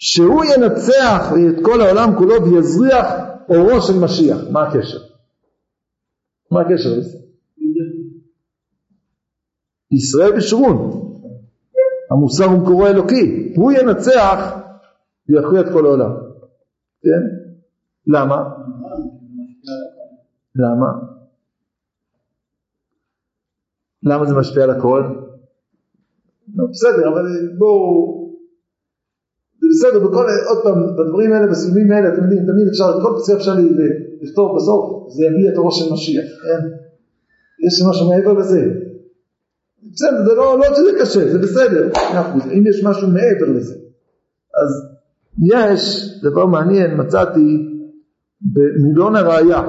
שהוא 0.00 0.44
ינצח 0.44 1.32
את 1.48 1.64
כל 1.64 1.80
העולם 1.80 2.18
כולו 2.18 2.34
ויזריח 2.44 3.06
אורו 3.48 3.80
של 3.80 3.98
משיח. 3.98 4.38
מה 4.50 4.68
הקשר? 4.68 4.98
מה 6.50 6.60
הקשר 6.60 6.98
לזה? 6.98 7.18
ישראל 9.92 10.38
ושרון. 10.38 11.09
המוסר 12.10 12.44
הוא 12.44 12.58
מקורו 12.62 12.86
האלוקי. 12.86 13.52
הוא 13.56 13.72
ינצח 13.72 14.56
ויכריע 15.28 15.60
את 15.60 15.66
כל 15.72 15.86
העולם. 15.86 16.10
כן? 17.02 17.22
למה? 18.06 18.36
למה? 20.54 20.86
למה 24.02 24.26
זה 24.26 24.34
משפיע 24.34 24.62
על 24.64 24.70
הכל? 24.70 25.02
לא, 26.54 26.64
בסדר, 26.70 27.08
אבל 27.12 27.26
בואו, 27.58 28.20
זה 29.60 29.66
בסדר, 29.70 30.08
בכל, 30.08 30.26
עוד 30.48 30.62
פעם, 30.62 30.96
בדברים 30.96 31.32
האלה, 31.32 31.46
בסיומים 31.46 31.92
האלה, 31.92 32.14
אתם 32.14 32.22
יודעים, 32.22 32.42
תמיד 32.42 32.68
אפשר, 32.68 33.00
כל 33.02 33.12
פסק 33.18 33.34
אפשר 33.34 33.54
לכתוב 34.22 34.56
בסוף, 34.56 35.12
זה 35.12 35.24
יביא 35.24 35.48
את 35.52 35.56
הראש 35.58 35.78
של 35.78 35.92
משיח, 35.92 36.24
כן? 36.24 36.66
יש 37.66 37.82
משהו 37.90 38.08
מעבר 38.08 38.32
לזה. 38.32 38.89
בסדר, 39.82 40.24
זה 40.24 40.34
לא, 40.34 40.58
לא 40.58 40.64
שזה 40.76 40.90
קשה, 41.00 41.32
זה 41.32 41.38
בסדר, 41.38 41.88
אם 42.52 42.64
יש 42.66 42.84
משהו 42.84 43.08
מעבר 43.08 43.58
לזה. 43.58 43.74
אז 44.54 44.90
יש 45.42 46.10
דבר 46.22 46.46
מעניין, 46.46 47.00
מצאתי 47.00 47.66
במילון 48.40 49.16
הראייה, 49.16 49.62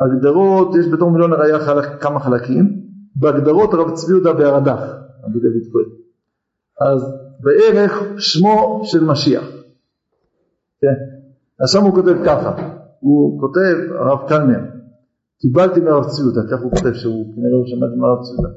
הגדרות, 0.00 0.74
יש 0.80 0.86
בתור 0.92 1.10
מילון 1.10 1.32
הראייה 1.32 1.58
חלק, 1.58 2.02
כמה 2.02 2.20
חלקים, 2.20 2.82
בהגדרות 3.16 3.74
הרב 3.74 3.94
צבי 3.94 4.12
יהודה 4.12 4.32
בהרד"ח, 4.32 4.80
רבי 5.24 5.38
דוד 5.40 5.72
כהן. 5.72 5.90
אז 6.80 7.02
בערך 7.40 8.02
שמו 8.18 8.82
של 8.84 9.04
משיח. 9.04 9.44
כן. 10.80 10.94
אז 11.60 11.70
שם 11.70 11.82
הוא 11.82 11.94
כותב 11.94 12.24
ככה, 12.24 12.54
הוא 13.00 13.40
כותב, 13.40 13.76
הרב 13.98 14.28
קלנר, 14.28 14.60
קיבלתי 15.42 15.80
מהרב 15.80 16.04
צבי 16.04 16.22
יהודה, 16.22 16.40
כך 16.50 16.62
הוא 16.62 16.70
כותב 16.70 16.94
שהוא 16.94 17.34
כנראה 17.34 17.56
הוא 17.56 17.66
שמע 17.66 17.86
את 17.86 17.90
זה 17.90 17.96
מהרב 17.96 18.18
צבי 18.22 18.42
יהודה. 18.42 18.54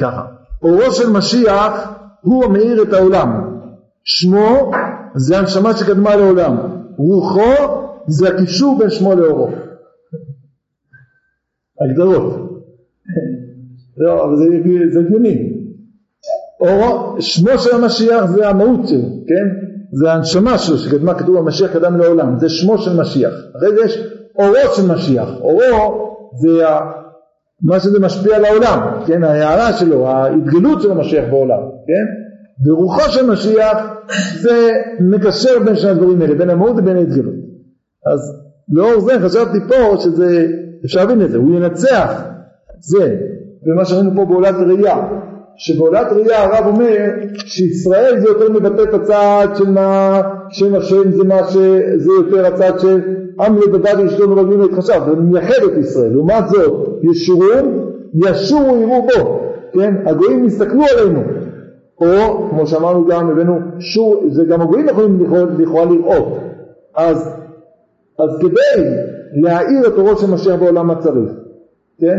ככה, 0.00 0.26
אורו 0.62 0.92
של 0.92 1.10
משיח 1.10 1.92
הוא 2.20 2.44
המאיר 2.44 2.82
את 2.82 2.92
העולם, 2.92 3.58
שמו 4.04 4.70
זה 5.16 5.38
הנשמה 5.38 5.76
שקדמה 5.76 6.16
לעולם, 6.16 6.56
רוחו 6.96 7.54
זה 8.06 8.28
הקישור 8.28 8.78
בין 8.78 8.90
שמו 8.90 9.14
לאורו. 9.14 9.48
הגדרות. 11.80 12.34
לא, 14.02 14.24
אבל 14.24 14.36
זה 14.92 15.00
הגיוני. 15.00 15.52
אורו, 16.60 17.20
שמו 17.20 17.58
של 17.58 17.74
המשיח 17.74 18.26
זה 18.26 18.48
המהות 18.48 18.88
שלו, 18.88 19.02
כן? 19.02 19.68
זה 19.92 20.12
הנשמה 20.12 20.58
שלו 20.58 20.78
שקדמה, 20.78 21.14
כתוב 21.14 21.36
המשיח 21.36 21.72
קדם 21.72 21.96
לעולם, 21.96 22.38
זה 22.38 22.48
שמו 22.48 22.78
של 22.78 23.00
משיח. 23.00 23.32
אחרי 23.56 23.74
זה 23.74 23.84
יש 23.84 24.17
אורו 24.38 24.74
של 24.74 24.92
משיח, 24.92 25.28
אורו 25.40 26.14
זה. 26.40 26.64
מה 27.62 27.80
שזה 27.80 28.00
משפיע 28.00 28.36
על 28.36 28.44
העולם, 28.44 29.04
כן? 29.06 29.24
ההערה 29.24 29.72
שלו, 29.72 30.08
ההתגלות 30.08 30.82
של 30.82 30.90
המשיח 30.90 31.24
בעולם, 31.30 31.60
כן? 31.86 32.06
ורוחו 32.66 33.10
של 33.10 33.30
משיח 33.30 33.78
זה 34.40 34.70
מקשר 35.00 35.58
בין 35.64 35.76
שני 35.76 35.90
הדברים 35.90 36.22
האלה, 36.22 36.34
בין 36.34 36.50
המהות 36.50 36.76
ובין 36.76 36.96
ההתגלות. 36.96 37.34
אז 38.06 38.42
לאור 38.68 39.00
זה 39.00 39.12
חשבתי 39.24 39.58
פה 39.68 39.96
שזה, 40.00 40.46
אפשר 40.84 41.00
להבין 41.00 41.22
את 41.22 41.30
זה, 41.30 41.38
הוא 41.38 41.56
ינצח 41.56 42.22
זה, 42.80 43.16
ומה 43.66 43.84
שראינו 43.84 44.10
פה 44.14 44.24
בעולת 44.24 44.54
ראייה, 44.54 44.96
שבעולת 45.58 46.06
ראייה 46.12 46.44
הרב 46.44 46.66
אומר 46.66 46.96
שישראל 47.34 48.20
זה 48.20 48.28
יותר 48.28 48.52
מבטא 48.52 48.82
את 48.82 48.94
הצד 48.94 49.48
של 49.54 49.70
מה 49.70 50.20
שם 50.50 50.74
השם 50.74 51.10
זה 51.10 51.24
מה 51.24 51.44
שזה 51.44 52.10
יותר 52.20 52.46
הצד 52.46 52.78
של 52.78 53.00
עם 53.40 53.56
לבדד 53.56 53.94
ישלום 54.04 54.38
רגלים 54.38 54.60
להתחשב, 54.60 55.00
זה 55.06 55.16
מייחד 55.16 55.62
את 55.64 55.78
ישראל, 55.78 56.12
לעומת 56.12 56.48
זאת 56.48 56.88
ישורון 57.02 57.92
ישורו 58.14 58.76
יראו 58.76 59.02
בו, 59.02 59.40
כן, 59.72 59.94
הגויים 60.06 60.44
יסתכלו 60.44 60.82
עלינו, 60.96 61.22
או 62.00 62.48
כמו 62.50 62.66
שאמרנו 62.66 63.06
גם 63.06 63.30
הבאנו 63.30 63.58
שור, 63.78 64.24
זה 64.30 64.44
גם 64.44 64.60
הגויים 64.60 64.86
יכולים 64.88 65.24
לכאורה 65.58 65.84
לראות, 65.84 66.38
אז, 66.96 67.34
אז 68.18 68.30
כדי 68.40 68.84
להאיר 69.32 69.86
את 69.86 69.92
אורו 69.98 70.38
של 70.38 70.56
בעולם 70.56 70.86
מה 70.86 70.94
צריך, 70.94 71.30
כן? 72.00 72.18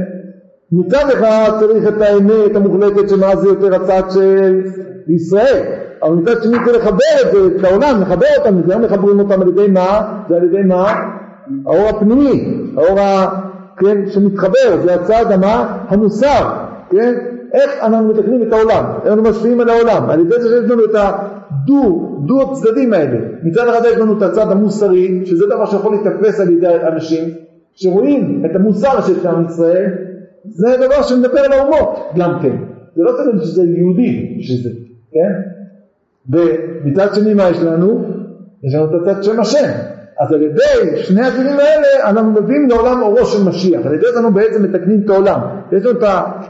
מצד 0.72 1.06
אחד 1.14 1.52
צריך 1.60 1.88
את 1.88 2.02
האמת 2.02 2.56
המוחלטת 2.56 3.10
שמה 3.10 3.36
זה 3.36 3.48
יותר 3.48 3.76
הצד 3.76 4.04
של 4.10 4.62
ישראל, 5.08 5.64
אבל 6.04 6.14
מצד 6.14 6.44
שני 6.44 6.58
צריך 6.66 6.78
לחבר 6.78 7.28
את 7.28 7.32
זה, 7.32 7.40
את 7.58 7.64
העולם, 7.64 8.02
לחבר 8.02 8.26
אותם, 8.38 8.62
גם 8.62 8.82
מחברים 8.82 9.20
אותם 9.20 9.42
על 9.42 9.48
ידי 9.48 9.68
מה? 9.68 10.20
זה 10.30 10.36
על 10.36 10.44
ידי 10.44 10.64
מה? 10.68 10.94
האור 11.66 11.90
הפנימי, 11.90 12.64
האור 12.78 13.00
ה... 13.00 13.28
כן, 13.78 14.10
שמתחבר, 14.10 14.82
זה 14.84 14.94
הצד 14.96 15.32
המה? 15.32 15.78
המוסר, 15.88 16.50
כן? 16.90 17.14
איך 17.54 17.72
אנחנו 17.82 18.08
מתקנים 18.08 18.42
את 18.48 18.54
העולם, 18.54 18.84
איך 19.04 19.14
אנחנו 19.14 19.30
משפיעים 19.30 19.60
על 19.60 19.70
העולם, 19.70 20.10
על 20.10 20.20
ידי 20.20 20.42
זה 20.42 20.50
שיש 20.50 20.72
לנו 20.72 20.86
את 20.86 20.96
הדו, 20.96 22.10
דו 22.26 22.42
הצדדים 22.42 22.94
האלה. 22.94 23.18
מצד 23.44 23.68
אחד 23.68 23.82
יש 23.86 23.98
לנו 23.98 24.18
את 24.18 24.22
הצד 24.22 24.52
המוסרי, 24.52 25.22
שזה 25.26 25.46
דבר 25.46 25.66
שיכול 25.66 25.96
להתאפס 25.96 26.40
על 26.40 26.52
ידי 26.52 26.76
אנשים, 26.94 27.30
שרואים 27.76 28.44
את 28.46 28.56
המוסר 28.56 29.02
של 29.02 29.28
עם 29.28 29.46
ישראל, 29.46 30.09
זה 30.46 30.68
דבר 30.78 31.04
שמדבר 31.04 31.40
על 31.40 31.54
האומות 31.54 32.00
גם 32.18 32.40
כן. 32.42 32.56
זה 32.96 33.04
לא 33.04 33.12
צריך 33.12 33.44
שזה 33.44 33.64
יהודי 33.64 34.36
בשביל 34.40 34.64
זה, 34.64 34.70
כן? 35.12 35.42
ומצד 36.30 37.08
שני 37.16 37.34
מה 37.34 37.50
יש 37.50 37.60
לנו? 37.62 38.04
יש 38.64 38.76
לנו 38.76 38.86
את 38.86 39.02
הצד 39.02 39.24
שם 39.24 39.40
השם. 39.40 39.70
אז 40.20 40.34
על 40.34 40.42
ידי 40.42 40.98
שני 41.04 41.22
הכלים 41.22 41.60
האלה 41.60 42.10
אנחנו 42.10 42.32
מביאים 42.32 42.70
לעולם 42.70 43.02
אורו 43.02 43.26
של 43.26 43.50
משיח. 43.50 43.86
על 43.86 43.94
ידי 43.94 44.06
זה 44.14 44.18
אנחנו 44.20 44.34
בעצם 44.34 44.64
מתקנים 44.64 45.02
את 45.06 45.10
העולם. 45.10 45.40
יש 45.72 45.86
לנו 45.86 46.00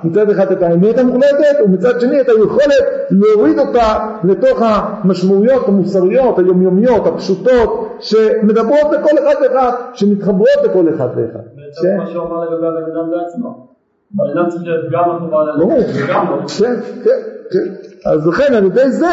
מצד 0.04 0.30
אחד 0.30 0.52
את 0.52 0.64
האמת 0.64 0.98
המוחלטת 0.98 1.58
ומצד 1.66 2.00
שני 2.02 2.22
את 2.22 2.30
היכולת 2.30 2.86
להוריד 3.10 3.60
אותה 3.60 4.16
לתוך 4.24 4.62
המשמעויות 4.62 5.68
המוסריות, 5.68 6.40
היומיומיות, 6.40 7.08
הפשוטות, 7.08 7.98
שמדברות 8.00 8.92
לכל 8.92 9.18
אחד 9.20 9.36
ואחד, 9.42 9.72
שמתחברות 9.94 10.60
לכל 10.64 10.90
אחד 10.90 11.08
ואחד. 11.16 11.40
בעצם 11.56 11.98
מה 11.98 12.08
שהוא 12.08 12.24
אמר 12.24 12.42
לגבי 12.42 12.68
הבן 12.68 12.92
אדם 12.92 13.12
בעצמו. 13.12 13.69
הבן 14.14 14.38
אדם 14.38 14.50
צריך 14.50 14.64
להיות 14.64 14.86
גם 14.92 15.10
ללב 15.32 15.62
וגם 15.96 16.26
לא. 16.30 16.48
כן, 16.48 16.76
כן, 17.04 17.20
כן. 17.52 18.10
אז 18.10 18.28
לכן 18.28 18.54
על 18.54 18.66
ידי 18.66 18.92
זה, 18.92 19.08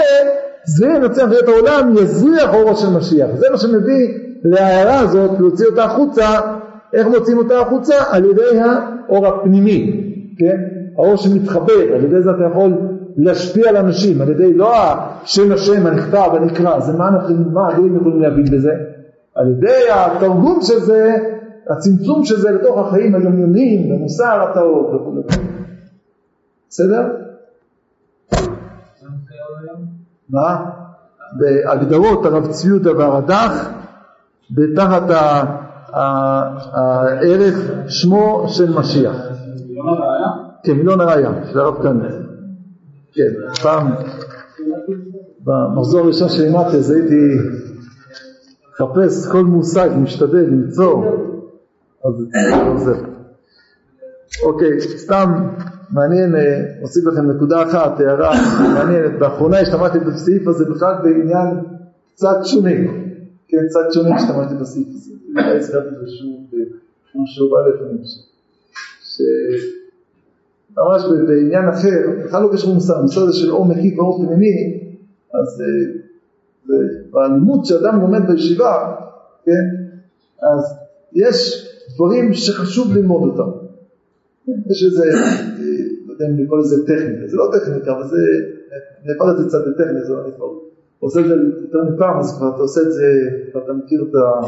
זה 0.65 0.87
ינצח 0.87 1.29
את 1.43 1.49
העולם, 1.49 1.95
יזריח 1.97 2.55
אורו 2.55 2.77
של 2.77 2.89
משיח. 2.97 3.29
זה 3.35 3.47
מה 3.51 3.59
שמביא 3.59 4.19
להערה 4.45 4.99
הזאת, 4.99 5.31
להוציא 5.41 5.67
אותה 5.67 5.85
החוצה, 5.85 6.41
איך 6.93 7.07
מוציאים 7.07 7.39
אותה 7.39 7.61
החוצה? 7.61 7.95
על 8.11 8.25
ידי 8.25 8.61
האור 8.61 9.27
הפנימי, 9.27 10.13
כן? 10.39 10.57
האור 10.97 11.17
שמתחבר, 11.17 11.95
על 11.95 12.05
ידי 12.05 12.23
זה 12.23 12.31
אתה 12.31 12.45
יכול 12.51 12.73
להשפיע 13.17 13.69
על 13.69 13.77
אנשים, 13.77 14.21
על 14.21 14.29
ידי 14.29 14.55
לא 14.55 14.73
השם 14.77 15.53
השם 15.53 15.87
הנכתב 15.87 16.31
הנקרא, 16.33 16.81
זה 16.81 16.93
מה 16.99 17.09
אנחנו, 17.09 17.35
מה 17.53 17.69
הגויים 17.69 17.97
יכולים 17.97 18.23
להבין 18.23 18.45
בזה? 18.45 18.73
על 19.35 19.51
ידי 19.51 19.91
התרגום 19.95 20.59
של 20.63 20.79
זה, 20.79 21.17
הצמצום 21.71 22.25
של 22.25 22.41
זה 22.41 22.51
לתוך 22.51 22.79
החיים 22.79 23.15
היומיומיים, 23.15 23.89
במוסר 23.89 24.49
הטהור 24.51 24.95
וכו'. 24.95 25.23
בסדר? 26.69 27.03
מה? 30.31 30.71
בהגדרות 31.39 32.27
הרב 32.27 32.47
צבי 32.47 32.91
והרד"ח 32.99 33.71
בתחת 34.51 35.03
הערך 36.73 37.55
שמו 37.89 38.45
של 38.49 38.79
משיח. 38.79 39.17
כן, 40.63 40.73
מיליון 40.73 41.01
הראייה, 41.01 41.31
של 41.53 41.61
הרב 41.61 41.83
כהנא. 41.83 42.09
כן, 43.13 43.63
פעם 43.63 43.93
במחזור 45.45 46.01
הראשון 46.01 46.29
של 46.29 46.43
אימטס 46.43 46.91
הייתי 46.91 47.39
מחפש 48.73 49.33
כל 49.33 49.45
מושג, 49.45 49.89
משתדל 49.97 50.39
למצוא, 50.39 51.05
אז 52.05 52.13
זה. 52.85 52.95
אוקיי, 54.43 54.81
סתם 54.81 55.49
מעניין, 55.91 56.35
אוסיף 56.83 57.05
לכם 57.05 57.31
נקודה 57.31 57.63
אחת, 57.63 58.01
הערה 58.01 58.35
מעניינת, 58.75 59.19
באחרונה 59.19 59.61
השתמשתי 59.61 59.99
בסעיף 59.99 60.49
הזה 60.49 60.65
בכלל 60.65 60.95
בעניין 61.03 61.61
קצת 62.15 62.37
שונה. 62.45 62.71
כן, 63.49 63.67
צד 63.69 63.93
שונה 63.93 64.17
השתמשתי 64.17 64.55
בסעיף 64.55 64.89
הזה. 64.95 65.13
אולי 65.29 65.57
הזכרתי 65.57 65.89
את 65.89 65.95
זה 66.01 66.07
שוב 66.09 66.41
בשיעור 67.25 67.59
א' 67.59 67.63
אני 67.91 67.99
חושב. 68.03 68.21
שממש 69.03 71.03
בעניין 71.29 71.69
אחר, 71.69 72.11
בכלל 72.25 72.43
לא 72.43 72.49
קשור 72.53 72.71
למוסר, 72.71 72.99
המוסר 72.99 73.21
הזה 73.21 73.33
של 73.33 73.51
אור 73.51 73.67
מקיף 73.67 73.99
ואור 73.99 74.27
פנימי, 74.27 74.81
אז 75.35 75.63
בלימוד 77.11 77.65
שאדם 77.65 78.01
לומד 78.01 78.27
בישיבה, 78.27 78.95
כן, 79.45 79.67
אז 80.43 80.79
יש 81.13 81.66
דברים 81.97 82.35
שחשוב 82.35 82.97
ללמוד 82.97 83.31
אותם. 83.31 83.51
יש 84.71 84.85
איזה, 84.85 85.05
לא 86.07 86.13
יודע 86.13 86.27
אם 86.27 86.45
לקרוא 86.45 86.59
לזה 86.59 86.87
טכניקה, 86.87 87.27
זה 87.27 87.37
לא 87.37 87.51
טכניקה, 87.53 87.93
אבל 87.93 88.09
זה, 88.09 88.17
נאפל 89.05 89.31
את 89.31 89.39
זה 89.39 89.45
קצת 89.49 89.59
לטכניקה, 89.67 90.07
זה 90.07 90.13
לא 90.13 90.21
נפרד. 90.29 90.49
עושה 91.01 91.21
את 91.21 91.25
זה 91.27 91.35
יותר 91.63 91.79
מפעם, 91.95 92.19
אז 92.19 92.37
כבר 92.37 92.49
אתה 92.49 92.63
עושה 92.63 92.81
את 92.81 92.93
זה, 92.93 93.07
ואתה 93.55 93.73
מכיר 93.73 94.07
את 94.11 94.15
ה... 94.15 94.47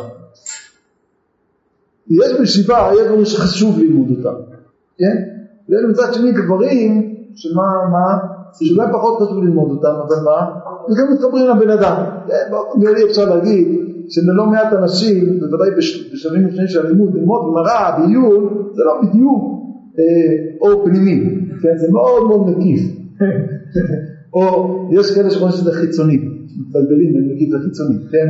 יש 2.11 2.41
בישיבה, 2.41 2.91
יש 2.95 3.07
דברים 3.07 3.25
שחשוב 3.25 3.79
ללמוד 3.79 4.09
אותם, 4.11 4.41
כן? 4.99 5.23
ויש 5.69 5.85
מצד 5.91 6.15
שני 6.15 6.33
דברים 6.33 7.15
שמה, 7.35 7.63
מה? 7.93 8.19
שאולי 8.53 8.87
פחות 8.93 9.23
חשוב 9.23 9.45
ללמוד 9.45 9.71
אותם, 9.71 9.95
אבל 10.07 10.17
מה? 10.25 10.51
וגם 10.85 11.13
מתחברים 11.13 11.49
לבן 11.49 11.71
אדם. 11.71 12.05
כן, 12.29 12.51
באופן 12.51 12.81
כללי 12.81 13.05
אפשר 13.11 13.35
להגיד 13.35 13.89
שללא 14.09 14.47
מעט 14.47 14.73
אנשים, 14.73 15.41
בוודאי 15.41 15.71
בשלבים 16.13 16.47
לפני 16.47 16.69
של 16.69 16.87
הלימוד, 16.87 17.15
ללמוד 17.15 17.41
גמרא, 17.51 17.99
בעיון, 17.99 18.71
זה 18.75 18.83
לא 18.85 19.01
בדיוק 19.03 19.43
אה, 19.99 20.59
אור 20.61 20.85
פנימי, 20.85 21.25
כן? 21.63 21.77
זה 21.77 21.93
מאוד 21.93 22.27
מאוד 22.29 22.51
מקיף. 22.51 22.81
או 24.35 24.89
יש 24.93 25.15
כאלה 25.15 25.31
שחושבים 25.31 25.53
שזה 25.53 25.73
חיצוני. 25.73 26.19
מתבלבלים 26.61 27.13
בין 27.13 27.33
מקיף 27.35 27.55
לחיצוני, 27.55 27.97
כן? 28.13 28.29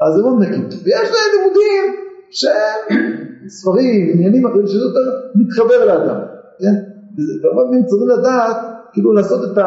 אז 0.00 0.14
זה 0.14 0.22
מאוד 0.22 0.38
מקיף. 0.38 0.82
ויש 0.84 1.08
להם 1.14 1.30
לימודים 1.34 1.84
שהם 2.30 2.96
ספרים, 3.48 4.10
עניינים 4.14 4.46
אחרים, 4.46 4.66
שזה 4.66 4.84
יותר 4.84 5.00
מתחבר 5.34 5.84
לאדם, 5.86 6.20
כן? 6.58 6.74
והרבה 7.42 7.86
צריכים 7.86 8.08
לדעת, 8.08 8.56
כאילו 8.92 9.12
לעשות 9.12 9.58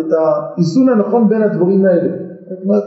את 0.00 0.12
האיזון 0.12 0.88
הנכון 0.88 1.28
בין 1.28 1.42
הדברים 1.42 1.84
האלה. 1.84 2.31
אומרת, 2.64 2.82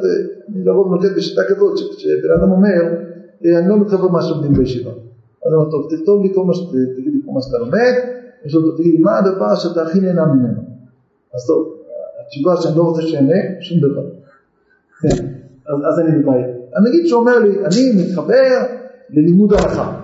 אני 0.50 0.64
לרוב 0.64 0.94
נוקט 0.94 1.16
בשיטה 1.18 1.42
כזאת, 1.50 1.78
שבן 1.78 2.32
אדם 2.40 2.52
אומר, 2.52 2.82
אני 3.46 3.70
לא 3.70 3.78
מתחבר 3.78 4.08
מה 4.08 4.22
שלומדים 4.22 4.54
בישיבה. 4.54 4.92
אז 4.92 5.48
אני 5.48 5.56
אומר, 5.56 5.72
טוב, 5.72 5.88
תכתוב 5.90 6.24
לי 6.24 6.34
כל 6.36 6.44
מה 6.44 6.54
שאתה, 6.54 6.78
תגיד 6.98 7.14
לי 7.14 7.20
כל 7.26 7.32
מה 7.32 7.42
שאתה 7.42 7.58
לומד, 7.58 7.94
ושאתה 8.46 8.64
תגיד 8.78 8.94
לי 8.94 9.00
מה 9.00 9.18
הדבר 9.18 9.56
שאתה 9.56 9.82
הכי 9.82 10.00
נהנה 10.00 10.26
ממנו. 10.26 10.62
אז 11.34 11.48
טוב, 11.48 11.76
התשובה 12.26 12.62
שאני 12.62 12.78
לא 12.78 12.84
רוצה 12.84 13.02
שיהנה, 13.02 13.62
שום 13.62 13.80
דבר. 13.80 14.04
כן, 15.02 15.26
אז, 15.68 15.76
אז 15.90 16.00
אני 16.00 16.22
בבעיה. 16.22 16.48
נגיד 16.88 17.08
שהוא 17.08 17.20
אומר 17.20 17.40
לי, 17.40 17.66
אני 17.66 18.04
מתחבר 18.04 18.58
ללימוד 19.10 19.54
הלכה, 19.54 20.02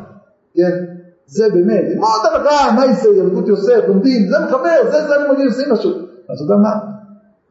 כן? 0.53 0.85
זה 1.25 1.49
באמת, 1.53 1.83
ללמוד 1.89 2.21
הלכה, 2.33 2.75
מה 2.75 2.85
יעשה, 2.85 3.09
ילדות 3.09 3.47
יוסף, 3.47 3.79
לומדים, 3.87 4.27
זה 4.27 4.35
מחבר, 4.45 4.91
זה, 4.91 5.07
זה 5.07 5.15
אני 5.15 5.33
מגיע 5.33 5.45
עושים 5.45 5.71
משהו. 5.71 5.91
אז 6.29 6.35
אתה 6.35 6.43
יודע 6.43 6.55
מה? 6.55 6.90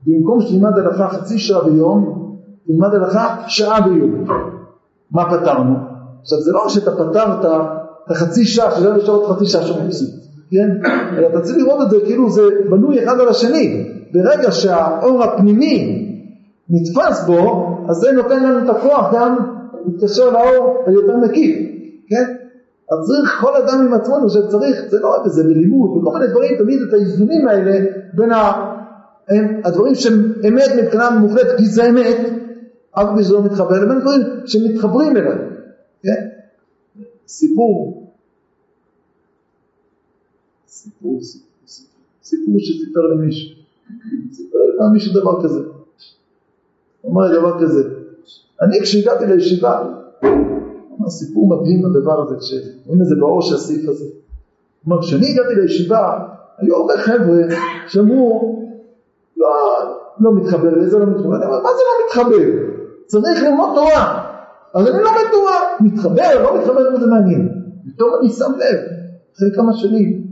במקום 0.06 0.40
שתלמד 0.40 0.78
הלכה 0.78 1.08
חצי 1.08 1.38
שעה 1.38 1.64
ביום, 1.64 2.30
תלמד 2.66 2.94
הלכה 2.94 3.36
שעה 3.46 3.80
ביום. 3.80 4.24
מה 5.10 5.30
פתרנו? 5.30 5.74
עכשיו 6.22 6.40
זה 6.40 6.52
לא 6.52 6.68
שאתה 6.68 6.90
פתרת 6.90 7.44
את 7.44 8.10
החצי 8.10 8.44
שעה, 8.44 8.70
שזה 8.70 8.92
נשאר 8.92 9.14
עוד 9.14 9.36
חצי 9.36 9.46
שעה 9.46 9.62
שהוא 9.62 9.82
מבסוט, 9.84 10.10
כן? 10.50 10.70
אלא 11.18 11.26
אתה 11.26 11.40
צריך 11.40 11.58
לראות 11.58 11.82
את 11.82 11.90
זה 11.90 11.96
כאילו 12.06 12.30
זה 12.30 12.42
בנוי 12.70 13.04
אחד 13.04 13.20
על 13.20 13.28
השני. 13.28 13.86
ברגע 14.12 14.52
שהאור 14.52 15.24
הפנימי 15.24 16.06
נתפס 16.70 17.26
בו, 17.26 17.66
אז 17.88 17.96
זה 17.96 18.12
נותן 18.12 18.42
לנו 18.42 18.64
את 18.64 18.76
הכוח 18.76 19.14
גם 19.14 19.36
להתקשר 19.86 20.30
לאור 20.30 20.84
היותר 20.86 21.16
מקיף, 21.16 21.56
כן? 22.08 22.34
אז 22.92 23.06
צריך 23.06 23.40
כל 23.40 23.56
אדם 23.56 23.86
עם 23.86 23.94
עצמו, 23.94 24.16
אני 24.16 24.24
חושב 24.28 24.40
שצריך, 24.48 24.76
זה 24.88 25.00
לא 25.00 25.14
רק 25.14 25.20
איזה 25.24 25.42
בלימוד, 25.44 25.90
וכל 25.90 26.18
מיני 26.18 26.30
דברים, 26.30 26.50
תמיד 26.58 26.78
את 26.88 26.94
האיזונים 26.94 27.48
האלה 27.48 27.86
בין 28.14 28.30
הם, 29.30 29.60
הדברים 29.64 29.94
שהם 29.94 30.32
אמת 30.48 30.70
מבחינה 30.82 31.10
מוחלטת, 31.10 31.56
כי 31.56 31.66
זה 31.66 31.88
אמת, 31.88 32.16
אף 32.90 33.04
פעם 33.04 33.22
שזה 33.22 33.34
לא 33.34 33.42
מתחבר, 33.44 33.84
לבין 33.84 34.00
דברים 34.00 34.20
שמתחברים 34.46 35.16
אליהם, 35.16 35.38
כן? 36.02 36.28
סיפור, 37.26 38.06
סיפור, 40.66 41.20
סיפור, 42.22 42.54
שסיפר 42.58 43.00
למישהו, 43.00 43.56
סיפר 44.32 44.58
למישהו 44.80 45.20
דבר 45.20 45.42
כזה. 45.42 45.60
הוא 47.00 47.10
אומר 47.10 47.38
דבר 47.38 47.60
כזה, 47.60 47.88
אני 48.62 48.80
כשהגעתי 48.80 49.26
לישיבה, 49.26 49.94
אמר 50.98 51.10
סיפור 51.10 51.48
מדהים 51.48 51.86
הדבר 51.86 52.22
הזה, 52.22 52.36
כשרואים 52.40 53.02
את 53.02 53.06
זה 53.06 53.14
באור 53.20 53.42
של 53.42 53.54
הסעיף 53.54 53.88
הזה. 53.88 54.04
אומר, 54.86 55.02
כשאני 55.02 55.26
הגעתי 55.30 55.54
לישיבה, 55.54 56.18
היו 56.58 56.76
הרבה 56.76 56.94
חבר'ה 56.98 57.42
שאמרו, 57.88 58.59
לא, 59.40 59.50
לא 60.20 60.34
מתחבר 60.34 60.74
לזה, 60.76 60.98
לא 60.98 61.06
מתחבר, 61.06 61.26
אומר, 61.26 61.62
מה 61.62 61.70
זה 61.76 61.82
לא 61.88 62.06
מתחבר? 62.06 62.46
צריך 63.06 63.42
ללמוד 63.42 63.70
תורה. 63.74 64.24
אז 64.74 64.86
אני 64.86 64.98
לומד 65.02 65.30
תורה, 65.32 65.56
מתחבר, 65.80 66.42
לא 66.42 66.58
מתחבר, 66.58 67.00
זה 67.00 67.06
מעניין. 67.06 67.48
פתאום 67.94 68.10
אני 68.20 68.28
שם 68.28 68.52
לב, 68.56 68.78
אחרי 69.36 69.48
כמה 69.56 69.72
שנים, 69.72 70.22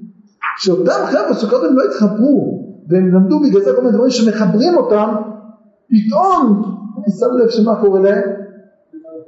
שאותם 0.58 1.00
חבר'ה 1.06 1.34
שקודם 1.34 1.76
לא 1.76 1.82
התחברו, 1.84 2.64
והם 2.88 3.14
למדו 3.14 3.40
בגלל 3.40 3.62
זה 3.62 3.72
כל 3.76 3.82
מיני 3.82 3.92
דברים 3.92 4.10
שמחברים 4.10 4.76
אותם, 4.76 5.14
פתאום 5.88 6.62
אני 6.96 7.12
שם 7.18 7.36
לב 7.42 7.48
שמה 7.48 7.80
קורה 7.80 8.00
להם? 8.00 8.22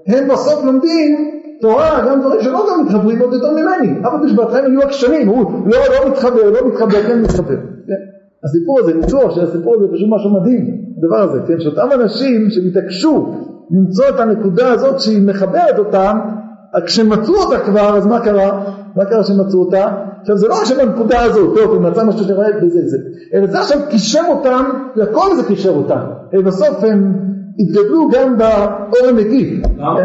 הם 0.07 0.28
בסוף 0.28 0.64
לומדים 0.64 1.31
תורה, 1.61 2.07
גם 2.09 2.20
דברים 2.20 2.43
שלא 2.43 2.66
גם 2.70 2.85
מתחברים 2.85 3.18
עוד 3.18 3.33
יותר 3.33 3.51
ממני. 3.51 3.99
אבא 3.99 4.16
בשבתכם 4.24 4.64
היו 4.66 4.81
עקשנים, 4.81 5.28
הוא 5.28 5.68
לא, 5.68 5.78
לא 5.78 6.11
מתחבר, 6.11 6.51
לא 6.51 6.68
מתחבר, 6.68 7.03
כן 7.03 7.22
מתחבר. 7.22 7.57
הסיפור 8.45 8.78
הזה, 8.80 8.95
ניצוח 8.95 9.34
של 9.34 9.45
הסיפור 9.45 9.74
הזה 9.74 9.86
פשוט 9.93 10.09
משהו 10.11 10.30
מדהים, 10.30 10.66
הדבר 10.99 11.16
הזה, 11.16 11.41
כן? 11.49 11.61
שאותם 11.61 11.88
אנשים 11.95 12.51
שהתעקשו 12.51 13.34
למצוא 13.70 14.05
את 14.09 14.20
הנקודה 14.20 14.72
הזאת 14.72 15.01
שהיא 15.01 15.26
מחברת 15.26 15.78
אותם, 15.78 16.18
כשמצאו 16.86 17.34
אותה 17.34 17.59
כבר, 17.59 17.97
אז 17.97 18.07
מה 18.07 18.20
קרה? 18.20 18.64
מה 18.97 19.05
קרה 19.05 19.24
שמצאו 19.24 19.61
אותה? 19.61 19.86
עכשיו 20.20 20.36
זה 20.36 20.49
לא 20.49 20.55
רק 20.55 20.64
שבנקודה 20.64 21.22
הזאת, 21.22 21.59
טוב, 21.59 21.70
הוא 21.70 21.82
מצא 21.82 22.05
משהו 22.05 22.24
שראה 22.24 22.49
בזה, 22.62 22.80
זה, 22.88 22.97
אלא 23.34 23.47
זה 23.47 23.59
עכשיו 23.59 23.78
קישר 23.91 24.22
אותם, 24.28 24.64
לכל 24.97 25.36
זה 25.36 25.49
קישר 25.49 25.70
אותם. 25.70 26.01
בסוף 26.47 26.84
הם 26.84 27.12
התגדלו 27.59 28.09
גם 28.12 28.38
באור 28.38 29.09
המקיף. 29.09 29.66
למה? 29.76 30.01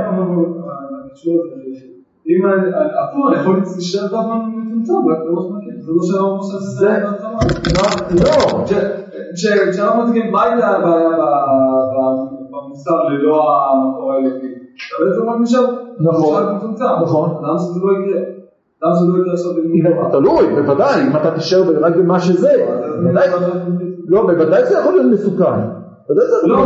אם 2.27 2.45
אני 2.45 3.39
יכול 3.41 3.55
להישאר 3.55 4.05
בזמן 4.05 4.39
מצומצם, 4.57 4.93
רק 5.11 5.19
בראש 5.25 5.45
מקל, 5.51 5.75
זה 5.85 5.91
לא 5.95 6.03
שהרב 6.03 6.39
משה 6.39 6.53
עושה 6.53 6.69
זה 6.79 6.89
לא, 7.75 8.65
כשאנחנו 9.71 10.03
מציגים 10.03 10.35
הבעיה 10.35 10.79
במוסר 12.51 13.03
ללא 13.03 13.35
המקור 13.71 14.13
האלוקי, 14.13 14.47
אתה 14.47 15.05
בעצם 15.05 15.29
רק 15.29 15.39
נשאר 15.41 15.65
נכון, 15.99 16.43
נכון. 17.03 17.29
למה 17.43 17.59
שזה 17.59 17.79
לא 17.83 17.91
יקרה? 17.91 18.21
למה 18.83 18.95
שזה 18.95 19.05
לא 19.07 19.21
יקרה 19.21 19.33
עכשיו 19.33 19.53
בלימוד 19.53 20.11
תלוי, 20.11 20.55
בוודאי, 20.55 21.01
אם 21.07 21.15
אתה 21.15 21.31
תישאר 21.31 21.61
רק 21.81 21.95
במה 21.95 22.19
שזה, 22.19 22.51
לא, 24.07 24.21
בוודאי 24.21 24.65
זה 24.65 24.79
יכול 24.79 24.93
להיות 24.93 25.11
מסוכן. 25.11 25.59
לא, 26.43 26.65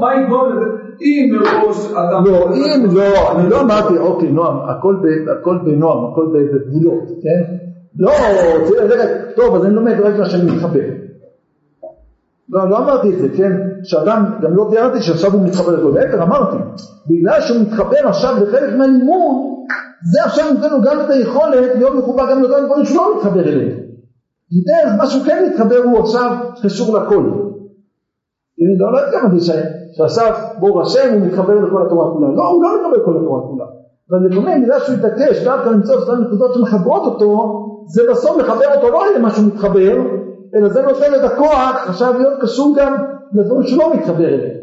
מה 0.00 0.14
יגרום 0.14 0.52
לזה? 0.52 0.85
אם 1.00 1.32
מראש 1.32 1.90
אתה... 1.90 2.20
לא, 2.24 2.52
אם 2.52 2.86
לא, 2.96 3.32
אני 3.40 3.50
לא 3.50 3.60
אמרתי, 3.60 3.98
אוקיי, 3.98 4.28
נועם, 4.28 4.56
הכל 4.68 4.96
בנועם, 5.64 6.12
הכל 6.12 6.26
בגבולות, 6.34 7.08
כן? 7.22 7.56
לא, 7.98 8.10
רגע, 8.78 9.04
טוב, 9.36 9.54
אז 9.54 9.64
אני 9.64 9.74
לומד 9.74 10.00
רק 10.00 10.18
מה 10.18 10.24
שאני 10.24 10.50
מתחבר. 10.52 10.80
לא, 12.48 12.70
לא 12.70 12.78
אמרתי 12.78 13.14
את 13.14 13.18
זה, 13.18 13.28
כן? 13.36 13.52
שאדם, 13.82 14.24
גם 14.42 14.56
לא 14.56 14.66
תיארתי 14.70 15.02
שעכשיו 15.02 15.32
הוא 15.32 15.44
מתחבר 15.44 15.76
לכל, 15.80 15.98
להפך, 15.98 16.22
אמרתי, 16.22 16.56
בגלל 17.06 17.40
שהוא 17.40 17.60
מתחבר 17.60 18.08
עכשיו 18.08 18.34
לחלק 18.42 18.74
מהלימוד, 18.78 19.56
זה 20.12 20.24
עכשיו 20.24 20.52
נותן 20.52 20.70
לו 20.70 20.82
גם 20.82 21.00
את 21.00 21.10
היכולת 21.10 21.74
להיות 21.74 21.94
מחובר 21.94 22.30
גם 22.30 22.42
לאותם 22.42 22.66
דברים 22.66 22.84
שהוא 22.84 22.96
לא 22.96 23.16
מתחבר 23.16 23.48
אליהם. 23.48 23.78
דרך 24.66 24.98
מה 24.98 25.06
שהוא 25.06 25.24
כן 25.24 25.48
מתחבר 25.50 25.76
הוא 25.76 25.98
עכשיו 25.98 26.36
קשור 26.62 26.98
לכל. 26.98 27.22
אני 28.60 28.78
לא, 28.78 28.92
לא 28.92 28.98
התכוונתי 29.06 29.40
ש- 29.96 29.98
שעכשיו 29.98 30.32
בור 30.60 30.82
השם 30.82 31.08
הוא 31.12 31.26
מתחבר 31.26 31.54
לכל 31.54 31.86
התורה 31.86 32.12
כולה. 32.12 32.28
לא, 32.36 32.48
הוא 32.48 32.62
לא 32.62 32.68
מתחבר 32.90 33.02
לכל 33.02 33.16
התורה 33.20 33.40
כולה. 33.40 33.64
אבל 34.10 34.26
לפעמים 34.26 34.62
בגלל 34.62 34.80
שהוא 34.80 34.94
התעקש 34.96 35.44
דווקא 35.44 35.68
למצוא 35.68 35.94
אותן 35.94 36.22
נקודות 36.22 36.54
שמחברות 36.54 37.02
אותו, 37.02 37.62
זה 37.94 38.02
בסוף 38.10 38.36
מחבר 38.40 38.74
אותו 38.76 38.90
לא 38.90 39.02
למה 39.18 39.30
שהוא 39.30 39.46
מתחבר, 39.46 39.96
אלא 40.54 40.68
זה 40.68 40.82
נותן 40.82 41.14
את 41.16 41.24
הכוח 41.30 41.84
עכשיו 41.88 42.14
להיות 42.18 42.40
קשור 42.42 42.74
גם 42.78 42.94
לדברים 43.34 43.62
שהוא 43.62 43.78
לא 43.78 43.94
מתחבר 43.94 44.28
אליהם. 44.28 44.56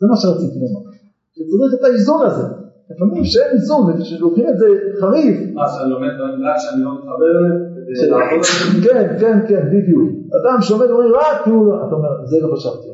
זה 0.00 0.06
מה 0.10 0.16
שרציתי 0.16 0.58
לומר. 0.58 0.90
שצריך 1.32 1.80
את 1.80 1.84
האיזון 1.84 2.26
הזה. 2.26 2.44
לפעמים 2.90 3.24
שאין 3.24 3.50
איזון, 3.52 3.90
וכשלוקחים 3.90 4.48
את 4.48 4.58
זה 4.58 4.66
חריף, 5.00 5.54
מה 5.54 5.68
שאני 5.68 5.90
לומד 5.90 6.08
רק 6.50 6.56
שאני 6.58 6.82
לא 6.84 6.90
מתחבר 6.94 7.30
אליהם. 7.38 7.58
כן, 8.84 9.16
כן, 9.20 9.38
כן, 9.48 9.62
בדיוק. 9.72 10.08
אדם 10.38 10.62
שעומד 10.62 10.86
דברים 10.86 11.12
רק 11.14 11.46
לא, 11.46 11.74
אתה 11.86 11.94
אומר, 11.94 12.08
זה 12.24 12.36
לא 12.46 12.54
חשבתי. 12.56 12.88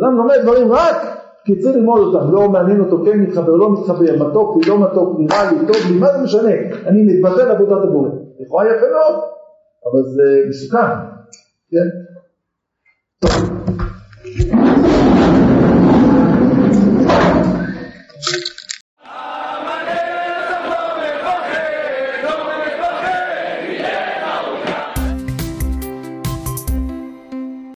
אדם 0.00 0.16
לומד 0.16 0.36
דברים 0.42 0.72
רק 0.72 0.96
כי 1.44 1.58
צריך 1.58 1.76
ללמוד 1.76 2.00
אותם, 2.00 2.32
לא 2.32 2.48
מעניין 2.48 2.80
אותו 2.80 3.04
כן 3.04 3.20
מתחבר, 3.20 3.56
לא 3.56 3.72
מתחבר, 3.72 4.28
מתוק 4.28 4.56
לי, 4.56 4.70
לא 4.70 4.78
מתוק 4.78 5.18
לי, 5.18 5.26
רע 5.32 5.52
לי, 5.52 5.66
טוב 5.66 5.76
לי, 5.90 5.98
מה 5.98 6.12
זה 6.12 6.22
משנה, 6.24 6.50
אני 6.86 7.02
מתבטא 7.02 7.40
לעבודת 7.40 7.82
הבורא. 7.82 8.08
לכאורה 8.40 8.66
יפה 8.66 8.86
מאוד, 8.90 9.14
אבל 9.92 10.02
זה 10.02 10.48
מסוכן, 10.48 10.78
כן? 11.70 11.88
טוב. 13.20 13.62